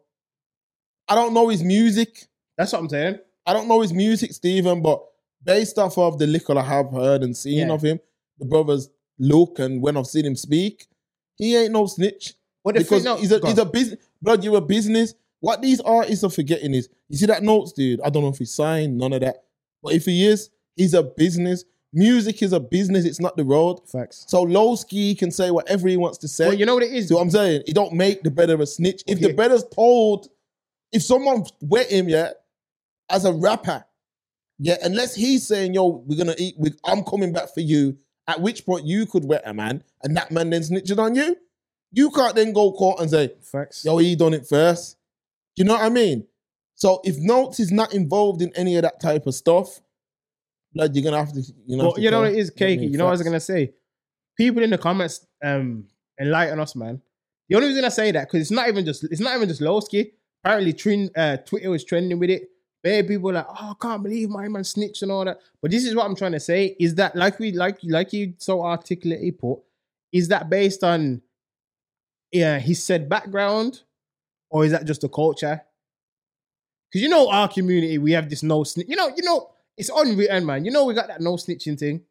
I 1.07 1.15
don't 1.15 1.33
know 1.33 1.47
his 1.49 1.63
music. 1.63 2.27
That's 2.57 2.73
what 2.73 2.79
I'm 2.79 2.89
saying. 2.89 3.19
I 3.45 3.53
don't 3.53 3.67
know 3.67 3.81
his 3.81 3.93
music, 3.93 4.33
Stephen, 4.33 4.81
but 4.81 5.03
based 5.43 5.77
off 5.77 5.97
of 5.97 6.19
the 6.19 6.27
little 6.27 6.57
I 6.57 6.63
have 6.63 6.91
heard 6.91 7.23
and 7.23 7.35
seen 7.35 7.67
Yeah. 7.69 7.73
of 7.73 7.81
him, 7.81 7.99
the 8.37 8.45
brother's 8.45 8.89
look, 9.17 9.59
and 9.59 9.81
when 9.81 9.97
I've 9.97 10.07
seen 10.07 10.25
him 10.25 10.35
speak, 10.35 10.87
he 11.35 11.55
ain't 11.55 11.71
no 11.71 11.85
snitch. 11.85 12.33
But 12.63 12.75
the 12.75 12.81
because 12.81 13.03
thing, 13.03 13.13
no, 13.13 13.17
he's 13.17 13.31
a 13.31 13.39
he's 13.47 13.57
a 13.57 13.65
business. 13.65 13.99
Blood, 14.21 14.43
you're 14.43 14.57
a 14.57 14.61
business. 14.61 15.13
What 15.39 15.61
these 15.61 15.79
artists 15.79 16.23
are 16.25 16.29
forgetting 16.29 16.73
is, 16.73 16.89
you 17.07 17.17
see 17.17 17.25
that 17.27 17.41
notes, 17.43 17.71
dude. 17.71 18.01
I 18.01 18.09
don't 18.09 18.23
know 18.23 18.29
if 18.29 18.37
he's 18.37 18.53
signed, 18.53 18.97
none 18.97 19.13
of 19.13 19.21
that. 19.21 19.43
But 19.83 19.93
if 19.93 20.05
he 20.05 20.25
is, 20.25 20.49
he's 20.75 20.93
a 20.93 21.03
business. 21.03 21.63
Music 21.91 22.43
is 22.43 22.53
a 22.53 22.59
business. 22.59 23.05
It's 23.05 23.19
not 23.19 23.35
the 23.35 23.43
road. 23.43 23.79
facts. 23.89 24.25
So 24.27 24.45
Loski 24.45 25.17
can 25.17 25.31
say 25.31 25.49
whatever 25.51 25.87
he 25.87 25.97
wants 25.97 26.17
to 26.19 26.27
say. 26.27 26.47
Well, 26.47 26.53
you 26.57 26.65
know 26.65 26.75
what 26.75 26.83
it 26.83 26.91
is. 26.93 27.07
See 27.07 27.13
what 27.15 27.21
I'm 27.21 27.31
saying? 27.31 27.63
he 27.65 27.73
don't 27.73 27.93
make 27.93 28.21
the 28.23 28.29
better 28.31 28.61
a 28.61 28.65
snitch. 28.67 29.01
If 29.07 29.19
the 29.19 29.27
Okay. 29.27 29.35
brother's 29.35 29.63
told, 29.73 30.27
if 30.91 31.01
someone 31.01 31.45
wet 31.61 31.89
him, 31.89 32.07
yeah, 32.09 32.31
as 33.09 33.25
a 33.25 33.33
rapper, 33.33 33.85
yeah, 34.59 34.77
unless 34.83 35.15
he's 35.15 35.47
saying, 35.47 35.73
yo, 35.73 36.03
we're 36.05 36.17
gonna 36.17 36.35
eat 36.37 36.55
with 36.59 36.77
I'm 36.85 37.03
coming 37.03 37.31
back 37.33 37.53
for 37.53 37.61
you, 37.61 37.97
at 38.27 38.39
which 38.41 38.65
point 38.65 38.85
you 38.85 39.05
could 39.07 39.25
wet 39.25 39.41
a 39.45 39.53
man 39.53 39.83
and 40.03 40.15
that 40.17 40.29
man 40.31 40.49
then 40.51 40.61
snitching 40.61 40.99
on 40.99 41.15
you. 41.15 41.35
You 41.91 42.11
can't 42.11 42.35
then 42.35 42.53
go 42.53 42.71
court 42.71 42.99
and 42.99 43.09
say, 43.09 43.33
facts. 43.41 43.83
yo, 43.83 43.97
he 43.97 44.15
done 44.15 44.35
it 44.35 44.45
first. 44.45 44.97
You 45.55 45.63
know 45.63 45.73
what 45.73 45.81
I 45.83 45.89
mean? 45.89 46.27
So 46.79 47.01
if 47.03 47.17
Notes 47.17 47.59
is 47.59 47.71
not 47.71 47.93
involved 47.93 48.41
in 48.41 48.55
any 48.55 48.77
of 48.77 48.83
that 48.83 49.01
type 49.01 49.27
of 49.27 49.35
stuff, 49.35 49.81
like 50.73 50.91
you're 50.93 51.03
gonna 51.03 51.17
have 51.17 51.33
to, 51.33 51.41
you 51.65 51.75
know. 51.75 51.89
Well, 51.89 51.99
you 51.99 52.09
know 52.09 52.21
what 52.21 52.31
it 52.31 52.37
is, 52.37 52.53
You 52.55 52.65
know 52.65 52.67
what 52.67 52.71
I 52.71 52.77
cakey. 52.77 52.91
You 52.91 52.97
know 52.97 53.03
what 53.03 53.09
I 53.09 53.13
was 53.13 53.23
gonna 53.23 53.39
say. 53.39 53.73
People 54.37 54.63
in 54.63 54.69
the 54.69 54.77
comments 54.77 55.25
um 55.43 55.85
enlighten 56.19 56.59
us, 56.59 56.75
man. 56.75 57.01
The 57.49 57.55
only 57.55 57.67
reason 57.67 57.83
I 57.83 57.89
say 57.89 58.11
that 58.11 58.27
because 58.27 58.41
it's 58.41 58.51
not 58.51 58.69
even 58.69 58.85
just 58.85 59.03
it's 59.03 59.19
not 59.19 59.35
even 59.35 59.49
just 59.49 59.61
Loski. 59.61 60.11
Apparently, 60.41 60.71
trend, 60.71 61.11
uh, 61.17 61.35
Twitter 61.37 61.69
was 61.69 61.83
trending 61.83 62.17
with 62.17 62.29
it. 62.29 62.49
Bare 62.81 63.03
people 63.03 63.33
like, 63.33 63.45
oh, 63.49 63.71
I 63.71 63.73
can't 63.81 64.01
believe 64.01 64.29
my 64.29 64.47
man 64.47 64.63
snitched 64.63 65.01
and 65.01 65.11
all 65.11 65.25
that. 65.25 65.37
But 65.61 65.71
this 65.71 65.83
is 65.83 65.93
what 65.95 66.05
I'm 66.05 66.15
trying 66.15 66.31
to 66.31 66.39
say: 66.39 66.77
is 66.79 66.95
that 66.95 67.13
like 67.13 67.39
we 67.39 67.51
like 67.51 67.77
like 67.83 68.13
you 68.13 68.35
so 68.37 68.63
articulately 68.63 69.31
put, 69.31 69.59
is 70.13 70.29
that 70.29 70.49
based 70.49 70.81
on 70.85 71.21
yeah 72.31 72.57
his 72.57 72.81
said 72.81 73.09
background, 73.09 73.81
or 74.49 74.63
is 74.63 74.71
that 74.71 74.85
just 74.85 75.03
a 75.03 75.09
culture? 75.09 75.61
Because 76.91 77.03
you 77.03 77.09
know 77.09 77.29
our 77.29 77.47
community, 77.47 77.97
we 77.97 78.11
have 78.13 78.29
this 78.29 78.43
no 78.43 78.63
snitch. 78.63 78.87
You 78.89 78.95
know, 78.95 79.09
you 79.15 79.23
know, 79.23 79.51
it's 79.77 79.89
unwritten, 79.93 80.45
man. 80.45 80.65
You 80.65 80.71
know, 80.71 80.85
we 80.85 80.93
got 80.93 81.07
that 81.07 81.21
no 81.21 81.33
snitching 81.35 81.77
thing. 81.77 82.01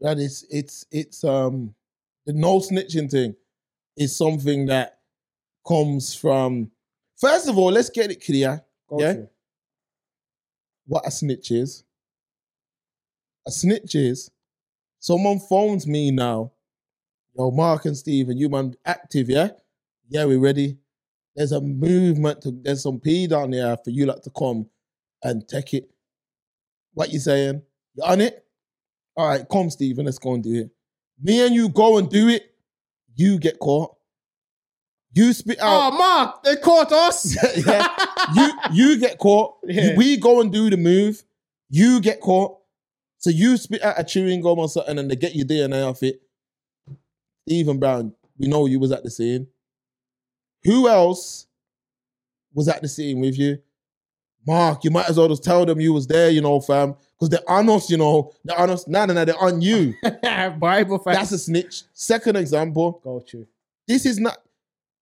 that 0.00 0.18
is 0.18 0.46
it's 0.50 0.84
it's 0.90 1.24
um 1.24 1.74
the 2.26 2.32
no 2.32 2.58
snitching 2.60 3.10
thing 3.10 3.34
is 3.96 4.16
something 4.16 4.66
that 4.66 4.98
comes 5.66 6.14
from 6.14 6.70
first 7.18 7.48
of 7.48 7.58
all 7.58 7.70
let's 7.72 7.90
get 7.90 8.10
it 8.10 8.24
clear 8.24 8.62
Go 8.88 9.00
Yeah. 9.00 9.14
what 10.86 11.06
a 11.06 11.10
snitch 11.10 11.50
is 11.50 11.84
a 13.46 13.50
snitch 13.50 13.94
is 13.94 14.30
someone 14.98 15.38
phones 15.38 15.86
me 15.86 16.10
now 16.10 16.52
yo 17.36 17.50
mark 17.50 17.84
and 17.84 17.96
steven 17.96 18.38
you 18.38 18.48
man 18.48 18.74
active 18.84 19.28
yeah 19.28 19.48
yeah 20.08 20.24
we 20.24 20.36
ready 20.36 20.78
there's 21.36 21.52
a 21.52 21.60
movement 21.60 22.42
to 22.42 22.52
there's 22.62 22.82
some 22.82 22.98
p 23.00 23.26
down 23.26 23.50
there 23.50 23.76
for 23.76 23.90
you 23.90 24.06
like 24.06 24.22
to 24.22 24.30
come 24.30 24.66
and 25.22 25.46
take 25.48 25.74
it 25.74 25.90
what 26.94 27.12
you 27.12 27.18
saying 27.18 27.62
you 27.94 28.04
on 28.04 28.20
it 28.20 28.44
all 29.20 29.28
right, 29.28 29.46
come, 29.50 29.68
Stephen, 29.68 30.06
let's 30.06 30.18
go 30.18 30.34
and 30.34 30.42
do 30.42 30.62
it. 30.62 30.70
Me 31.20 31.44
and 31.44 31.54
you 31.54 31.68
go 31.68 31.98
and 31.98 32.08
do 32.08 32.28
it, 32.28 32.54
you 33.14 33.38
get 33.38 33.58
caught. 33.58 33.94
You 35.12 35.32
spit 35.32 35.60
out. 35.60 35.92
Oh. 35.92 35.98
Mark, 35.98 36.42
they 36.44 36.56
caught 36.56 36.90
us. 36.92 37.36
yeah. 37.66 37.86
You 38.34 38.52
you 38.72 38.98
get 38.98 39.18
caught. 39.18 39.56
Yeah. 39.64 39.96
we 39.96 40.16
go 40.16 40.40
and 40.40 40.52
do 40.52 40.70
the 40.70 40.76
move. 40.76 41.22
You 41.68 42.00
get 42.00 42.20
caught. 42.20 42.56
So 43.18 43.28
you 43.28 43.56
spit 43.58 43.82
out 43.82 43.98
a 43.98 44.04
chewing 44.04 44.40
gum 44.40 44.58
or 44.58 44.68
something 44.68 44.98
and 44.98 45.10
they 45.10 45.16
get 45.16 45.34
your 45.34 45.44
DNA 45.44 45.86
off 45.86 46.02
it. 46.02 46.22
Stephen 47.46 47.78
Brown, 47.78 48.14
we 48.38 48.48
know 48.48 48.64
you 48.66 48.78
was 48.78 48.92
at 48.92 49.02
the 49.02 49.10
scene. 49.10 49.48
Who 50.64 50.88
else 50.88 51.46
was 52.52 52.68
at 52.68 52.82
the 52.82 52.88
scene 52.88 53.20
with 53.20 53.38
you. 53.38 53.58
Mark, 54.46 54.84
you 54.84 54.90
might 54.90 55.08
as 55.08 55.18
well 55.18 55.28
just 55.28 55.44
tell 55.44 55.66
them 55.66 55.80
you 55.80 55.92
was 55.92 56.06
there, 56.06 56.30
you 56.30 56.40
know, 56.40 56.60
fam. 56.60 56.94
Because 57.18 57.28
they're 57.28 57.50
on 57.50 57.68
us, 57.68 57.90
you 57.90 57.98
know. 57.98 58.32
They're 58.44 58.58
on 58.58 58.70
us. 58.70 58.88
No, 58.88 59.04
no, 59.04 59.12
no, 59.14 59.24
they're 59.24 59.38
on 59.38 59.60
you. 59.60 59.94
Bible 60.58 60.98
facts. 60.98 61.18
That's 61.18 61.32
a 61.32 61.38
snitch. 61.38 61.82
Second 61.92 62.36
example, 62.36 63.00
Go 63.04 63.20
to. 63.28 63.46
this 63.86 64.06
is 64.06 64.18
not 64.18 64.38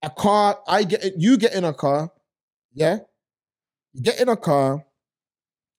a 0.02 0.10
car. 0.10 0.58
I 0.66 0.82
get 0.82 1.04
it. 1.04 1.14
you 1.16 1.36
get 1.38 1.54
in 1.54 1.64
a 1.64 1.72
car, 1.72 2.10
yeah. 2.74 2.98
You 3.92 4.02
get 4.02 4.20
in 4.20 4.28
a 4.28 4.36
car, 4.36 4.84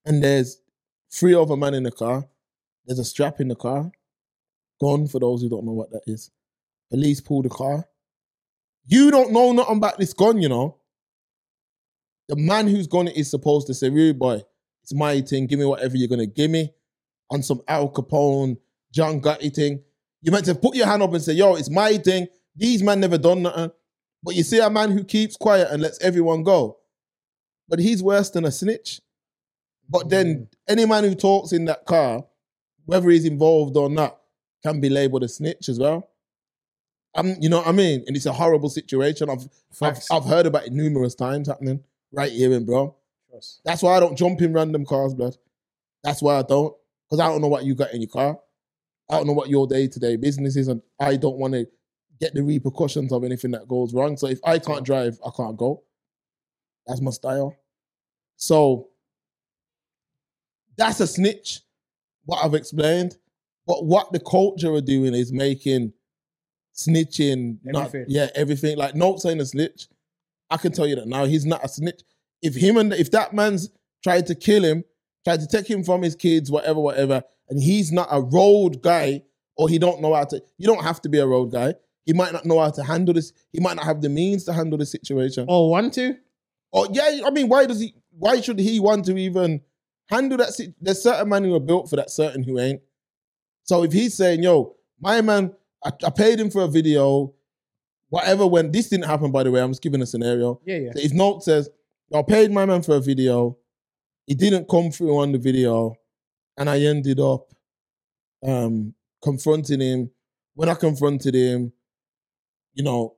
and 0.06 0.24
there's 0.24 0.62
three 1.12 1.36
other 1.36 1.58
men 1.58 1.74
in 1.74 1.84
the 1.84 1.92
car. 1.92 2.26
There's 2.86 3.00
a 3.00 3.06
strap 3.06 3.40
in 3.42 3.50
the 3.50 3.56
car. 3.56 3.92
Gone 4.82 5.08
for 5.08 5.20
those 5.20 5.42
who 5.42 5.50
don't 5.50 5.66
know 5.66 5.74
what 5.74 5.92
that 5.92 6.02
is. 6.08 6.32
Police 6.90 7.20
pull 7.22 7.42
the 7.44 7.50
car. 7.50 7.86
You 8.92 9.12
don't 9.12 9.32
know 9.32 9.52
nothing 9.52 9.78
about 9.78 10.00
this 10.00 10.14
gun, 10.14 10.42
you 10.42 10.50
know. 10.50 10.78
The 12.28 12.36
man 12.36 12.68
who's 12.68 12.88
gun 12.88 13.08
is 13.08 13.30
supposed 13.30 13.68
to 13.68 13.74
say, 13.76 13.90
"Rude 13.90 14.18
boy, 14.18 14.44
it's 14.82 14.96
my 14.96 15.22
thing. 15.22 15.46
Give 15.46 15.60
me 15.60 15.66
whatever 15.66 15.96
you're 15.96 16.08
gonna 16.08 16.26
give 16.26 16.50
me." 16.50 16.74
On 17.30 17.44
some 17.44 17.62
Al 17.68 17.90
Capone, 17.92 18.58
John 18.92 19.22
Gotti 19.22 19.54
thing. 19.54 19.84
You 20.24 20.32
meant 20.32 20.46
to 20.46 20.56
put 20.56 20.76
your 20.76 20.88
hand 20.88 21.04
up 21.04 21.14
and 21.14 21.24
say, 21.24 21.34
"Yo, 21.34 21.54
it's 21.54 21.70
my 21.70 21.98
thing." 22.00 22.28
These 22.56 22.82
men 22.82 23.00
never 23.00 23.20
done 23.20 23.44
nothing. 23.44 23.72
But 24.24 24.36
you 24.36 24.42
see 24.42 24.58
a 24.58 24.72
man 24.72 24.92
who 24.92 25.04
keeps 25.04 25.38
quiet 25.38 25.70
and 25.70 25.84
lets 25.84 26.02
everyone 26.02 26.42
go. 26.42 26.80
But 27.68 27.78
he's 27.78 28.02
worse 28.02 28.32
than 28.32 28.44
a 28.44 28.52
snitch. 28.52 29.02
But 29.88 30.10
then 30.10 30.36
mm. 30.36 30.48
any 30.68 30.86
man 30.86 31.04
who 31.04 31.14
talks 31.14 31.52
in 31.52 31.66
that 31.66 31.86
car, 31.86 32.26
whether 32.86 33.10
he's 33.10 33.26
involved 33.26 33.78
or 33.78 33.88
not, 33.88 34.20
can 34.64 34.82
be 34.82 34.90
labeled 34.90 35.24
a 35.24 35.28
snitch 35.28 35.70
as 35.70 35.80
well. 35.80 36.10
Um, 37.20 37.36
you 37.42 37.50
know 37.50 37.58
what 37.58 37.68
I 37.68 37.74
mean? 37.74 38.04
And 38.08 38.16
it's 38.16 38.26
a 38.26 38.32
horrible 38.32 38.70
situation. 38.70 39.30
I've 39.30 39.48
I've, 39.82 40.00
I've 40.10 40.24
heard 40.24 40.46
about 40.46 40.66
it 40.66 40.72
numerous 40.72 41.16
times 41.16 41.50
happening 41.50 41.84
right 42.14 42.32
here 42.32 42.54
in 42.54 42.66
bro. 42.66 42.96
Trust. 43.30 43.62
That's 43.66 43.84
why 43.84 43.98
I 43.98 44.00
don't 44.00 44.18
jump 44.18 44.42
in 44.42 44.54
random 44.54 44.86
cars, 44.86 45.14
blood. 45.14 45.36
That's 46.04 46.22
why 46.22 46.40
I 46.40 46.44
don't. 46.44 46.74
Because 47.06 47.20
I 47.20 47.28
don't 47.28 47.42
know 47.42 47.50
what 47.50 47.66
you 47.66 47.76
got 47.76 47.94
in 47.94 48.02
your 48.02 48.10
car. 48.10 48.40
I 49.10 49.18
don't 49.18 49.28
know 49.28 49.34
what 49.34 49.50
your 49.50 49.68
day-to-day 49.68 50.16
business 50.16 50.56
is, 50.56 50.68
and 50.68 50.82
I 51.00 51.18
don't 51.18 51.38
want 51.38 51.56
to 51.56 51.68
get 52.22 52.34
the 52.34 52.44
repercussions 52.44 53.12
of 53.12 53.24
anything 53.24 53.52
that 53.52 53.68
goes 53.68 53.94
wrong. 53.94 54.16
So 54.16 54.28
if 54.28 54.40
I 54.46 54.60
can't 54.60 54.86
drive, 54.86 55.20
I 55.26 55.30
can't 55.36 55.58
go. 55.58 55.84
That's 56.86 57.02
my 57.02 57.12
style. 57.12 57.56
So 58.38 58.90
that's 60.78 61.00
a 61.00 61.08
snitch, 61.08 61.62
what 62.26 62.46
I've 62.46 62.54
explained. 62.54 63.18
But 63.66 63.86
what 63.86 64.14
the 64.14 64.20
culture 64.20 64.74
are 64.74 64.82
doing 64.82 65.14
is 65.14 65.34
making 65.34 65.94
snitching 66.88 67.58
not 67.64 67.88
Everything. 67.88 68.06
yeah, 68.10 68.28
everything. 68.36 68.78
Like 68.78 68.96
not 68.96 69.20
saying 69.20 69.40
a 69.42 69.46
snitch. 69.46 69.88
I 70.50 70.58
can 70.58 70.72
tell 70.72 70.88
you 70.88 70.96
that 70.96 71.08
now. 71.08 71.26
He's 71.26 71.46
not 71.46 71.64
a 71.64 71.68
snitch. 71.68 72.02
If 72.42 72.56
him 72.56 72.78
and 72.78 72.94
if 72.94 73.12
that 73.12 73.34
man's 73.34 73.70
tried 74.04 74.26
to 74.28 74.36
kill 74.36 74.64
him, 74.64 74.84
tried 75.26 75.42
to 75.42 75.48
take 75.48 75.68
him 75.70 75.84
from 75.84 76.02
his 76.02 76.16
kids, 76.16 76.50
whatever, 76.50 76.80
whatever, 76.80 77.22
and 77.50 77.62
he's 77.62 77.92
not 77.92 78.08
a 78.12 78.22
road 78.22 78.82
guy, 78.82 79.22
or 79.58 79.68
he 79.70 79.78
don't 79.78 80.02
know 80.02 80.14
how 80.14 80.24
to, 80.24 80.42
you 80.58 80.66
don't 80.68 80.84
have 80.84 81.02
to 81.02 81.10
be 81.10 81.20
a 81.20 81.28
road 81.28 81.52
guy. 81.52 81.74
He 82.06 82.14
might 82.14 82.32
not 82.34 82.46
know 82.46 82.60
how 82.60 82.72
to 82.72 82.84
handle 82.84 83.14
this. 83.14 83.34
He 83.52 83.60
might 83.60 83.76
not 83.76 83.86
have 83.86 84.02
the 84.02 84.10
means 84.10 84.46
to 84.46 84.54
handle 84.54 84.78
the 84.80 84.86
situation. 84.86 85.46
Oh, 85.48 85.68
one, 85.68 85.92
two? 85.92 86.16
Or 86.72 86.88
yeah, 86.92 87.22
I 87.26 87.30
mean, 87.30 87.50
why 87.50 87.66
does 87.66 87.80
he? 87.80 87.94
Why 88.18 88.42
should 88.42 88.58
he 88.60 88.80
want 88.80 89.06
to 89.06 89.18
even 89.18 89.62
handle 90.10 90.38
that? 90.38 90.50
There's 90.82 91.04
certain 91.04 91.30
men 91.30 91.44
who 91.44 91.54
are 91.56 91.60
built 91.60 91.90
for 91.90 91.98
that, 91.98 92.10
certain 92.10 92.44
who 92.44 92.60
ain't. 92.60 92.82
So 93.64 93.84
if 93.84 93.92
he's 93.92 94.16
saying, 94.16 94.42
"Yo, 94.44 94.76
my 95.00 95.22
man, 95.22 95.54
I, 95.84 95.92
I 96.06 96.10
paid 96.10 96.40
him 96.40 96.50
for 96.50 96.64
a 96.64 96.68
video, 96.68 97.34
whatever." 98.10 98.48
When 98.48 98.72
this 98.72 98.90
didn't 98.90 99.06
happen, 99.06 99.32
by 99.32 99.44
the 99.44 99.52
way, 99.52 99.62
I'm 99.62 99.72
just 99.72 99.82
giving 99.82 100.02
a 100.02 100.06
scenario. 100.06 100.60
Yeah, 100.66 100.78
yeah. 100.78 100.92
So 100.94 101.00
if 101.00 101.14
Note 101.14 101.44
says, 101.44 101.70
"I 102.14 102.22
paid 102.22 102.52
my 102.52 102.66
man 102.66 102.82
for 102.82 102.96
a 102.96 103.02
video, 103.02 103.58
he 104.26 104.36
didn't 104.36 104.70
come 104.70 104.92
through 104.92 105.18
on 105.18 105.32
the 105.32 105.38
video, 105.38 105.96
and 106.58 106.70
I 106.70 106.80
ended 106.80 107.20
up 107.20 107.54
um, 108.46 108.94
confronting 109.24 109.82
him. 109.82 110.12
When 110.54 110.70
I 110.70 110.74
confronted 110.74 111.36
him, 111.36 111.72
you 112.74 112.84
know, 112.84 113.16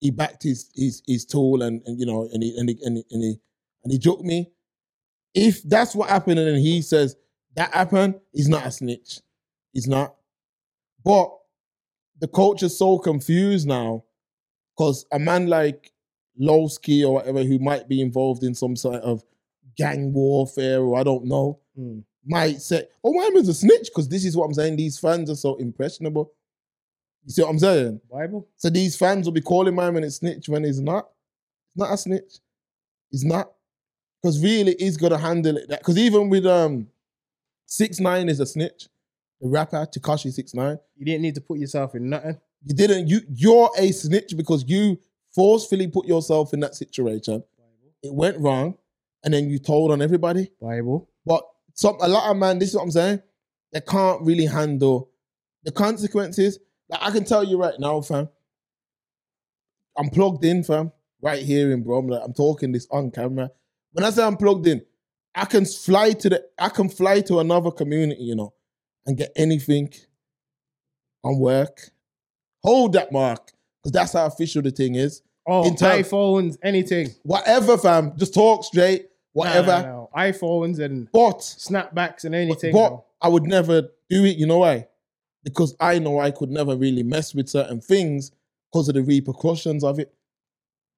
he 0.00 0.10
backed 0.10 0.42
his 0.42 0.70
his 0.74 1.02
his 1.06 1.24
tool 1.24 1.62
and, 1.62 1.82
and 1.86 1.98
you 1.98 2.06
know 2.06 2.28
and 2.32 2.42
he 2.42 2.56
and 2.56 2.68
he 2.68 2.78
and 2.82 2.96
he, 2.96 3.04
and 3.10 3.22
he 3.22 3.36
and 3.84 3.92
he 3.92 3.98
joked 3.98 4.24
me. 4.24 4.50
If 5.34 5.62
that's 5.62 5.94
what 5.94 6.08
happened 6.08 6.38
and 6.38 6.58
he 6.58 6.82
says 6.82 7.16
that 7.56 7.72
happened, 7.72 8.16
he's 8.32 8.48
not 8.48 8.66
a 8.66 8.70
snitch. 8.70 9.20
He's 9.72 9.86
not. 9.86 10.14
But 11.04 11.35
the 12.20 12.28
coach 12.28 12.62
is 12.62 12.78
so 12.78 12.98
confused 12.98 13.66
now 13.68 14.04
because 14.76 15.06
a 15.12 15.18
man 15.18 15.46
like 15.48 15.92
Loski 16.40 17.04
or 17.06 17.14
whatever 17.14 17.42
who 17.44 17.58
might 17.58 17.88
be 17.88 18.00
involved 18.00 18.42
in 18.42 18.54
some 18.54 18.76
sort 18.76 19.02
of 19.02 19.22
gang 19.76 20.12
warfare 20.12 20.80
or 20.82 20.98
I 20.98 21.02
don't 21.02 21.24
know 21.24 21.60
Mm. 21.78 22.02
might 22.24 22.62
say, 22.62 22.88
"Oh, 23.04 23.12
my 23.12 23.28
man's 23.34 23.48
a 23.50 23.54
snitch," 23.54 23.88
because 23.88 24.08
this 24.08 24.24
is 24.24 24.34
what 24.34 24.46
I'm 24.46 24.54
saying. 24.54 24.76
These 24.76 24.98
fans 24.98 25.28
are 25.28 25.36
so 25.36 25.56
impressionable. 25.56 26.32
You 27.26 27.32
see 27.32 27.42
what 27.42 27.50
I'm 27.50 27.58
saying? 27.58 28.00
Bible? 28.10 28.48
So 28.56 28.70
these 28.70 28.96
fans 28.96 29.26
will 29.26 29.32
be 29.34 29.42
calling 29.42 29.74
my 29.74 29.90
man 29.90 30.04
a 30.04 30.10
snitch 30.10 30.48
when 30.48 30.64
he's 30.64 30.80
not. 30.80 31.10
He's 31.74 31.80
not 31.82 31.92
a 31.92 31.98
snitch. 31.98 32.38
He's 33.10 33.24
not. 33.24 33.52
Because 34.22 34.42
really, 34.42 34.74
he's 34.78 34.96
gonna 34.96 35.18
handle 35.18 35.58
it. 35.58 35.68
Because 35.68 35.98
even 35.98 36.30
with 36.30 36.46
um, 36.46 36.88
six 37.66 38.00
nine 38.00 38.28
is 38.30 38.40
a 38.40 38.46
snitch. 38.46 38.88
The 39.40 39.48
rapper 39.48 39.86
Tekashi 39.86 40.32
six 40.32 40.54
nine. 40.54 40.78
You 40.96 41.04
didn't 41.04 41.22
need 41.22 41.34
to 41.34 41.40
put 41.40 41.58
yourself 41.58 41.94
in 41.94 42.10
nothing. 42.10 42.38
You 42.64 42.74
didn't. 42.74 43.08
You 43.08 43.20
you're 43.28 43.70
a 43.78 43.92
snitch 43.92 44.34
because 44.36 44.64
you 44.66 44.98
forcefully 45.34 45.88
put 45.88 46.06
yourself 46.06 46.54
in 46.54 46.60
that 46.60 46.74
situation. 46.74 47.42
It 48.02 48.14
went 48.14 48.38
wrong, 48.38 48.78
and 49.24 49.34
then 49.34 49.50
you 49.50 49.58
told 49.58 49.92
on 49.92 50.00
everybody. 50.00 50.50
Bible. 50.60 51.10
But 51.24 51.42
some 51.74 51.96
a 52.00 52.08
lot 52.08 52.30
of 52.30 52.36
man, 52.36 52.58
this 52.58 52.70
is 52.70 52.76
what 52.76 52.82
I'm 52.82 52.90
saying. 52.90 53.22
They 53.72 53.80
can't 53.80 54.22
really 54.22 54.46
handle 54.46 55.10
the 55.64 55.72
consequences. 55.72 56.58
Like 56.88 57.02
I 57.02 57.10
can 57.10 57.24
tell 57.24 57.44
you 57.44 57.58
right 57.58 57.78
now, 57.78 58.00
fam. 58.00 58.28
I'm 59.98 60.08
plugged 60.10 60.44
in, 60.44 60.62
fam. 60.62 60.92
Right 61.22 61.42
here 61.42 61.72
in 61.72 61.82
bro. 61.82 61.98
I'm, 61.98 62.08
like, 62.08 62.22
I'm 62.24 62.34
talking 62.34 62.72
this 62.72 62.86
on 62.90 63.10
camera. 63.10 63.50
When 63.92 64.04
I 64.04 64.10
say 64.10 64.22
I'm 64.22 64.36
plugged 64.36 64.66
in, 64.66 64.82
I 65.34 65.44
can 65.44 65.64
fly 65.64 66.12
to 66.12 66.28
the 66.28 66.44
I 66.58 66.68
can 66.68 66.88
fly 66.88 67.20
to 67.22 67.40
another 67.40 67.70
community, 67.70 68.22
you 68.22 68.36
know, 68.36 68.54
and 69.06 69.16
get 69.16 69.32
anything 69.36 69.92
on 71.24 71.38
work. 71.38 71.90
Hold 72.62 72.92
that 72.94 73.12
mark. 73.12 73.52
Because 73.82 73.92
that's 73.92 74.12
how 74.14 74.26
official 74.26 74.62
the 74.62 74.70
thing 74.70 74.96
is. 74.96 75.22
Oh, 75.46 75.66
In 75.66 75.76
term- 75.76 76.02
iPhones, 76.02 76.56
anything. 76.62 77.10
Whatever, 77.22 77.78
fam. 77.78 78.12
Just 78.16 78.34
talk 78.34 78.64
straight. 78.64 79.08
Whatever. 79.32 79.66
No, 79.66 79.82
no, 79.82 79.88
no. 79.88 80.10
iPhones 80.16 80.80
and 80.80 81.08
But 81.12 81.38
snapbacks 81.38 82.24
and 82.24 82.34
anything. 82.34 82.72
But 82.72 82.90
no. 82.90 83.04
I 83.20 83.28
would 83.28 83.44
never 83.44 83.82
do 84.10 84.24
it. 84.24 84.36
You 84.36 84.46
know 84.46 84.58
why? 84.58 84.88
Because 85.44 85.76
I 85.78 85.98
know 86.00 86.18
I 86.18 86.32
could 86.32 86.50
never 86.50 86.74
really 86.74 87.02
mess 87.04 87.34
with 87.34 87.48
certain 87.48 87.80
things 87.80 88.32
because 88.72 88.88
of 88.88 88.94
the 88.94 89.02
repercussions 89.02 89.84
of 89.84 90.00
it. 90.00 90.12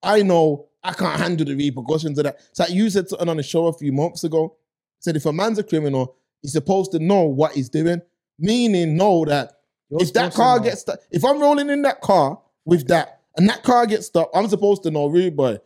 I 0.03 0.23
know 0.23 0.69
I 0.83 0.93
can't 0.93 1.21
handle 1.21 1.45
the 1.45 1.57
repercussions 1.57 2.17
of 2.19 2.25
that. 2.25 2.39
So 2.53 2.65
you 2.69 2.89
said 2.89 3.09
something 3.09 3.29
on 3.29 3.37
the 3.37 3.43
show 3.43 3.67
a 3.67 3.73
few 3.73 3.93
months 3.93 4.25
ago. 4.25 4.57
Said 5.01 5.17
if 5.17 5.27
a 5.27 5.33
man's 5.33 5.59
a 5.59 5.63
criminal, 5.65 6.17
he's 6.43 6.53
supposed 6.53 6.93
to 6.93 6.99
know 6.99 7.23
what 7.25 7.53
he's 7.53 7.69
doing. 7.69 8.01
Meaning, 8.39 8.97
know 8.97 9.25
that 9.25 9.53
You're 9.91 10.03
if 10.03 10.13
that 10.13 10.33
car 10.35 10.61
gets 10.61 10.83
stu- 10.83 10.93
if 11.11 11.25
I'm 11.25 11.41
rolling 11.41 11.71
in 11.71 11.83
that 11.83 12.01
car 12.01 12.41
with 12.65 12.87
that 12.89 13.21
and 13.37 13.49
that 13.49 13.63
car 13.63 13.87
gets 13.87 14.07
stopped, 14.07 14.37
I'm 14.37 14.49
supposed 14.49 14.83
to 14.85 14.91
know, 14.91 15.07
rude 15.09 15.37
boy, 15.37 15.59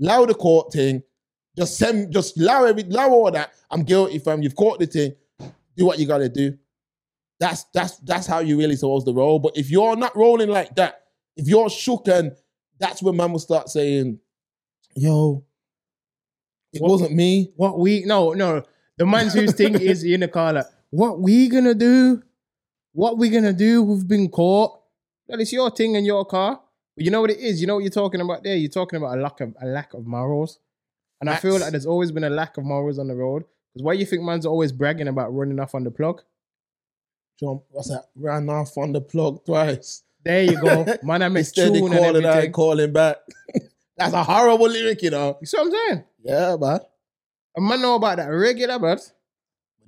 allow 0.00 0.24
the 0.24 0.34
court 0.34 0.72
thing, 0.72 1.02
just 1.56 1.76
send, 1.76 2.12
just 2.12 2.38
allow 2.40 2.64
every, 2.64 2.82
allow 2.84 3.10
all 3.10 3.30
that. 3.30 3.52
I'm 3.70 3.82
guilty, 3.82 4.18
fam. 4.18 4.42
You've 4.42 4.56
caught 4.56 4.78
the 4.78 4.86
thing. 4.86 5.14
Do 5.76 5.84
what 5.86 5.98
you 5.98 6.06
gotta 6.06 6.28
do. 6.28 6.56
That's 7.40 7.64
that's 7.74 7.96
that's 7.98 8.26
how 8.26 8.38
you 8.38 8.56
really 8.56 8.76
supposed 8.76 9.06
to 9.06 9.12
roll. 9.12 9.38
But 9.38 9.56
if 9.56 9.70
you're 9.70 9.96
not 9.96 10.16
rolling 10.16 10.48
like 10.48 10.74
that, 10.76 11.02
if 11.36 11.46
you're 11.48 11.68
shook 11.68 12.08
and 12.08 12.32
that's 12.78 13.02
when 13.02 13.16
man 13.16 13.32
will 13.32 13.38
start 13.40 13.68
saying, 13.68 14.18
"Yo, 14.96 15.44
it 16.72 16.80
What- 16.80 16.90
wasn't 16.92 17.12
me." 17.12 17.52
What 17.56 17.78
we 17.78 18.04
no 18.04 18.32
no 18.32 18.62
the 18.96 19.06
man's 19.06 19.34
whose 19.34 19.54
thing 19.54 19.74
is 19.74 20.04
in 20.04 20.20
the 20.20 20.28
car 20.28 20.52
like 20.52 20.66
what 20.90 21.20
we 21.20 21.48
gonna 21.48 21.74
do? 21.74 22.22
What 22.92 23.18
we 23.18 23.28
gonna 23.28 23.52
do? 23.52 23.82
We've 23.82 24.06
been 24.06 24.28
caught. 24.28 24.80
Well, 25.26 25.40
it's 25.40 25.52
your 25.52 25.70
thing 25.70 25.96
and 25.96 26.06
your 26.06 26.24
car. 26.24 26.60
But 26.96 27.04
you 27.04 27.10
know 27.10 27.20
what 27.20 27.30
it 27.30 27.38
is. 27.38 27.60
You 27.60 27.66
know 27.66 27.74
what 27.74 27.82
you're 27.82 27.90
talking 27.90 28.20
about 28.20 28.44
there. 28.44 28.54
You're 28.56 28.70
talking 28.70 28.98
about 28.98 29.18
a 29.18 29.20
lack 29.20 29.40
of 29.40 29.54
a 29.60 29.66
lack 29.66 29.94
of 29.94 30.06
morals, 30.06 30.60
and 31.20 31.28
I 31.28 31.36
feel 31.36 31.58
like 31.58 31.72
there's 31.72 31.86
always 31.86 32.12
been 32.12 32.24
a 32.24 32.30
lack 32.30 32.56
of 32.56 32.64
morals 32.64 32.98
on 32.98 33.08
the 33.08 33.16
road. 33.16 33.44
Because 33.72 33.84
why 33.84 33.94
you 33.94 34.06
think 34.06 34.22
man's 34.22 34.46
always 34.46 34.70
bragging 34.70 35.08
about 35.08 35.34
running 35.34 35.58
off 35.58 35.74
on 35.74 35.82
the 35.82 35.90
plug? 35.90 36.22
Jump, 37.40 37.64
what's 37.70 37.88
that? 37.88 38.04
Ran 38.14 38.48
off 38.48 38.78
on 38.78 38.92
the 38.92 39.00
plug 39.00 39.44
twice. 39.44 40.04
There 40.24 40.44
you 40.44 40.60
go, 40.60 40.86
man. 41.02 41.22
I 41.22 41.28
make 41.28 41.40
Instead 41.40 41.68
of 41.68 41.74
tune 41.74 41.92
and 41.92 42.00
calling 42.00 42.24
out 42.24 42.52
calling 42.52 42.92
back. 42.92 43.16
That's 43.96 44.12
a 44.12 44.22
horrible 44.22 44.68
lyric, 44.68 45.02
you 45.02 45.10
know. 45.10 45.38
You 45.40 45.46
see 45.46 45.56
what 45.56 45.66
I'm 45.66 45.72
saying? 45.72 46.04
Yeah, 46.22 46.56
man. 46.56 46.80
A 47.56 47.60
man 47.60 47.80
know 47.82 47.94
about 47.96 48.16
that 48.16 48.28
regular, 48.28 48.78
but 48.78 48.98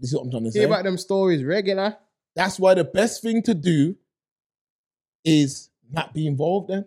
This 0.01 0.11
is 0.11 0.15
what 0.15 0.25
I'm 0.25 0.31
trying 0.31 0.45
to 0.45 0.53
say. 0.53 0.61
hear 0.61 0.69
about 0.69 0.85
them 0.85 0.99
stories 0.99 1.43
regular. 1.45 1.97
That's 2.35 2.59
why 2.59 2.75
the 2.75 2.85
best 2.85 3.23
thing 3.23 3.43
to 3.43 3.55
do 3.55 3.97
is 5.25 5.71
not 5.91 6.13
be 6.15 6.27
involved 6.27 6.69
then. 6.69 6.85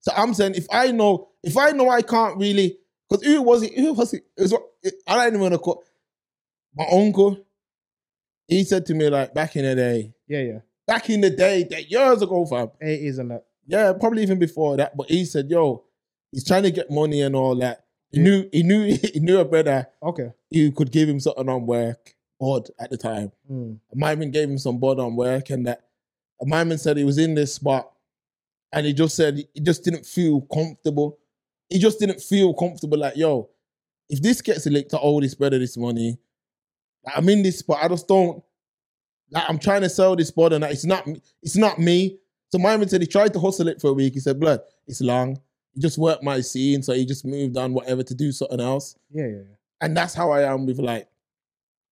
So 0.00 0.12
I'm 0.16 0.34
saying 0.34 0.54
if 0.54 0.66
I 0.70 0.90
know, 0.92 1.28
if 1.42 1.56
I 1.56 1.70
know 1.70 1.88
I 1.88 2.02
can't 2.02 2.36
really, 2.38 2.78
Because 3.08 3.24
who 3.26 3.42
was 3.42 3.62
it? 3.62 3.74
Who 3.76 3.92
was 3.94 4.12
it? 4.14 4.24
it, 4.36 4.42
was, 4.42 4.54
it 4.82 4.94
I 5.06 5.16
don't 5.16 5.28
even 5.28 5.40
want 5.40 5.54
to 5.54 5.58
call 5.58 5.82
my 6.74 6.84
uncle. 6.92 7.38
He 8.46 8.64
said 8.64 8.84
to 8.86 8.94
me 8.94 9.08
like 9.08 9.32
back 9.34 9.56
in 9.56 9.64
the 9.64 9.74
day, 9.74 10.12
Yeah, 10.28 10.40
yeah. 10.42 10.58
back 10.86 11.08
in 11.08 11.22
the 11.22 11.30
day, 11.30 11.64
that 11.70 11.90
years 11.90 12.20
ago, 12.22 12.44
fam. 12.44 12.70
It 12.80 13.00
is 13.00 13.18
and 13.18 13.30
that. 13.30 13.46
Yeah, 13.66 13.94
probably 13.98 14.22
even 14.22 14.38
before 14.38 14.76
that. 14.76 14.94
But 14.96 15.08
he 15.10 15.24
said, 15.24 15.48
"Yo, 15.48 15.84
he's 16.30 16.44
trying 16.44 16.64
to 16.64 16.70
get 16.70 16.90
money 16.90 17.22
and 17.22 17.34
all 17.34 17.54
that." 17.56 17.83
He 18.14 18.20
Yeah. 18.20 18.22
knew, 18.24 18.48
he 18.52 18.62
knew, 18.62 18.84
he 19.14 19.20
knew 19.20 19.38
a 19.40 19.44
brother 19.44 19.86
Okay. 20.02 20.30
who 20.52 20.72
could 20.72 20.90
give 20.92 21.08
him 21.08 21.20
something 21.20 21.48
on 21.48 21.66
work, 21.66 22.14
odd 22.40 22.68
at 22.78 22.90
the 22.90 22.96
time. 22.96 23.32
Mm. 23.50 23.78
My 23.94 24.14
man 24.14 24.30
gave 24.30 24.48
him 24.48 24.58
some 24.58 24.78
bod 24.78 24.98
on 25.00 25.16
work, 25.16 25.50
and 25.50 25.66
that 25.66 25.84
my 26.42 26.64
man 26.64 26.78
said 26.78 26.96
he 26.96 27.04
was 27.04 27.18
in 27.18 27.34
this 27.34 27.54
spot, 27.54 27.90
and 28.72 28.86
he 28.86 28.92
just 28.92 29.16
said 29.16 29.38
he 29.54 29.60
just 29.60 29.84
didn't 29.84 30.06
feel 30.06 30.42
comfortable. 30.42 31.18
He 31.68 31.78
just 31.78 31.98
didn't 31.98 32.20
feel 32.20 32.52
comfortable. 32.54 32.98
Like, 32.98 33.16
yo, 33.16 33.48
if 34.08 34.20
this 34.20 34.42
gets 34.42 34.66
licked, 34.66 34.92
I 34.94 34.98
owe 35.00 35.20
this 35.20 35.34
brother 35.34 35.58
this 35.58 35.76
money. 35.76 36.18
Like, 37.04 37.16
I'm 37.18 37.28
in 37.28 37.42
this 37.42 37.58
spot. 37.60 37.78
I 37.82 37.88
just 37.88 38.06
don't. 38.06 38.42
Like, 39.30 39.44
I'm 39.48 39.58
trying 39.58 39.80
to 39.82 39.88
sell 39.88 40.14
this 40.14 40.30
bod, 40.30 40.52
and 40.52 40.62
that 40.62 40.72
it's 40.72 40.84
not. 40.84 41.06
me- 41.06 41.22
It's 41.42 41.56
not 41.56 41.78
me. 41.78 42.18
So 42.52 42.58
my 42.58 42.76
man 42.76 42.88
said 42.88 43.00
he 43.00 43.06
tried 43.06 43.32
to 43.32 43.40
hustle 43.40 43.68
it 43.68 43.80
for 43.80 43.88
a 43.90 43.92
week. 43.94 44.14
He 44.14 44.20
said, 44.20 44.38
"Blood, 44.38 44.60
it's 44.86 45.00
long." 45.00 45.40
He 45.74 45.80
just 45.80 45.98
worked 45.98 46.22
my 46.22 46.40
scene, 46.40 46.82
so 46.82 46.92
he 46.92 47.04
just 47.04 47.24
moved 47.24 47.56
on, 47.56 47.74
whatever, 47.74 48.02
to 48.02 48.14
do 48.14 48.30
something 48.32 48.60
else 48.60 48.96
Yeah, 49.10 49.26
yeah, 49.26 49.32
yeah. 49.36 49.56
and 49.80 49.96
that's 49.96 50.14
how 50.14 50.30
I 50.30 50.42
am 50.52 50.66
with 50.66 50.78
like 50.78 51.08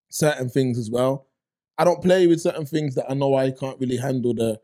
certain 0.08 0.48
things 0.48 0.78
as 0.78 0.90
well. 0.90 1.26
I 1.78 1.84
don't 1.84 2.02
play 2.02 2.26
with 2.26 2.40
certain 2.40 2.66
things 2.66 2.94
that 2.94 3.10
I 3.10 3.14
know 3.14 3.34
I 3.34 3.50
can't 3.50 3.80
really 3.80 3.96
handle 3.96 4.34
the 4.34 4.60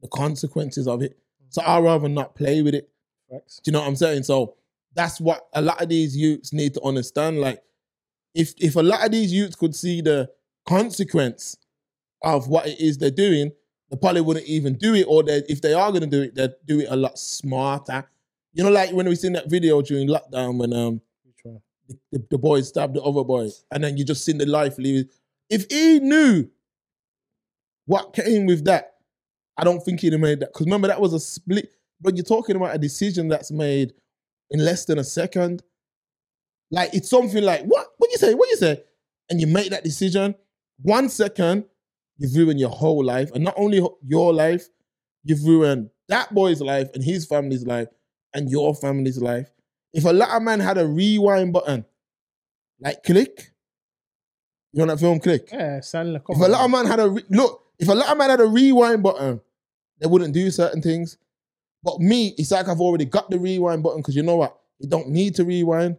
the 0.00 0.08
consequences 0.08 0.86
of 0.86 1.02
it. 1.02 1.12
Mm. 1.12 1.46
So 1.50 1.62
I'd 1.62 1.82
rather 1.82 2.08
not 2.08 2.34
play 2.36 2.62
with 2.62 2.74
it. 2.74 2.88
Facts. 3.30 3.60
Do 3.62 3.68
you 3.68 3.72
know 3.72 3.80
what 3.80 3.88
I'm 3.88 3.96
saying? 3.96 4.22
So 4.22 4.54
that's 4.94 5.20
what 5.20 5.48
a 5.52 5.60
lot 5.60 5.82
of 5.82 5.88
these 5.88 6.16
youths 6.16 6.52
need 6.52 6.74
to 6.74 6.82
understand. 6.82 7.40
Like, 7.40 7.60
if 8.34 8.54
if 8.58 8.76
a 8.76 8.82
lot 8.82 9.04
of 9.04 9.10
these 9.10 9.32
youths 9.32 9.56
could 9.56 9.74
see 9.74 10.00
the 10.00 10.30
consequence 10.66 11.56
of 12.22 12.48
what 12.48 12.66
it 12.66 12.80
is 12.80 12.98
they're 12.98 13.10
doing, 13.10 13.50
they 13.90 13.96
probably 13.96 14.20
wouldn't 14.20 14.46
even 14.46 14.74
do 14.74 14.94
it. 14.94 15.04
Or 15.08 15.22
they, 15.22 15.42
if 15.48 15.60
they 15.60 15.74
are 15.74 15.90
going 15.90 16.02
to 16.02 16.06
do 16.06 16.22
it, 16.22 16.34
they'd 16.34 16.54
do 16.64 16.80
it 16.80 16.88
a 16.90 16.96
lot 16.96 17.18
smarter. 17.18 18.08
You 18.52 18.64
know, 18.64 18.70
like 18.70 18.92
when 18.92 19.08
we 19.08 19.14
seen 19.14 19.34
that 19.34 19.50
video 19.50 19.80
during 19.82 20.08
lockdown 20.08 20.58
when 20.58 20.72
um 20.72 21.00
the, 22.12 22.22
the 22.30 22.38
boy 22.38 22.60
stabbed 22.60 22.94
the 22.94 23.02
other 23.02 23.24
boy, 23.24 23.48
and 23.70 23.82
then 23.82 23.96
you 23.96 24.04
just 24.04 24.24
seen 24.24 24.38
the 24.38 24.46
life 24.46 24.78
leave. 24.78 25.06
If 25.48 25.66
he 25.70 26.00
knew 26.00 26.48
what 27.86 28.12
came 28.12 28.46
with 28.46 28.64
that, 28.66 28.94
I 29.56 29.64
don't 29.64 29.80
think 29.80 30.00
he'd 30.00 30.12
have 30.12 30.20
made 30.20 30.40
that. 30.40 30.52
Because 30.52 30.66
remember, 30.66 30.88
that 30.88 31.00
was 31.00 31.14
a 31.14 31.20
split. 31.20 31.70
But 32.00 32.16
you're 32.16 32.24
talking 32.24 32.56
about 32.56 32.74
a 32.74 32.78
decision 32.78 33.28
that's 33.28 33.50
made 33.50 33.92
in 34.50 34.64
less 34.64 34.84
than 34.84 34.98
a 34.98 35.04
second. 35.04 35.62
Like 36.70 36.92
it's 36.92 37.08
something 37.08 37.42
like 37.42 37.62
what? 37.64 37.88
What 37.96 38.10
you 38.10 38.18
say? 38.18 38.34
What 38.34 38.50
you 38.50 38.56
say? 38.56 38.82
And 39.30 39.40
you 39.40 39.46
make 39.46 39.70
that 39.70 39.84
decision. 39.84 40.34
One 40.82 41.08
second, 41.08 41.64
you've 42.18 42.36
ruined 42.36 42.60
your 42.60 42.70
whole 42.70 43.04
life, 43.04 43.30
and 43.34 43.42
not 43.42 43.54
only 43.56 43.82
your 44.02 44.32
life, 44.32 44.68
you've 45.24 45.42
ruined 45.44 45.90
that 46.08 46.32
boy's 46.34 46.60
life 46.60 46.88
and 46.94 47.02
his 47.02 47.26
family's 47.26 47.66
life 47.66 47.88
and 48.34 48.50
your 48.50 48.74
family's 48.74 49.18
life. 49.18 49.50
If 49.92 50.04
a 50.04 50.12
lot 50.12 50.36
of 50.36 50.42
man 50.42 50.60
had 50.60 50.78
a 50.78 50.86
rewind 50.86 51.52
button, 51.52 51.84
like 52.80 53.02
click, 53.02 53.52
you 54.72 54.84
know 54.84 54.94
that 54.94 55.00
film 55.00 55.18
click. 55.18 55.48
Yeah, 55.50 55.80
sound 55.80 56.12
like 56.12 56.22
If 56.28 56.38
a 56.38 56.48
lot 56.48 56.64
of 56.64 56.70
man 56.70 56.86
had 56.86 57.00
a 57.00 57.08
re- 57.08 57.24
look, 57.30 57.64
if 57.78 57.88
a 57.88 57.94
lot 57.94 58.10
of 58.10 58.18
man 58.18 58.30
had 58.30 58.40
a 58.40 58.46
rewind 58.46 59.02
button, 59.02 59.40
they 60.00 60.06
wouldn't 60.06 60.34
do 60.34 60.50
certain 60.50 60.82
things. 60.82 61.16
But 61.82 62.00
me, 62.00 62.34
it's 62.36 62.50
like 62.50 62.68
I've 62.68 62.80
already 62.80 63.04
got 63.04 63.30
the 63.30 63.38
rewind 63.38 63.82
button 63.82 64.00
because 64.00 64.16
you 64.16 64.22
know 64.22 64.36
what? 64.36 64.58
You 64.78 64.88
don't 64.88 65.08
need 65.08 65.34
to 65.36 65.44
rewind 65.44 65.96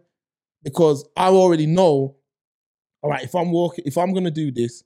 because 0.62 1.06
I 1.16 1.28
already 1.28 1.66
know. 1.66 2.16
All 3.02 3.10
right, 3.10 3.24
if 3.24 3.34
I'm 3.34 3.50
walking, 3.50 3.84
if 3.86 3.96
I'm 3.96 4.12
gonna 4.12 4.30
do 4.30 4.50
this, 4.50 4.84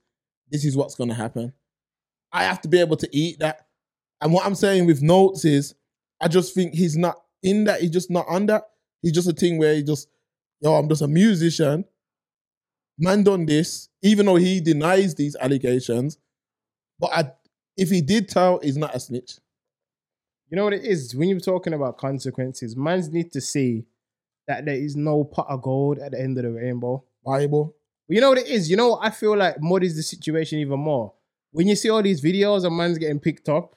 this 0.49 0.65
is 0.65 0.75
what's 0.75 0.95
gonna 0.95 1.13
happen. 1.13 1.53
I 2.31 2.43
have 2.43 2.61
to 2.61 2.67
be 2.67 2.79
able 2.79 2.97
to 2.97 3.09
eat 3.15 3.39
that. 3.39 3.67
And 4.21 4.33
what 4.33 4.45
I'm 4.45 4.55
saying 4.55 4.87
with 4.87 5.01
notes 5.01 5.45
is, 5.45 5.75
I 6.21 6.27
just 6.27 6.55
think 6.55 6.73
he's 6.73 6.97
not 6.97 7.21
in 7.45 7.63
that. 7.65 7.81
He's 7.81 7.91
just 7.91 8.11
not 8.11 8.25
on 8.27 8.47
that. 8.47 8.63
He's 9.01 9.13
just 9.13 9.29
a 9.29 9.33
thing 9.33 9.57
where 9.57 9.75
he 9.75 9.83
just, 9.83 10.09
yo, 10.59 10.73
I'm 10.73 10.89
just 10.89 11.01
a 11.01 11.07
musician. 11.07 11.85
Man 12.97 13.23
done 13.23 13.45
this, 13.45 13.89
even 14.01 14.25
though 14.25 14.35
he 14.35 14.59
denies 14.59 15.15
these 15.15 15.35
allegations. 15.35 16.17
But 16.99 17.11
I, 17.13 17.31
if 17.77 17.89
he 17.89 18.01
did 18.01 18.29
tell, 18.29 18.59
he's 18.59 18.77
not 18.77 18.95
a 18.95 18.99
snitch. 18.99 19.33
You 20.49 20.57
know 20.57 20.63
what 20.63 20.73
it 20.73 20.83
is? 20.83 21.15
When 21.15 21.29
you're 21.29 21.39
talking 21.39 21.73
about 21.73 21.97
consequences, 21.97 22.75
mans 22.75 23.09
need 23.09 23.31
to 23.33 23.41
see 23.41 23.85
that 24.47 24.65
there 24.65 24.75
is 24.75 24.95
no 24.95 25.23
pot 25.23 25.47
of 25.49 25.61
gold 25.61 25.99
at 25.99 26.11
the 26.11 26.19
end 26.21 26.37
of 26.37 26.43
the 26.43 26.51
rainbow. 26.51 27.03
Bible. 27.25 27.75
But 28.07 28.15
you 28.15 28.21
know 28.21 28.29
what 28.29 28.37
it 28.37 28.47
is? 28.47 28.69
You 28.69 28.77
know 28.77 28.89
what 28.89 28.99
I 29.03 29.09
feel 29.09 29.35
like 29.35 29.59
muddies 29.59 29.95
the 29.95 30.03
situation 30.03 30.59
even 30.59 30.79
more. 30.79 31.13
When 31.51 31.67
you 31.67 31.75
see 31.75 31.89
all 31.89 32.03
these 32.03 32.21
videos 32.21 32.65
of 32.65 32.71
man's 32.71 32.97
getting 32.97 33.19
picked 33.19 33.49
up, 33.49 33.75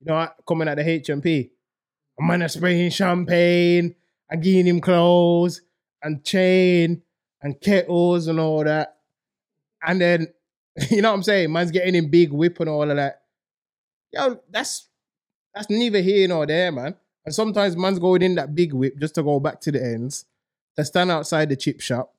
you 0.00 0.06
know, 0.06 0.28
coming 0.46 0.68
at 0.68 0.76
the 0.76 0.82
HMP, 0.82 1.50
a 2.18 2.22
man 2.22 2.42
is 2.42 2.52
spraying 2.52 2.90
champagne 2.90 3.94
and 4.30 4.42
giving 4.42 4.66
him 4.66 4.80
clothes 4.80 5.62
and 6.02 6.24
chain 6.24 7.02
and 7.42 7.60
kettles 7.60 8.26
and 8.26 8.40
all 8.40 8.64
that. 8.64 8.96
And 9.86 10.00
then, 10.00 10.28
you 10.90 11.02
know 11.02 11.10
what 11.10 11.16
I'm 11.16 11.22
saying? 11.22 11.52
Man's 11.52 11.70
getting 11.70 11.94
in 11.94 12.10
big 12.10 12.32
whip 12.32 12.60
and 12.60 12.68
all 12.68 12.90
of 12.90 12.96
that. 12.96 13.22
Yo, 14.12 14.40
that's 14.50 14.88
that's 15.54 15.70
neither 15.70 16.00
here 16.00 16.28
nor 16.28 16.46
there, 16.46 16.72
man. 16.72 16.94
And 17.24 17.34
sometimes 17.34 17.76
man's 17.76 17.98
going 17.98 18.22
in 18.22 18.36
that 18.36 18.54
big 18.54 18.72
whip 18.72 18.98
just 18.98 19.14
to 19.16 19.22
go 19.22 19.38
back 19.40 19.60
to 19.62 19.72
the 19.72 19.82
ends, 19.82 20.24
to 20.76 20.84
stand 20.84 21.10
outside 21.10 21.48
the 21.48 21.56
chip 21.56 21.80
shop 21.80 22.14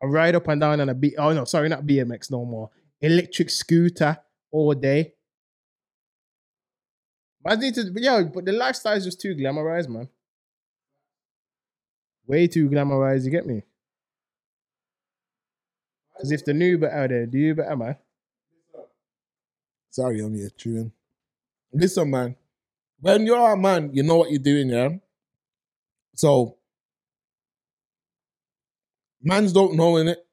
and 0.00 0.12
ride 0.12 0.34
up 0.34 0.48
and 0.48 0.60
down 0.60 0.80
on 0.80 0.88
a 0.88 0.94
B. 0.94 1.14
Oh 1.18 1.32
no, 1.32 1.44
sorry, 1.44 1.68
not 1.68 1.86
BMX 1.86 2.30
no 2.30 2.44
more. 2.44 2.70
Electric 3.00 3.50
scooter 3.50 4.18
all 4.50 4.74
day. 4.74 5.14
Man 7.48 7.60
need 7.60 7.74
to, 7.76 7.90
but 7.90 8.02
yeah, 8.02 8.22
but 8.22 8.44
the 8.44 8.52
lifestyle 8.52 8.94
is 8.94 9.04
just 9.04 9.22
too 9.22 9.34
glamorized, 9.34 9.88
man. 9.88 10.08
Way 12.26 12.46
too 12.46 12.68
glamorized. 12.68 13.24
You 13.24 13.30
get 13.30 13.46
me? 13.46 13.62
Because 16.12 16.30
if 16.30 16.44
the 16.44 16.52
new 16.52 16.84
out 16.84 17.08
there, 17.08 17.24
do 17.24 17.38
you 17.38 17.54
better, 17.54 17.74
man? 17.74 17.96
Sorry, 19.88 20.20
I'm 20.20 20.34
here 20.34 20.50
chewing. 20.58 20.92
Listen, 21.72 22.10
man. 22.10 22.36
When 23.00 23.24
you're 23.24 23.52
a 23.52 23.56
man, 23.56 23.94
you 23.94 24.02
know 24.02 24.16
what 24.16 24.30
you're 24.30 24.40
doing, 24.40 24.68
yeah? 24.68 24.90
So, 26.16 26.58
mans 29.22 29.54
don't 29.54 29.74
know 29.74 29.96
in 29.96 30.08
it. 30.08 30.26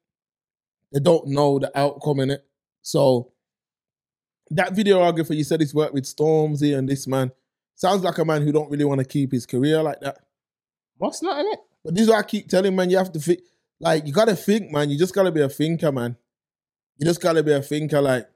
They 0.91 0.99
don't 0.99 1.27
know 1.27 1.59
the 1.59 1.77
outcome 1.77 2.19
in 2.19 2.31
it. 2.31 2.45
So, 2.81 3.31
that 4.51 4.73
video 4.73 4.99
videographer, 4.99 5.35
you 5.35 5.43
said 5.43 5.59
he's 5.59 5.73
worked 5.73 5.93
with 5.93 6.03
Stormzy 6.03 6.77
and 6.77 6.87
this 6.87 7.07
man. 7.07 7.31
Sounds 7.75 8.03
like 8.03 8.17
a 8.17 8.25
man 8.25 8.41
who 8.41 8.51
don't 8.51 8.69
really 8.69 8.85
want 8.85 8.99
to 8.99 9.05
keep 9.05 9.31
his 9.31 9.45
career 9.45 9.81
like 9.81 9.99
that. 10.01 10.19
What's 10.97 11.21
not 11.21 11.39
in 11.39 11.47
it? 11.47 11.59
But 11.83 11.93
this 11.93 12.03
is 12.03 12.09
what 12.09 12.19
I 12.19 12.23
keep 12.23 12.47
telling 12.47 12.75
man, 12.75 12.89
you 12.89 12.97
have 12.97 13.11
to 13.11 13.19
think 13.19 13.41
like 13.79 14.07
you 14.07 14.13
gotta 14.13 14.35
think, 14.35 14.71
man. 14.71 14.89
You 14.89 14.97
just 14.97 15.13
gotta 15.13 15.31
be 15.31 15.41
a 15.41 15.49
thinker, 15.49 15.91
man. 15.91 16.15
You 16.97 17.05
just 17.05 17.21
gotta 17.21 17.43
be 17.43 17.51
a 17.51 17.61
thinker, 17.61 18.01
like 18.01 18.27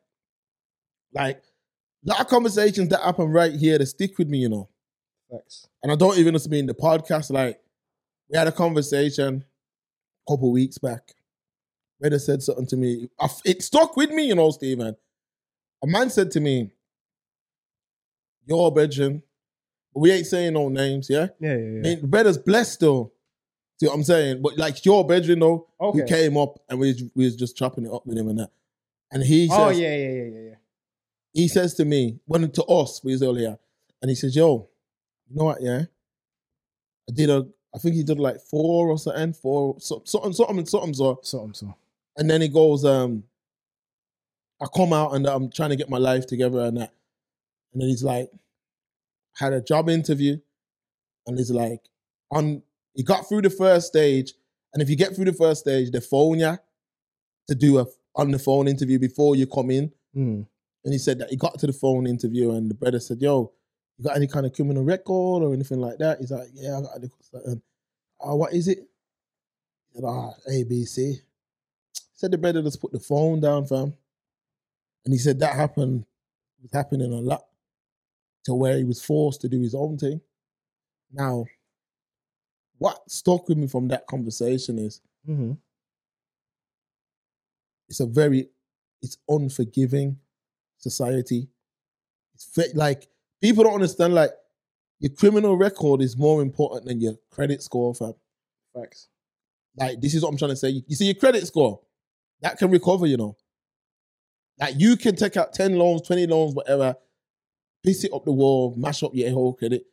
like 1.14 1.42
a 2.06 2.10
lot 2.10 2.22
of 2.22 2.28
conversations 2.28 2.90
that 2.90 3.02
happen 3.02 3.28
right 3.28 3.54
here 3.54 3.78
that 3.78 3.86
stick 3.86 4.18
with 4.18 4.28
me, 4.28 4.40
you 4.40 4.50
know. 4.50 4.70
Facts. 5.32 5.68
And 5.84 5.92
I 5.92 5.96
don't 5.96 6.18
even 6.18 6.34
just 6.34 6.50
mean 6.50 6.66
the 6.66 6.74
podcast. 6.74 7.32
Like 7.32 7.62
we 8.30 8.38
had 8.38 8.48
a 8.48 8.52
conversation 8.52 9.46
a 10.28 10.32
couple 10.32 10.52
weeks 10.52 10.78
back. 10.78 11.14
Where 12.00 12.10
they 12.10 12.18
said 12.18 12.42
something 12.42 12.68
to 12.68 12.78
me. 12.78 13.10
I 13.20 13.28
It 13.46 13.62
stuck 13.62 13.98
with 13.98 14.12
me, 14.12 14.28
you 14.28 14.36
know, 14.36 14.52
Stephen. 14.52 14.96
A 15.82 15.88
man 15.88 16.10
said 16.10 16.32
to 16.32 16.40
me, 16.40 16.72
Your 18.46 18.74
bedroom. 18.74 19.24
We 19.94 20.12
ain't 20.12 20.28
saying 20.28 20.54
no 20.54 20.70
names, 20.70 21.10
yeah? 21.10 21.28
Yeah, 21.40 21.56
yeah, 21.56 21.56
I 21.58 21.82
mean, 21.82 22.02
the 22.02 22.08
brother's 22.08 22.38
blessed 22.38 22.80
though. 22.82 23.12
See 23.80 23.88
what 23.88 23.96
I'm 23.96 24.04
saying? 24.04 24.42
But 24.42 24.58
like 24.58 24.84
your 24.86 25.06
bedroom 25.06 25.40
though, 25.40 25.68
Okay. 25.82 26.02
he 26.02 26.06
came 26.08 26.38
up 26.38 26.60
and 26.70 26.80
we 26.80 26.88
was, 26.90 27.04
we 27.16 27.26
was 27.26 27.36
just 27.36 27.58
chopping 27.58 27.86
it 27.86 27.92
up 27.92 28.06
with 28.06 28.18
him 28.18 28.28
and 28.30 28.40
that. 28.40 28.52
And 29.12 29.24
he 29.24 29.48
says, 29.48 29.58
oh 29.60 29.70
yeah, 29.70 29.96
yeah, 29.96 30.08
yeah, 30.10 30.24
yeah, 30.24 30.40
yeah. 30.50 30.56
he 31.34 31.48
says 31.48 31.74
to 31.76 31.86
me, 31.86 32.20
when 32.26 32.50
to 32.52 32.64
us, 32.66 33.02
we 33.04 33.14
was 33.14 33.24
earlier, 33.24 33.58
and 34.02 34.10
he 34.10 34.16
says, 34.16 34.36
Yo, 34.36 34.70
you 35.30 35.36
know 35.38 35.46
what, 35.46 35.62
yeah? 35.62 35.84
I 37.10 37.14
did 37.14 37.30
a 37.30 37.48
I 37.74 37.78
think 37.80 37.96
he 37.96 38.04
did 38.04 38.20
like 38.20 38.40
four 38.42 38.90
or 38.90 38.98
something, 38.98 39.34
four 39.34 39.76
so- 39.80 40.04
something, 40.06 40.34
something, 40.34 40.66
something, 40.66 40.94
so 40.94 41.20
Something 41.24 41.54
so. 41.54 41.76
and 42.18 42.30
then 42.30 42.42
he 42.42 42.48
goes, 42.48 42.86
um, 42.86 43.24
I 44.62 44.66
come 44.76 44.94
out 44.94 45.14
and 45.14 45.26
I'm 45.26 45.50
trying 45.52 45.70
to 45.70 45.76
get 45.76 45.90
my 45.90 45.98
life 45.98 46.28
together 46.28 46.60
and 46.60 46.78
that. 46.78 46.94
And 47.74 47.82
then 47.82 47.90
he's 47.90 48.04
like, 48.04 48.30
had 49.38 49.54
a 49.54 49.62
job 49.62 49.90
interview, 49.90 50.38
and 51.26 51.38
he's 51.38 51.52
like, 51.52 51.82
on 52.32 52.62
he 52.94 53.04
got 53.04 53.28
through 53.30 53.44
the 53.44 53.50
first 53.50 53.88
stage, 53.88 54.34
and 54.74 54.82
if 54.82 54.90
you 54.90 54.96
get 54.96 55.16
through 55.16 55.26
the 55.26 55.34
first 55.34 55.62
stage, 55.62 55.92
they 55.92 56.00
phone 56.00 56.40
you 56.40 56.58
to 57.48 57.56
do 57.56 57.80
a 57.80 57.86
on 58.16 58.32
the 58.32 58.40
phone 58.40 58.68
interview 58.68 59.00
before 59.00 59.36
you 59.36 59.48
come 59.48 59.72
in. 59.72 59.92
Mm. 60.16 60.46
And 60.84 60.94
he 60.94 60.98
said 60.98 61.20
that 61.20 61.30
he 61.30 61.36
got 61.36 61.60
to 61.60 61.68
the 61.68 61.74
phone 61.74 62.08
interview, 62.08 62.52
and 62.52 62.70
the 62.70 62.76
brother 62.76 63.00
said, 63.00 63.22
"Yo, 63.22 63.52
you 63.98 64.06
got 64.06 64.18
any 64.18 64.28
kind 64.28 64.46
of 64.46 64.54
criminal 64.54 64.84
record 64.84 65.44
or 65.44 65.54
anything 65.54 65.80
like 65.80 66.00
that?" 66.00 66.20
He's 66.20 66.32
like, 66.32 66.50
"Yeah, 66.54 66.78
I 66.78 66.82
got 66.82 66.98
a 66.98 67.00
little 67.00 67.18
something." 67.22 67.62
Oh, 68.20 68.36
what 68.36 68.54
is 68.54 68.68
it? 68.68 68.80
He 69.90 69.96
said, 69.96 70.04
ah, 70.06 70.34
ABC. 70.50 71.22
Said 72.14 72.32
the 72.32 72.38
brother 72.38 72.62
just 72.62 72.82
put 72.82 72.92
the 72.92 73.00
phone 73.00 73.40
down, 73.40 73.66
fam. 73.66 73.94
And 75.10 75.14
he 75.16 75.18
said 75.18 75.40
that 75.40 75.56
happened, 75.56 76.06
was 76.62 76.72
happening 76.72 77.12
a 77.12 77.16
lot 77.16 77.42
to 78.46 78.54
where 78.54 78.78
he 78.78 78.84
was 78.84 79.04
forced 79.04 79.42
to 79.42 79.50
do 79.50 79.60
his 79.60 79.74
own 79.74 79.98
thing. 79.98 80.22
Now, 81.12 81.46
what 82.78 83.10
stuck 83.10 83.50
with 83.50 83.58
me 83.58 83.66
from 83.66 83.88
that 83.88 84.06
conversation 84.06 84.78
is 84.78 85.02
Mm-hmm. 85.28 85.54
it's 87.88 88.00
a 88.00 88.06
very 88.06 88.50
it's 89.02 89.18
unforgiving 89.28 90.18
society. 90.78 91.50
It's 92.36 92.76
like 92.76 93.08
people 93.42 93.64
don't 93.64 93.74
understand 93.74 94.14
like 94.14 94.30
your 95.00 95.12
criminal 95.12 95.58
record 95.58 96.02
is 96.04 96.16
more 96.16 96.44
important 96.44 96.86
than 96.86 97.02
your 97.02 97.16
credit 97.32 97.64
score, 97.64 97.96
fam. 97.96 98.14
Facts. 98.76 99.08
Like 99.76 100.00
this 100.02 100.14
is 100.14 100.22
what 100.22 100.30
I'm 100.30 100.38
trying 100.38 100.52
to 100.52 100.56
say. 100.56 100.84
You 100.88 100.96
see 100.96 101.06
your 101.06 101.16
credit 101.16 101.48
score, 101.48 101.80
that 102.42 102.60
can 102.60 102.70
recover, 102.70 103.08
you 103.08 103.18
know. 103.18 103.36
Like 104.60 104.76
you 104.78 104.98
can 104.98 105.16
take 105.16 105.38
out 105.38 105.54
10 105.54 105.78
loans, 105.78 106.02
20 106.02 106.28
loans, 106.28 106.54
whatever, 106.54 106.96
piece 107.84 108.04
it 108.04 108.14
up 108.14 108.26
the 108.26 108.32
wall, 108.32 108.74
mash 108.78 109.04
up 109.04 109.16
your 109.16 109.32
whole 109.32 109.54
credit. 109.54 109.86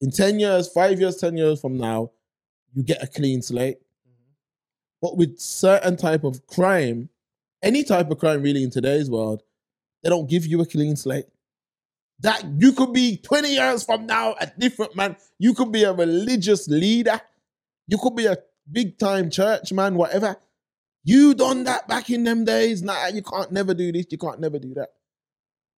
In 0.00 0.10
10 0.10 0.40
years, 0.40 0.68
five 0.68 1.00
years, 1.00 1.16
10 1.16 1.36
years 1.36 1.60
from 1.60 1.76
now, 1.76 2.10
you 2.74 2.82
get 2.82 3.02
a 3.02 3.06
clean 3.06 3.42
slate. 3.42 3.78
Mm-hmm. 3.78 4.32
But 5.02 5.16
with 5.16 5.38
certain 5.38 5.96
type 5.96 6.24
of 6.24 6.46
crime, 6.46 7.08
any 7.62 7.84
type 7.84 8.10
of 8.10 8.18
crime 8.18 8.42
really 8.42 8.62
in 8.62 8.70
today's 8.70 9.10
world, 9.10 9.42
they 10.02 10.10
don't 10.10 10.28
give 10.28 10.46
you 10.46 10.60
a 10.60 10.66
clean 10.66 10.96
slate. 10.96 11.26
That 12.20 12.44
you 12.58 12.72
could 12.72 12.92
be 12.92 13.16
20 13.16 13.54
years 13.54 13.84
from 13.84 14.06
now 14.06 14.34
a 14.40 14.48
different 14.58 14.96
man. 14.96 15.16
You 15.38 15.54
could 15.54 15.70
be 15.70 15.84
a 15.84 15.92
religious 15.92 16.66
leader. 16.66 17.20
You 17.86 17.98
could 17.98 18.16
be 18.16 18.26
a 18.26 18.38
big 18.70 18.98
time 18.98 19.30
church 19.30 19.72
man, 19.72 19.94
whatever. 19.94 20.36
You 21.04 21.34
done 21.34 21.64
that 21.64 21.88
back 21.88 22.10
in 22.10 22.24
them 22.24 22.44
days. 22.44 22.82
Nah, 22.82 23.06
you 23.08 23.22
can't 23.22 23.52
never 23.52 23.74
do 23.74 23.92
this. 23.92 24.06
You 24.10 24.18
can't 24.18 24.40
never 24.40 24.58
do 24.58 24.74
that. 24.74 24.90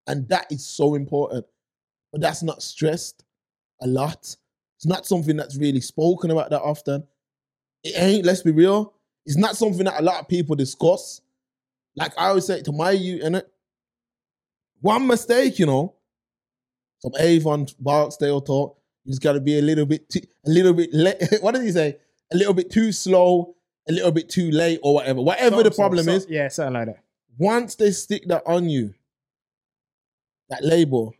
And 0.06 0.28
that 0.28 0.50
is 0.50 0.66
so 0.66 0.94
important. 0.94 1.46
But 2.12 2.20
that's 2.20 2.42
not 2.42 2.62
stressed 2.62 3.24
a 3.80 3.86
lot. 3.86 4.36
It's 4.76 4.86
not 4.86 5.06
something 5.06 5.36
that's 5.36 5.56
really 5.56 5.80
spoken 5.80 6.30
about 6.30 6.50
that 6.50 6.62
often. 6.62 7.06
It 7.84 7.94
ain't, 7.96 8.24
let's 8.24 8.42
be 8.42 8.50
real. 8.50 8.94
It's 9.26 9.36
not 9.36 9.56
something 9.56 9.84
that 9.84 10.00
a 10.00 10.02
lot 10.02 10.20
of 10.20 10.28
people 10.28 10.56
discuss. 10.56 11.20
Like 11.96 12.12
I 12.18 12.28
always 12.28 12.46
say 12.46 12.62
to 12.62 12.72
my 12.72 12.92
youth, 12.92 13.22
innit? 13.22 13.44
One 14.80 15.06
mistake, 15.06 15.58
you 15.58 15.66
know, 15.66 15.94
some 17.00 17.12
Avon 17.18 17.66
Barksdale 17.78 18.40
talk, 18.40 18.78
you 19.04 19.12
just 19.12 19.22
gotta 19.22 19.40
be 19.40 19.58
a 19.58 19.62
little 19.62 19.86
bit 19.86 20.08
too, 20.08 20.20
a 20.46 20.50
little 20.50 20.72
bit 20.72 20.90
late. 20.92 21.22
what 21.40 21.54
did 21.54 21.64
he 21.64 21.72
say? 21.72 21.98
A 22.32 22.36
little 22.36 22.54
bit 22.54 22.70
too 22.70 22.92
slow, 22.92 23.54
a 23.88 23.92
little 23.92 24.12
bit 24.12 24.28
too 24.28 24.50
late, 24.50 24.78
or 24.82 24.94
whatever. 24.94 25.20
Whatever 25.22 25.62
the 25.62 25.70
problem 25.70 26.04
some- 26.04 26.14
is, 26.14 26.26
Yeah, 26.28 26.48
something 26.48 26.74
like 26.74 26.86
that. 26.86 27.04
once 27.38 27.74
they 27.74 27.90
stick 27.90 28.24
that 28.28 28.42
on 28.46 28.68
you, 28.68 28.94
that 30.48 30.64
label, 30.64 31.14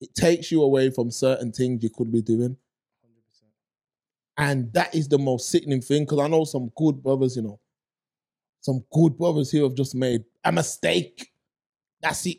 it 0.00 0.14
takes 0.14 0.50
you 0.50 0.62
away 0.62 0.90
from 0.90 1.10
certain 1.10 1.52
things 1.52 1.82
you 1.82 1.90
could 1.90 2.10
be 2.12 2.22
doing. 2.22 2.56
And 4.36 4.72
that 4.72 4.94
is 4.94 5.08
the 5.08 5.18
most 5.18 5.48
sickening 5.48 5.80
thing 5.80 6.04
because 6.04 6.20
I 6.20 6.28
know 6.28 6.44
some 6.44 6.70
good 6.76 7.02
brothers, 7.02 7.34
you 7.36 7.42
know, 7.42 7.58
some 8.60 8.84
good 8.92 9.18
brothers 9.18 9.50
who 9.50 9.64
have 9.64 9.74
just 9.74 9.94
made 9.96 10.24
a 10.44 10.52
mistake. 10.52 11.32
That's 12.00 12.24
it. 12.26 12.38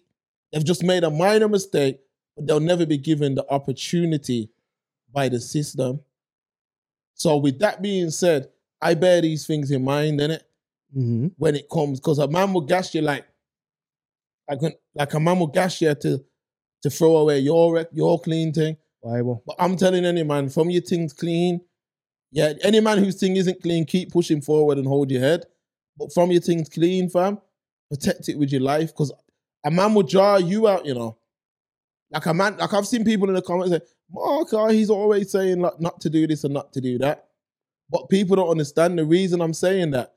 They've 0.51 0.63
just 0.63 0.81
made 0.83 1.03
a 1.03 1.09
minor 1.11 1.49
mistake, 1.49 1.99
but 2.35 2.47
they'll 2.47 2.61
never 2.61 2.85
be 2.85 2.97
given 2.97 3.35
the 3.35 3.45
opportunity 3.49 4.49
by 5.11 5.27
the 5.27 5.41
system. 5.41 5.99
So, 7.15 7.35
with 7.35 7.59
that 7.59 7.81
being 7.81 8.11
said, 8.11 8.49
I 8.81 8.93
bear 8.93 9.21
these 9.21 9.45
things 9.45 9.71
in 9.71 9.83
mind, 9.83 10.19
innit? 10.19 10.41
Mm-hmm. 10.97 11.27
when 11.37 11.55
it 11.55 11.69
comes 11.69 11.99
because 11.99 12.17
a 12.17 12.27
man 12.27 12.51
will 12.51 12.61
gas 12.61 12.95
you 12.95 13.01
like 13.01 13.23
like 14.49 14.59
when, 14.59 14.73
like 14.95 15.13
a 15.13 15.19
man 15.19 15.37
will 15.37 15.45
gas 15.45 15.79
you 15.81 15.93
to 15.93 16.25
to 16.81 16.89
throw 16.89 17.17
away 17.17 17.37
your 17.37 17.85
your 17.91 18.19
clean 18.19 18.51
thing. 18.51 18.75
Bible. 19.03 19.43
But 19.45 19.57
I'm 19.59 19.77
telling 19.77 20.03
any 20.03 20.23
man, 20.23 20.49
from 20.49 20.71
your 20.71 20.81
things 20.81 21.13
clean, 21.13 21.61
yeah, 22.31 22.53
any 22.63 22.79
man 22.79 22.97
whose 22.97 23.19
thing 23.19 23.35
isn't 23.35 23.61
clean, 23.61 23.85
keep 23.85 24.11
pushing 24.11 24.41
forward 24.41 24.79
and 24.79 24.87
hold 24.87 25.11
your 25.11 25.21
head. 25.21 25.45
But 25.95 26.11
from 26.11 26.31
your 26.31 26.41
things 26.41 26.69
clean, 26.69 27.07
fam, 27.07 27.39
protect 27.91 28.27
it 28.29 28.39
with 28.39 28.51
your 28.51 28.61
life 28.61 28.87
because 28.87 29.11
a 29.63 29.69
man 29.69 29.93
will 29.93 30.03
jar 30.03 30.39
you 30.39 30.67
out, 30.67 30.87
you 30.87 30.95
know. 30.95 31.17
Like 32.11 32.25
a 32.25 32.33
man, 32.33 32.57
like 32.57 32.73
I've 32.73 32.87
seen 32.87 33.05
people 33.05 33.29
in 33.29 33.35
the 33.35 33.43
comments 33.43 33.71
say, 33.71 33.81
Mark, 34.11 34.47
oh, 34.53 34.69
he's 34.69 34.89
always 34.89 35.31
saying 35.31 35.61
like 35.61 35.79
not 35.79 36.01
to 36.01 36.09
do 36.09 36.25
this 36.25 36.43
and 36.43 36.53
not 36.53 36.73
to 36.73 36.81
do 36.81 36.97
that. 36.97 37.28
But 37.89 38.09
people 38.09 38.35
don't 38.35 38.49
understand 38.49 38.97
the 38.97 39.05
reason 39.05 39.41
I'm 39.41 39.53
saying 39.53 39.91
that 39.91 40.13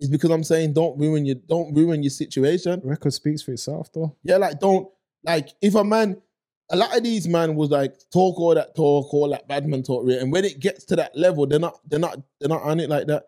is 0.00 0.08
because 0.08 0.30
I'm 0.30 0.44
saying 0.44 0.74
don't 0.74 0.98
ruin 0.98 1.24
your 1.24 1.36
don't 1.36 1.74
ruin 1.74 2.02
your 2.02 2.10
situation. 2.10 2.80
Record 2.84 3.12
speaks 3.12 3.42
for 3.42 3.52
itself, 3.52 3.92
though. 3.92 4.14
Yeah, 4.22 4.36
like 4.36 4.60
don't 4.60 4.88
like 5.24 5.50
if 5.60 5.74
a 5.74 5.84
man, 5.84 6.20
a 6.70 6.76
lot 6.76 6.96
of 6.96 7.02
these 7.02 7.26
man 7.26 7.56
was 7.56 7.70
like 7.70 7.94
talk 8.12 8.38
all 8.38 8.54
that 8.54 8.76
talk, 8.76 9.12
all 9.12 9.30
that 9.30 9.48
badman 9.48 9.82
talk, 9.82 10.06
right? 10.06 10.18
and 10.18 10.30
when 10.30 10.44
it 10.44 10.60
gets 10.60 10.84
to 10.86 10.96
that 10.96 11.16
level, 11.16 11.46
they're 11.46 11.58
not 11.58 11.80
they're 11.86 11.98
not 11.98 12.20
they're 12.40 12.48
not 12.48 12.62
on 12.62 12.80
it 12.80 12.88
like 12.88 13.06
that. 13.08 13.24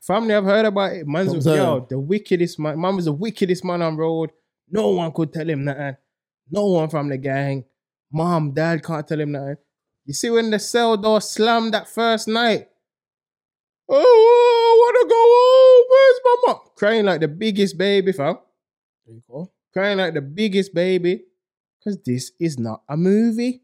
Family, 0.00 0.34
I've 0.34 0.44
heard 0.44 0.66
about 0.66 0.92
it. 0.94 1.06
Man's 1.06 1.46
I'm 1.46 1.54
yo, 1.54 1.86
the 1.88 1.98
wickedest 1.98 2.58
man. 2.58 2.80
Man 2.80 2.96
was 2.96 3.04
the 3.04 3.12
wickedest 3.12 3.64
man 3.64 3.82
on 3.82 3.96
road. 3.96 4.30
No 4.68 4.88
one 4.88 5.12
could 5.12 5.32
tell 5.32 5.48
him 5.48 5.64
nothing. 5.64 5.96
No 6.50 6.66
one 6.66 6.88
from 6.88 7.08
the 7.08 7.18
gang. 7.18 7.64
Mom, 8.10 8.52
dad 8.52 8.82
can't 8.82 9.06
tell 9.06 9.20
him 9.20 9.32
nothing. 9.32 9.56
You 10.04 10.14
see 10.14 10.30
when 10.30 10.50
the 10.50 10.58
cell 10.58 10.96
door 10.96 11.20
slammed 11.20 11.74
that 11.74 11.88
first 11.88 12.26
night. 12.26 12.68
Oh, 13.94 13.98
I 14.00 14.72
wanna 14.80 15.08
go 15.08 15.20
home. 15.36 15.86
Where's 15.90 16.20
my 16.24 16.36
mom? 16.46 16.60
Crying 16.76 17.04
like 17.04 17.20
the 17.20 17.28
biggest 17.28 17.76
baby, 17.76 18.12
fam. 18.12 18.38
There 19.04 19.16
you 19.16 19.22
go. 19.30 19.50
Crying 19.74 19.98
like 19.98 20.14
the 20.14 20.22
biggest 20.22 20.72
baby. 20.72 21.24
Cause 21.84 21.98
this 22.04 22.32
is 22.40 22.58
not 22.58 22.82
a 22.88 22.96
movie. 22.96 23.62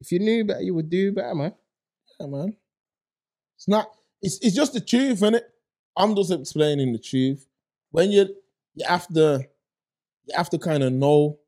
If 0.00 0.12
you 0.12 0.18
knew 0.18 0.44
better, 0.44 0.60
you 0.60 0.74
would 0.74 0.90
do 0.90 1.12
better, 1.12 1.34
man. 1.34 1.54
Yeah, 2.18 2.26
man. 2.26 2.56
It's 3.56 3.68
not. 3.68 3.90
It's 4.20 4.38
it's 4.42 4.54
just 4.54 4.74
the 4.74 4.80
truth, 4.80 5.20
innit? 5.20 5.42
I'm 5.96 6.14
just 6.14 6.32
explaining 6.32 6.92
the 6.92 6.98
truth. 6.98 7.46
When 7.92 8.10
you 8.10 8.34
you 8.74 8.86
have 8.86 9.06
to 9.14 9.46
you 10.26 10.34
have 10.36 10.50
to 10.50 10.58
kind 10.58 10.82
of 10.82 10.92
know 10.92 11.38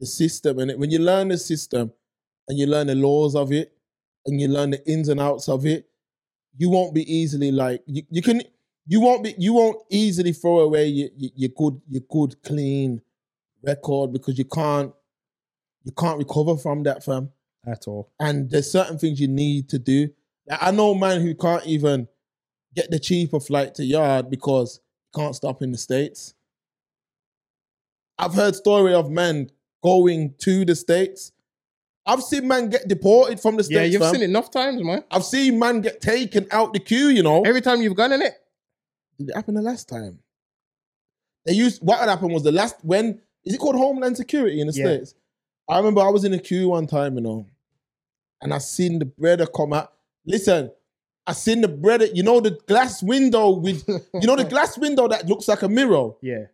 the 0.00 0.06
system, 0.06 0.58
and 0.58 0.80
when 0.80 0.90
you 0.90 0.98
learn 0.98 1.28
the 1.28 1.38
system 1.38 1.92
and 2.48 2.58
you 2.58 2.66
learn 2.66 2.88
the 2.88 2.94
laws 2.96 3.36
of 3.36 3.52
it 3.52 3.72
and 4.26 4.40
you 4.40 4.48
learn 4.48 4.70
the 4.70 4.90
ins 4.90 5.08
and 5.08 5.20
outs 5.20 5.48
of 5.48 5.66
it, 5.66 5.88
you 6.56 6.68
won't 6.70 6.94
be 6.94 7.10
easily 7.12 7.50
like 7.52 7.82
you, 7.86 8.02
you 8.10 8.22
can 8.22 8.42
you 8.86 9.00
won't 9.00 9.22
be 9.24 9.34
you 9.38 9.52
won't 9.54 9.78
easily 9.90 10.32
throw 10.32 10.60
away 10.60 10.86
your, 10.86 11.08
your, 11.16 11.30
your 11.36 11.50
good 11.56 11.80
your 11.88 12.02
good 12.10 12.42
clean 12.42 13.00
record 13.62 14.12
because 14.12 14.36
you 14.38 14.44
can't 14.44 14.92
you 15.84 15.92
can't 15.92 16.18
recover 16.18 16.56
from 16.56 16.82
that, 16.82 17.04
fam 17.04 17.30
At 17.66 17.86
all. 17.88 18.10
and 18.20 18.50
there's 18.50 18.70
certain 18.70 18.98
things 18.98 19.20
you 19.20 19.28
need 19.28 19.68
to 19.70 19.78
do. 19.78 20.10
Like, 20.46 20.62
I 20.62 20.70
know 20.70 20.90
a 20.90 20.98
man 20.98 21.20
who 21.20 21.34
can't 21.34 21.64
even 21.66 22.08
get 22.74 22.90
the 22.90 22.98
cheaper 22.98 23.40
flight 23.40 23.74
to 23.76 23.84
yard 23.84 24.28
because 24.30 24.80
he 25.12 25.20
can't 25.20 25.34
stop 25.34 25.62
in 25.62 25.72
the 25.72 25.78
states. 25.78 26.34
I've 28.18 28.34
heard 28.34 28.54
story 28.54 28.92
of 28.92 29.10
men 29.10 29.50
going 29.82 30.34
to 30.40 30.64
the 30.64 30.74
states. 30.76 31.32
I've 32.06 32.22
seen 32.22 32.48
man 32.48 32.70
get 32.70 32.88
deported 32.88 33.40
from 33.40 33.56
the 33.56 33.64
states. 33.64 33.76
Yeah, 33.76 33.84
you've 33.84 34.02
fam. 34.02 34.14
seen 34.14 34.22
it 34.22 34.30
enough 34.30 34.50
times, 34.50 34.82
man. 34.82 35.04
I've 35.10 35.24
seen 35.24 35.58
man 35.58 35.80
get 35.80 36.00
taken 36.00 36.46
out 36.50 36.72
the 36.72 36.80
queue. 36.80 37.08
You 37.08 37.22
know, 37.22 37.42
Every 37.42 37.60
time 37.60 37.82
you've 37.82 37.94
gone 37.96 38.12
in 38.12 38.22
it. 38.22 38.34
did 39.18 39.28
it 39.30 39.36
happen 39.36 39.54
the 39.54 39.62
last 39.62 39.88
time? 39.88 40.18
They 41.46 41.52
used 41.52 41.82
what 41.82 41.98
had 42.00 42.08
happened 42.08 42.32
was 42.32 42.42
the 42.42 42.52
last 42.52 42.76
when 42.82 43.20
is 43.44 43.54
it 43.54 43.58
called 43.58 43.76
Homeland 43.76 44.16
Security 44.16 44.60
in 44.60 44.66
the 44.66 44.72
Yeah. 44.72 44.84
States? 44.86 45.14
I 45.68 45.76
remember 45.78 46.00
I 46.00 46.08
was 46.08 46.24
in 46.24 46.32
a 46.32 46.38
queue 46.38 46.70
one 46.70 46.86
time, 46.86 47.14
you 47.14 47.20
know, 47.20 47.46
and 48.42 48.52
I 48.52 48.58
seen 48.58 48.98
the 48.98 49.04
brother 49.04 49.46
come 49.46 49.72
out. 49.72 49.92
Listen, 50.26 50.70
I 51.26 51.32
seen 51.32 51.60
the 51.60 51.68
brother, 51.68 52.06
you 52.06 52.22
know, 52.22 52.40
the 52.40 52.50
glass 52.66 53.02
window 53.02 53.50
with 53.50 53.86
you 53.88 54.26
know 54.26 54.36
the 54.36 54.44
glass 54.54 54.76
window 54.76 55.06
that 55.08 55.26
looks 55.28 55.48
like 55.48 55.62
a 55.62 55.68
mirror. 55.68 56.10
Yeah. 56.22 56.46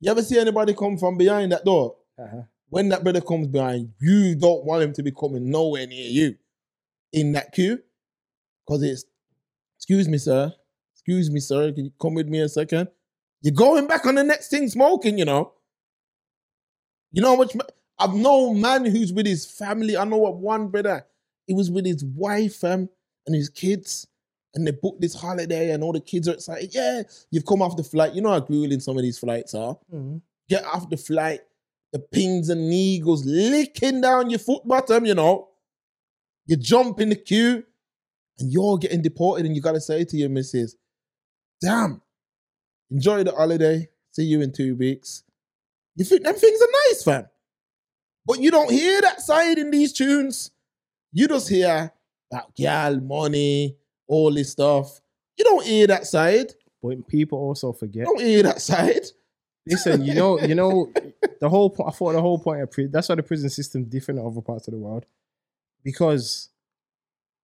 You 0.00 0.10
ever 0.10 0.22
see 0.22 0.38
anybody 0.38 0.74
come 0.74 0.96
from 0.98 1.16
behind 1.16 1.50
that 1.52 1.64
door? 1.64 1.96
Uh-huh. 2.18 2.42
When 2.70 2.88
that 2.90 3.02
brother 3.02 3.20
comes 3.20 3.46
behind, 3.48 3.92
you 4.00 4.34
don't 4.34 4.64
want 4.64 4.82
him 4.82 4.92
to 4.94 5.02
be 5.02 5.10
coming 5.12 5.50
nowhere 5.50 5.86
near 5.86 6.08
you 6.08 6.36
in 7.12 7.32
that 7.32 7.52
queue. 7.52 7.82
Because 8.66 8.82
it's, 8.82 9.04
excuse 9.78 10.08
me, 10.08 10.18
sir. 10.18 10.52
Excuse 10.94 11.30
me, 11.30 11.40
sir. 11.40 11.72
Can 11.72 11.86
you 11.86 11.92
come 12.00 12.14
with 12.14 12.28
me 12.28 12.40
a 12.40 12.48
second? 12.48 12.88
You're 13.40 13.54
going 13.54 13.86
back 13.86 14.04
on 14.04 14.16
the 14.16 14.24
next 14.24 14.48
thing 14.50 14.68
smoking, 14.68 15.16
you 15.18 15.24
know. 15.24 15.52
You 17.12 17.22
know 17.22 17.30
how 17.30 17.36
much 17.36 17.56
I've 17.98 18.14
known 18.14 18.60
man 18.60 18.84
who's 18.84 19.12
with 19.12 19.26
his 19.26 19.46
family. 19.46 19.96
I 19.96 20.04
know 20.04 20.18
what 20.18 20.36
one 20.36 20.68
brother, 20.68 21.06
he 21.46 21.54
was 21.54 21.70
with 21.70 21.86
his 21.86 22.04
wife 22.04 22.56
fam, 22.56 22.90
and 23.26 23.34
his 23.34 23.48
kids, 23.48 24.06
and 24.54 24.66
they 24.66 24.72
booked 24.72 25.00
this 25.00 25.14
holiday, 25.14 25.70
and 25.70 25.82
all 25.82 25.92
the 25.92 26.00
kids 26.00 26.28
are 26.28 26.34
excited. 26.34 26.74
Yeah, 26.74 27.02
you've 27.30 27.46
come 27.46 27.62
off 27.62 27.76
the 27.76 27.82
flight. 27.84 28.14
You 28.14 28.20
know 28.20 28.30
how 28.30 28.40
grueling 28.40 28.80
some 28.80 28.96
of 28.96 29.02
these 29.02 29.18
flights 29.18 29.54
are 29.54 29.78
Mhm. 29.92 30.20
get 30.48 30.64
off 30.64 30.90
the 30.90 30.96
flight, 30.96 31.40
the 31.92 31.98
pins 31.98 32.48
and 32.48 32.68
needles 32.68 33.24
licking 33.24 34.00
down 34.00 34.30
your 34.30 34.38
foot 34.38 34.66
bottom, 34.66 35.04
you 35.06 35.14
know. 35.14 35.48
You 36.46 36.56
jump 36.56 37.00
in 37.00 37.10
the 37.10 37.16
queue, 37.16 37.64
and 38.38 38.52
you're 38.52 38.78
getting 38.78 39.02
deported, 39.02 39.46
and 39.46 39.54
you 39.54 39.62
got 39.62 39.72
to 39.72 39.80
say 39.80 40.04
to 40.04 40.16
your 40.16 40.28
missus, 40.28 40.76
"Damn, 41.60 42.02
enjoy 42.90 43.24
the 43.24 43.32
holiday. 43.32 43.88
See 44.12 44.24
you 44.24 44.40
in 44.40 44.52
two 44.52 44.76
weeks." 44.76 45.24
You 45.96 46.04
think 46.04 46.22
them 46.22 46.34
things 46.34 46.60
are 46.60 46.68
nice, 46.88 47.02
fam, 47.02 47.28
but 48.24 48.40
you 48.40 48.50
don't 48.50 48.70
hear 48.70 49.00
that 49.00 49.20
side 49.20 49.58
in 49.58 49.70
these 49.70 49.92
tunes. 49.92 50.50
You 51.12 51.26
just 51.26 51.48
hear 51.48 51.92
that 52.30 52.54
gal, 52.54 53.00
money, 53.00 53.76
all 54.06 54.32
this 54.32 54.50
stuff. 54.50 55.00
You 55.36 55.44
don't 55.44 55.64
hear 55.64 55.86
that 55.86 56.06
side. 56.06 56.52
But 56.80 57.08
people 57.08 57.38
also 57.38 57.72
forget. 57.72 58.06
You 58.06 58.16
don't 58.16 58.20
hear 58.20 58.42
that 58.44 58.60
side. 58.60 59.06
Listen, 59.68 60.04
you 60.04 60.14
know, 60.14 60.40
you 60.40 60.54
know, 60.54 60.92
the 61.40 61.48
whole. 61.48 61.70
po- 61.70 61.86
I 61.86 61.90
thought 61.90 62.12
the 62.12 62.20
whole 62.20 62.38
point 62.38 62.62
of 62.62 62.70
that's 62.92 63.08
why 63.08 63.14
the 63.14 63.22
prison 63.22 63.50
system 63.50 63.84
different 63.84 64.20
in 64.20 64.26
other 64.26 64.40
parts 64.40 64.68
of 64.68 64.72
the 64.72 64.78
world, 64.78 65.04
because 65.84 66.48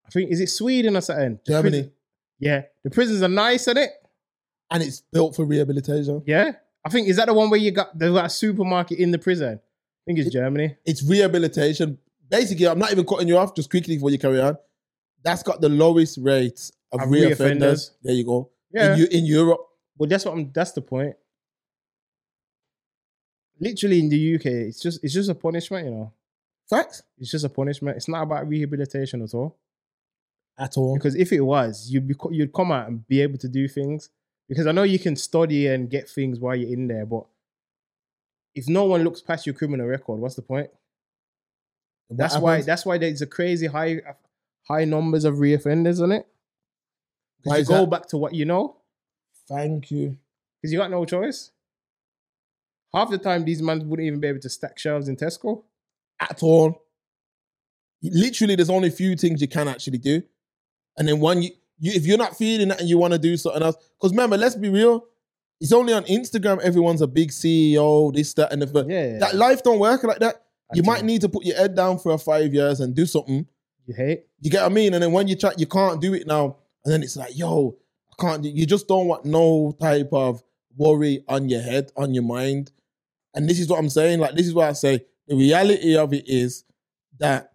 I 0.07 0.11
think 0.11 0.31
is 0.31 0.41
it 0.41 0.49
Sweden 0.49 0.97
or 0.97 1.01
something? 1.01 1.39
The 1.45 1.53
Germany. 1.53 1.71
prison- 1.71 1.93
yeah, 2.39 2.63
the 2.83 2.91
prisons 2.91 3.23
are 3.23 3.29
nice, 3.29 3.63
isn't 3.63 3.79
it? 3.79 3.91
And 4.71 4.83
it's 4.83 5.01
built 5.13 5.37
for 5.37 5.45
rehabilitation. 5.45 6.23
Yeah, 6.27 6.53
I 6.85 6.89
think 6.89 7.09
is 7.09 7.17
that 7.17 7.27
the 7.27 7.35
one 7.35 7.51
where 7.51 7.61
you 7.61 7.71
got 7.71 7.97
there's 7.99 8.13
got 8.13 8.27
a 8.27 8.31
supermarket 8.31 8.99
in 8.99 9.11
the 9.11 9.19
prison. 9.19 9.61
I 9.61 10.03
think 10.07 10.19
it's 10.19 10.31
Germany. 10.31 10.77
It's 10.85 11.03
rehabilitation. 11.03 11.99
Basically, 12.31 12.67
I'm 12.67 12.79
not 12.79 12.91
even 12.93 13.05
cutting 13.07 13.29
you 13.29 13.39
off, 13.39 13.55
just 13.55 13.71
quickly 13.71 13.97
before 13.97 14.11
you 14.11 14.19
carry 14.19 14.41
on. 14.41 14.57
That's 15.23 15.43
got 15.43 15.61
the 15.61 15.69
lowest 15.69 16.19
rates 16.21 16.73
of, 16.93 17.01
Of 17.03 17.09
reoffenders. 17.09 17.39
reoffenders. 17.39 17.91
There 18.03 18.15
you 18.15 18.25
go. 18.25 18.51
Yeah, 18.73 18.97
In, 18.97 19.07
in 19.13 19.25
Europe. 19.25 19.61
Well, 19.97 20.09
that's 20.09 20.25
what 20.25 20.33
I'm. 20.33 20.51
That's 20.53 20.73
the 20.73 20.83
point. 20.83 21.15
Literally 23.61 24.01
in 24.01 24.09
the 24.09 24.35
UK, 24.35 24.47
it's 24.47 24.81
just 24.81 25.03
it's 25.05 25.15
just 25.15 25.31
a 25.31 25.35
punishment, 25.35 25.87
you 25.87 25.93
know. 25.93 26.13
Facts? 26.69 27.03
It's 27.19 27.31
just 27.31 27.45
a 27.45 27.49
punishment. 27.49 27.97
It's 27.97 28.09
not 28.09 28.23
about 28.23 28.49
rehabilitation 28.49 29.23
at 29.23 29.35
all. 29.35 29.57
At 30.59 30.77
all. 30.77 30.95
Because 30.95 31.15
if 31.15 31.33
it 31.33 31.41
was, 31.41 31.91
you'd 31.91 32.09
be 32.09 32.15
you'd 32.31 32.53
come 32.53 32.73
out 32.73 32.89
and 32.89 33.07
be 33.07 33.21
able 33.21 33.39
to 33.39 33.49
do 33.49 33.69
things. 33.69 34.11
Because 34.49 34.67
I 34.67 34.73
know 34.73 34.83
you 34.83 34.99
can 34.99 35.17
study 35.17 35.67
and 35.69 35.89
get 35.89 36.09
things 36.09 36.39
while 36.39 36.55
you're 36.55 36.73
in 36.73 36.89
there, 36.89 37.07
but 37.07 37.25
if 38.55 38.69
no 38.69 38.85
one 38.85 39.03
looks 39.03 39.21
past 39.21 39.47
your 39.47 39.55
criminal 39.55 39.87
record, 39.87 40.21
what's 40.21 40.37
the 40.37 40.43
point? 40.43 40.71
What 42.09 42.19
That's 42.19 42.39
why. 42.39 42.61
That's 42.63 42.87
why 42.87 42.99
there's 42.99 43.23
a 43.23 43.27
crazy 43.27 43.67
high 43.67 44.01
high 44.69 44.85
numbers 44.85 45.25
of 45.25 45.37
reoffenders 45.37 46.03
on 46.03 46.13
it. 46.13 46.27
Because 47.43 47.61
you 47.61 47.65
go 47.75 47.81
that? 47.81 47.91
back 47.91 48.07
to 48.09 48.17
what 48.17 48.35
you 48.35 48.45
know. 48.45 48.77
Thank 49.49 49.91
you. 49.91 50.17
Because 50.61 50.73
you 50.73 50.79
got 50.79 50.91
no 50.91 51.05
choice. 51.05 51.51
Half 52.95 53.11
the 53.11 53.19
time, 53.19 53.45
these 53.45 53.61
men 53.61 53.89
wouldn't 53.89 54.07
even 54.07 54.21
be 54.21 54.29
able 54.29 54.41
to 54.41 54.49
stack 54.49 54.79
shelves 54.79 55.09
in 55.09 55.17
Tesco. 55.17 55.65
At 56.21 56.43
all. 56.43 56.83
Literally, 58.03 58.55
there's 58.55 58.71
only 58.71 58.89
a 58.89 58.93
few 58.93 59.17
things 59.17 59.41
you 59.41 59.49
can 59.49 59.67
actually 59.67 59.99
do. 59.99 60.23
And 60.97 61.09
then 61.09 61.19
one, 61.19 61.43
you, 61.43 61.51
you 61.79 61.93
if 61.93 62.07
you're 62.07 62.19
not 62.19 62.37
feeling 62.37 62.69
that 62.69 62.81
and 62.81 62.89
you 62.89 62.99
want 62.99 63.13
to 63.13 63.19
do 63.19 63.37
something 63.37 63.63
else, 63.63 63.77
because 63.99 64.13
remember, 64.13 64.37
let's 64.37 64.55
be 64.55 64.69
real, 64.69 65.07
it's 65.61 65.73
only 65.73 65.93
on 65.93 66.05
Instagram 66.05 66.61
everyone's 66.61 67.01
a 67.01 67.07
big 67.07 67.31
CEO, 67.31 68.15
this, 68.15 68.33
that, 68.35 68.53
and 68.53 68.63
the 68.63 68.67
third. 68.67 68.89
Yeah, 68.89 69.19
That 69.19 69.35
life 69.35 69.63
don't 69.63 69.79
work 69.79 70.05
like 70.05 70.21
that. 70.21 70.43
You 70.73 70.83
might 70.83 71.05
need 71.05 71.21
to 71.21 71.29
put 71.29 71.45
your 71.45 71.57
head 71.57 71.75
down 71.75 71.99
for 71.99 72.17
five 72.19 72.53
years 72.53 72.81
and 72.81 72.95
do 72.95 73.07
something. 73.07 73.47
You 73.87 73.95
hate. 73.95 74.27
You 74.41 74.51
get 74.51 74.63
what 74.63 74.73
I 74.73 74.75
mean? 74.75 74.95
And 74.95 75.03
then 75.03 75.13
when 75.13 75.29
you 75.29 75.37
try, 75.37 75.53
you 75.57 75.67
can't 75.67 76.01
do 76.01 76.15
it 76.15 76.27
now. 76.27 76.57
And 76.85 76.93
then 76.93 77.03
it's 77.03 77.17
like, 77.17 77.37
yo, 77.37 77.77
I 78.11 78.23
can't 78.23 78.45
You 78.45 78.67
just 78.67 78.89
don't 78.89 79.07
want 79.07 79.25
no 79.25 79.77
type 79.81 80.09
of 80.13 80.43
worry 80.77 81.25
on 81.29 81.49
your 81.49 81.61
head, 81.61 81.93
on 81.97 82.15
your 82.15 82.25
mind. 82.25 82.73
And 83.35 83.49
this 83.49 83.59
is 83.59 83.69
what 83.69 83.79
I'm 83.79 83.89
saying. 83.89 84.21
Like, 84.21 84.35
this 84.35 84.47
is 84.47 84.55
what 84.55 84.69
I 84.69 84.73
say. 84.73 85.05
The 85.27 85.37
reality 85.37 85.97
of 85.97 86.13
it 86.13 86.25
is 86.27 86.65
that, 87.19 87.53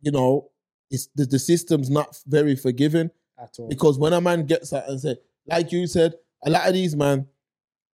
you 0.00 0.12
know, 0.12 0.50
it's 0.90 1.08
the, 1.14 1.24
the 1.24 1.38
system's 1.38 1.90
not 1.90 2.16
very 2.26 2.54
forgiving. 2.54 3.10
At 3.38 3.54
all. 3.58 3.68
Because 3.68 3.98
when 3.98 4.12
a 4.12 4.20
man 4.20 4.46
gets 4.46 4.70
that 4.70 4.88
and 4.88 5.00
say, 5.00 5.16
like 5.46 5.72
you 5.72 5.86
said, 5.86 6.14
a 6.44 6.50
lot 6.50 6.68
of 6.68 6.74
these 6.74 6.94
man, 6.94 7.26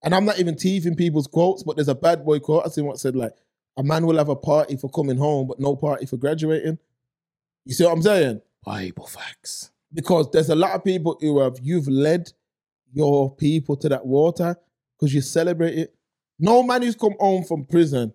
and 0.04 0.14
I'm 0.14 0.26
not 0.26 0.40
even 0.40 0.56
teasing 0.56 0.96
people's 0.96 1.28
quotes, 1.28 1.64
but 1.64 1.76
there's 1.76 1.88
a 1.88 1.96
bad 1.96 2.26
boy 2.26 2.40
quote 2.40 2.66
I 2.66 2.70
seen 2.70 2.86
what 2.86 3.00
said 3.00 3.16
like, 3.16 3.34
a 3.78 3.84
man 3.84 4.06
will 4.06 4.18
have 4.18 4.30
a 4.30 4.36
party 4.36 4.76
for 4.78 4.90
coming 4.90 5.18
home, 5.18 5.48
but 5.48 5.60
no 5.60 5.76
party 5.76 6.06
for 6.06 6.18
graduating. 6.18 6.78
You 7.66 7.74
see 7.74 7.86
what 7.86 7.94
I'm 7.94 8.02
saying? 8.02 8.42
Bible 8.66 9.08
facts. 9.08 9.72
Because 9.94 10.30
there's 10.32 10.50
a 10.50 10.56
lot 10.56 10.72
of 10.72 10.84
people 10.84 11.18
who 11.22 11.40
have 11.40 11.58
you've 11.62 11.88
led 11.88 12.32
your 12.94 13.34
people 13.36 13.76
to 13.78 13.90
that 13.90 14.06
water 14.06 14.56
because 14.98 15.14
you 15.14 15.22
celebrate 15.22 15.78
it. 15.78 15.96
No 16.42 16.64
man 16.64 16.82
who's 16.82 16.96
come 16.96 17.14
home 17.20 17.44
from 17.44 17.66
prison 17.66 18.12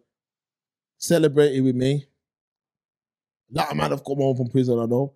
celebrated 0.99 1.61
with 1.63 1.77
me. 1.77 2.05
A 3.55 3.59
lot 3.59 3.71
of 3.71 3.77
men 3.77 3.91
have 3.93 4.05
come 4.05 4.17
home 4.17 4.37
from 4.37 4.49
prison, 4.49 4.81
I 4.81 4.87
know. 4.87 5.15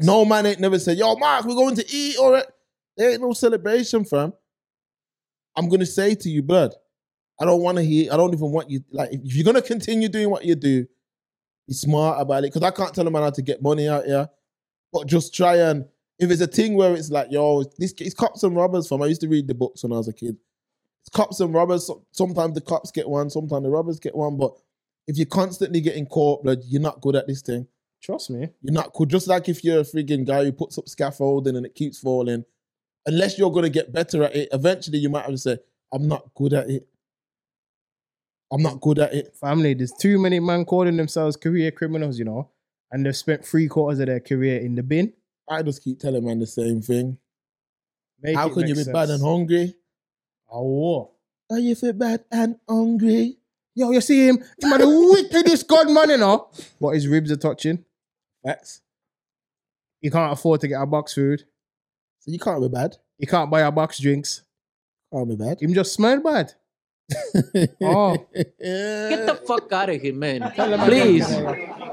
No 0.00 0.24
man 0.24 0.46
ain't 0.46 0.58
never 0.58 0.78
said, 0.78 0.96
yo, 0.96 1.14
Mark, 1.16 1.44
we're 1.44 1.54
going 1.54 1.76
to 1.76 1.84
eat 1.88 2.16
or. 2.18 2.42
There 2.96 3.12
ain't 3.12 3.20
no 3.20 3.32
celebration, 3.32 4.04
fam. 4.04 4.32
I'm 5.54 5.68
gonna 5.68 5.86
say 5.86 6.14
to 6.16 6.28
you, 6.28 6.42
blood, 6.42 6.74
I 7.38 7.44
don't 7.44 7.60
want 7.60 7.76
to 7.78 7.84
hear, 7.84 8.12
I 8.12 8.16
don't 8.16 8.32
even 8.32 8.50
want 8.50 8.70
you, 8.70 8.80
like, 8.90 9.10
if 9.12 9.36
you're 9.36 9.44
gonna 9.44 9.62
continue 9.62 10.08
doing 10.08 10.30
what 10.30 10.44
you 10.44 10.56
do, 10.56 10.86
be 11.68 11.74
smart 11.74 12.20
about 12.20 12.44
it. 12.44 12.52
Cause 12.52 12.62
I 12.62 12.70
can't 12.72 12.94
tell 12.94 13.06
a 13.06 13.10
man 13.10 13.22
how 13.22 13.30
to 13.30 13.42
get 13.42 13.62
money 13.62 13.88
out 13.88 14.04
here. 14.04 14.28
But 14.92 15.06
just 15.06 15.34
try 15.34 15.56
and 15.56 15.84
if 16.18 16.30
it's 16.30 16.40
a 16.40 16.46
thing 16.46 16.74
where 16.74 16.94
it's 16.94 17.10
like, 17.10 17.28
yo, 17.30 17.62
this 17.78 17.94
it's 17.98 18.14
cops 18.14 18.42
and 18.42 18.56
robbers, 18.56 18.88
fam. 18.88 19.02
I 19.02 19.06
used 19.06 19.20
to 19.20 19.28
read 19.28 19.46
the 19.46 19.54
books 19.54 19.82
when 19.84 19.92
I 19.92 19.98
was 19.98 20.08
a 20.08 20.12
kid. 20.12 20.36
Cops 21.14 21.40
and 21.40 21.54
robbers. 21.54 21.90
Sometimes 22.12 22.54
the 22.54 22.60
cops 22.60 22.90
get 22.90 23.08
one, 23.08 23.30
sometimes 23.30 23.62
the 23.62 23.70
robbers 23.70 24.00
get 24.00 24.14
one. 24.14 24.36
But 24.36 24.52
if 25.06 25.16
you're 25.16 25.26
constantly 25.26 25.80
getting 25.80 26.06
caught, 26.06 26.42
blood, 26.42 26.62
you're 26.66 26.82
not 26.82 27.00
good 27.00 27.16
at 27.16 27.26
this 27.26 27.42
thing. 27.42 27.66
Trust 28.02 28.30
me. 28.30 28.48
You're 28.62 28.74
not 28.74 28.92
good. 28.92 29.08
Just 29.08 29.26
like 29.26 29.48
if 29.48 29.64
you're 29.64 29.80
a 29.80 29.84
frigging 29.84 30.26
guy 30.26 30.44
who 30.44 30.52
puts 30.52 30.78
up 30.78 30.88
scaffolding 30.88 31.56
and 31.56 31.66
it 31.66 31.74
keeps 31.74 31.98
falling, 31.98 32.44
unless 33.06 33.38
you're 33.38 33.50
gonna 33.50 33.70
get 33.70 33.92
better 33.92 34.24
at 34.24 34.36
it, 34.36 34.48
eventually 34.52 34.98
you 34.98 35.08
might 35.08 35.22
have 35.22 35.32
to 35.32 35.38
say, 35.38 35.58
I'm 35.92 36.06
not 36.06 36.32
good 36.34 36.52
at 36.52 36.70
it. 36.70 36.86
I'm 38.52 38.62
not 38.62 38.80
good 38.80 38.98
at 38.98 39.12
it. 39.12 39.36
Family, 39.36 39.74
there's 39.74 39.92
too 39.92 40.18
many 40.18 40.40
men 40.40 40.64
calling 40.64 40.96
themselves 40.96 41.36
career 41.36 41.70
criminals, 41.70 42.18
you 42.18 42.24
know, 42.24 42.50
and 42.90 43.04
they've 43.04 43.16
spent 43.16 43.44
three 43.44 43.68
quarters 43.68 44.00
of 44.00 44.06
their 44.06 44.20
career 44.20 44.60
in 44.60 44.74
the 44.74 44.82
bin. 44.82 45.12
I 45.48 45.62
just 45.62 45.82
keep 45.82 45.98
telling 45.98 46.24
man 46.24 46.38
the 46.38 46.46
same 46.46 46.80
thing. 46.80 47.18
Make 48.20 48.36
How 48.36 48.48
can 48.48 48.66
you 48.66 48.74
be 48.74 48.84
bad 48.84 49.10
and 49.10 49.22
hungry? 49.22 49.74
Oh, 50.52 51.10
Are 51.50 51.58
you 51.58 51.74
feel 51.74 51.92
bad 51.92 52.24
and 52.30 52.56
hungry? 52.68 53.38
yo, 53.74 53.90
you 53.92 54.00
see 54.00 54.28
him? 54.28 54.38
Him 54.60 54.72
are 54.72 54.78
the 54.78 54.88
wickedest 54.88 55.68
gunman, 55.68 56.10
you 56.10 56.16
know. 56.16 56.48
But 56.80 56.90
his 56.90 57.06
ribs 57.06 57.30
are 57.30 57.36
touching. 57.36 57.84
Facts. 58.44 58.80
He 60.00 60.10
can't 60.10 60.32
afford 60.32 60.60
to 60.62 60.68
get 60.68 60.80
a 60.82 60.86
box 60.86 61.14
food. 61.14 61.44
So 62.20 62.30
you 62.30 62.38
can't 62.38 62.60
be 62.60 62.68
bad. 62.68 62.96
He 63.18 63.26
can't 63.26 63.50
buy 63.50 63.60
a 63.60 63.70
box 63.70 63.98
drinks. 63.98 64.42
Can't 65.12 65.28
be 65.28 65.36
bad. 65.36 65.60
Him 65.60 65.74
just 65.74 65.92
smell 65.94 66.20
bad. 66.20 66.54
Oh. 67.82 68.16
Get 68.34 69.26
the 69.26 69.40
fuck 69.46 69.72
out 69.72 69.88
of 69.88 70.00
here, 70.00 70.12
man. 70.14 70.40
Tell 70.54 70.72
him 70.72 70.80
I 70.80 70.86
Please. 70.88 71.26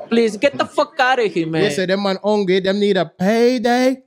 Please 0.09 0.37
get 0.37 0.57
the 0.57 0.65
fuck 0.65 0.99
out 0.99 1.19
of 1.19 1.31
here, 1.33 1.47
man. 1.47 1.61
They 1.63 1.69
say 1.69 1.85
them 1.85 2.03
man 2.03 2.17
hungry, 2.23 2.59
them 2.59 2.79
need 2.79 2.97
a 2.97 3.05
payday. 3.05 4.03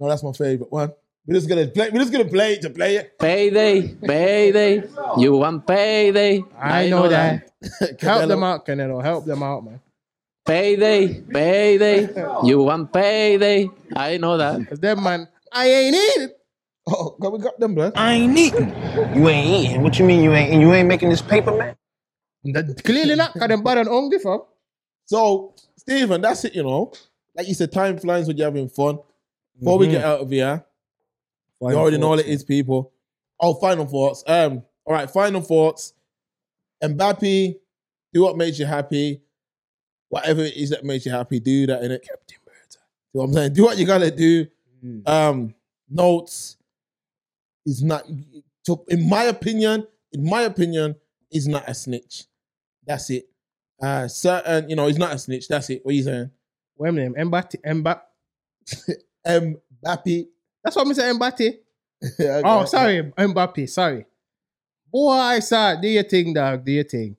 No, 0.00 0.08
that's 0.08 0.22
my 0.22 0.32
favorite 0.32 0.72
one. 0.72 0.92
We're 1.26 1.34
just 1.34 1.48
gonna 1.48 1.66
play. 1.68 1.90
We're 1.90 2.00
just 2.00 2.12
gonna 2.12 2.26
play 2.26 2.54
it 2.54 2.62
to 2.62 2.70
play 2.70 2.96
it. 2.96 3.18
Payday, 3.18 3.94
payday. 3.94 4.82
You 5.16 5.36
want 5.38 5.66
payday? 5.66 6.44
I, 6.60 6.88
know, 6.90 7.08
that. 7.08 7.50
Help 7.80 7.98
Canelo. 7.98 8.28
them 8.28 8.42
out, 8.44 8.66
Canelo. 8.66 9.02
Help 9.02 9.24
them 9.24 9.42
out, 9.42 9.64
man. 9.64 9.80
Payday, 10.44 11.22
payday. 11.22 12.08
You 12.44 12.62
want 12.62 12.92
payday? 12.92 13.70
I 13.96 14.18
know 14.18 14.36
that. 14.36 14.58
Because 14.58 14.80
them 14.80 15.02
man, 15.02 15.26
I 15.50 15.66
ain't 15.68 15.96
in 15.96 16.22
it. 16.24 16.36
Oh, 16.86 17.16
God, 17.18 17.32
we 17.32 17.38
got 17.38 17.58
them, 17.58 17.74
blood. 17.74 17.94
I 17.96 18.12
ain't 18.12 18.36
eating. 18.36 18.68
You 19.16 19.26
ain't 19.30 19.64
eating. 19.64 19.82
What 19.82 19.98
you 19.98 20.04
mean 20.04 20.22
you 20.22 20.34
ain't? 20.34 20.60
You 20.60 20.70
ain't 20.74 20.86
making 20.86 21.08
this 21.08 21.22
paper, 21.22 21.56
man? 21.56 21.74
That- 22.52 22.84
Clearly 22.84 23.16
not, 23.16 23.32
because 23.32 23.48
them 23.48 23.62
bad 23.62 23.78
and 23.78 23.88
hungry, 23.88 24.18
fam. 24.18 24.40
So, 25.06 25.54
Stephen, 25.78 26.20
that's 26.20 26.44
it. 26.44 26.54
You 26.54 26.64
know, 26.64 26.92
like 27.34 27.48
you 27.48 27.54
said, 27.54 27.72
time 27.72 27.96
flies 27.96 28.26
when 28.28 28.36
you're 28.36 28.46
having 28.46 28.68
fun. 28.68 28.98
Before 29.58 29.78
we 29.78 29.86
Mhm. 29.86 29.90
get 29.92 30.04
out 30.04 30.20
of 30.20 30.30
here, 30.30 30.62
you 31.60 31.68
already 31.68 31.98
know 31.98 32.10
what 32.10 32.20
it 32.20 32.26
is, 32.26 32.44
people. 32.44 32.92
Oh, 33.40 33.54
final 33.54 33.86
thoughts. 33.86 34.22
Um, 34.26 34.62
all 34.84 34.94
right, 34.94 35.10
final 35.10 35.40
thoughts. 35.40 35.94
Mbappe, 36.82 37.56
do 38.12 38.22
what 38.22 38.36
makes 38.36 38.58
you 38.58 38.66
happy. 38.66 39.22
Whatever 40.08 40.42
it 40.42 40.56
is 40.56 40.70
that 40.70 40.84
makes 40.84 41.06
you 41.06 41.12
happy, 41.12 41.40
do 41.40 41.66
that 41.66 41.82
in 41.82 41.90
it. 41.90 42.02
Captain 42.02 42.38
Bird. 42.44 42.54
You 43.12 43.18
know 43.18 43.22
what 43.22 43.24
I'm 43.24 43.32
saying? 43.32 43.52
Do 43.54 43.64
what 43.64 43.78
you 43.78 43.86
gotta 43.86 44.10
do. 44.10 44.46
Mm. 44.84 45.08
Um, 45.08 45.54
notes 45.88 46.56
is 47.66 47.82
not 47.82 48.04
so 48.62 48.84
in 48.88 49.08
my 49.08 49.24
opinion, 49.24 49.86
in 50.12 50.28
my 50.28 50.42
opinion, 50.42 50.96
is 51.30 51.48
not 51.48 51.68
a 51.68 51.74
snitch. 51.74 52.24
That's 52.86 53.10
it. 53.10 53.28
Uh 53.80 54.08
certain, 54.08 54.68
you 54.68 54.76
know, 54.76 54.86
he's 54.86 54.98
not 54.98 55.12
a 55.12 55.18
snitch. 55.18 55.48
That's 55.48 55.70
it. 55.70 55.84
What 55.84 55.92
are 55.92 55.96
you 55.96 56.02
saying? 56.02 56.30
Wait 56.76 56.88
a 56.88 56.92
minute, 56.92 57.16
Mbappe, 57.16 57.56
Mbappe. 57.64 58.00
Mbappe. 59.84 60.26
That's 60.64 60.74
what 60.76 60.86
I'm 60.86 60.94
saying, 60.94 61.18
Mbappe. 61.18 61.58
Oh, 62.44 62.64
sorry, 62.64 63.02
Mbappe, 63.16 63.68
sorry. 63.68 64.04
Boy, 64.90 65.38
sir, 65.40 65.78
do 65.80 65.88
your 65.88 66.02
thing, 66.02 66.34
dog, 66.34 66.64
do 66.64 66.72
your 66.72 66.84
thing. 66.84 67.16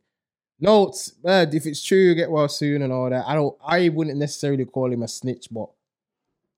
Notes, 0.60 1.14
man, 1.24 1.54
if 1.54 1.66
it's 1.66 1.84
true, 1.84 1.98
you 1.98 2.16
get 2.16 2.30
well 2.32 2.48
soon 2.48 2.82
and 2.82 2.92
all 2.94 3.10
that. 3.10 3.26
I 3.28 3.36
don't, 3.36 3.58
I 3.66 3.90
wouldn't 3.90 4.18
necessarily 4.18 4.66
call 4.66 4.92
him 4.92 5.04
a 5.04 5.08
snitch, 5.08 5.48
but 5.52 5.70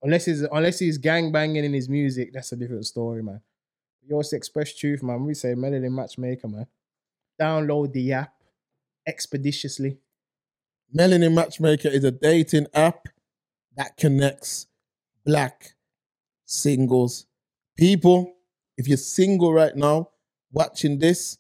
Unless 0.03 0.25
he's 0.25 0.41
unless 0.41 0.79
he's 0.79 0.97
gang 0.97 1.31
banging 1.31 1.65
in 1.65 1.73
his 1.73 1.89
music, 1.89 2.31
that's 2.33 2.51
a 2.51 2.55
different 2.55 2.85
story, 2.85 3.23
man. 3.23 3.41
Yours 4.07 4.31
express 4.33 4.73
truth, 4.75 5.01
man. 5.01 5.25
We 5.25 5.33
say 5.33 5.53
Melanin 5.53 5.91
Matchmaker, 5.91 6.47
man. 6.47 6.67
Download 7.41 7.91
the 7.91 8.13
app 8.13 8.33
expeditiously. 9.05 9.97
Melanin 10.95 11.33
Matchmaker 11.33 11.89
is 11.89 12.03
a 12.03 12.11
dating 12.11 12.67
app 12.73 13.07
that 13.75 13.97
connects 13.97 14.67
black 15.25 15.73
singles. 16.47 17.27
People, 17.77 18.33
if 18.77 18.87
you're 18.87 18.97
single 18.97 19.53
right 19.53 19.75
now, 19.75 20.09
watching 20.51 20.97
this, 20.97 21.37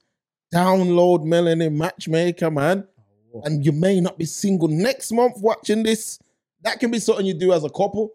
download 0.53 1.23
Melanin 1.25 1.73
Matchmaker, 1.73 2.51
man. 2.51 2.87
Oh. 3.33 3.41
And 3.43 3.65
you 3.65 3.71
may 3.71 3.99
not 3.99 4.19
be 4.19 4.25
single 4.25 4.67
next 4.67 5.11
month 5.11 5.37
watching 5.41 5.81
this. 5.81 6.19
That 6.61 6.79
can 6.79 6.91
be 6.91 6.99
something 6.99 7.25
you 7.25 7.33
do 7.33 7.53
as 7.53 7.63
a 7.63 7.69
couple. 7.69 8.11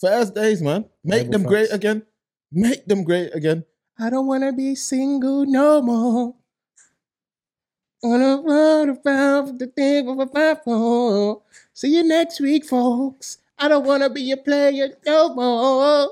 Thursdays, 0.00 0.60
man. 0.60 0.86
Make 1.04 1.26
Bible 1.26 1.32
them 1.32 1.42
great 1.44 1.72
again. 1.72 2.02
Make 2.50 2.86
them 2.86 3.04
great 3.04 3.34
again. 3.34 3.64
I 3.98 4.10
don't 4.10 4.26
wanna 4.26 4.52
be 4.52 4.74
single 4.74 5.46
no 5.46 5.80
more. 5.80 6.34
Wanna 8.02 8.42
run 8.42 8.98
around 9.04 9.58
the 9.60 9.68
thing 9.68 10.08
of 10.08 10.18
a 10.18 10.26
Bible. 10.26 11.44
See 11.72 11.94
you 11.94 12.02
next 12.02 12.40
week, 12.40 12.64
folks. 12.64 13.38
I 13.62 13.68
don't 13.68 13.86
wanna 13.86 14.10
be 14.10 14.32
a 14.32 14.38
player 14.38 14.90
no 15.06 15.34
more. 15.34 16.10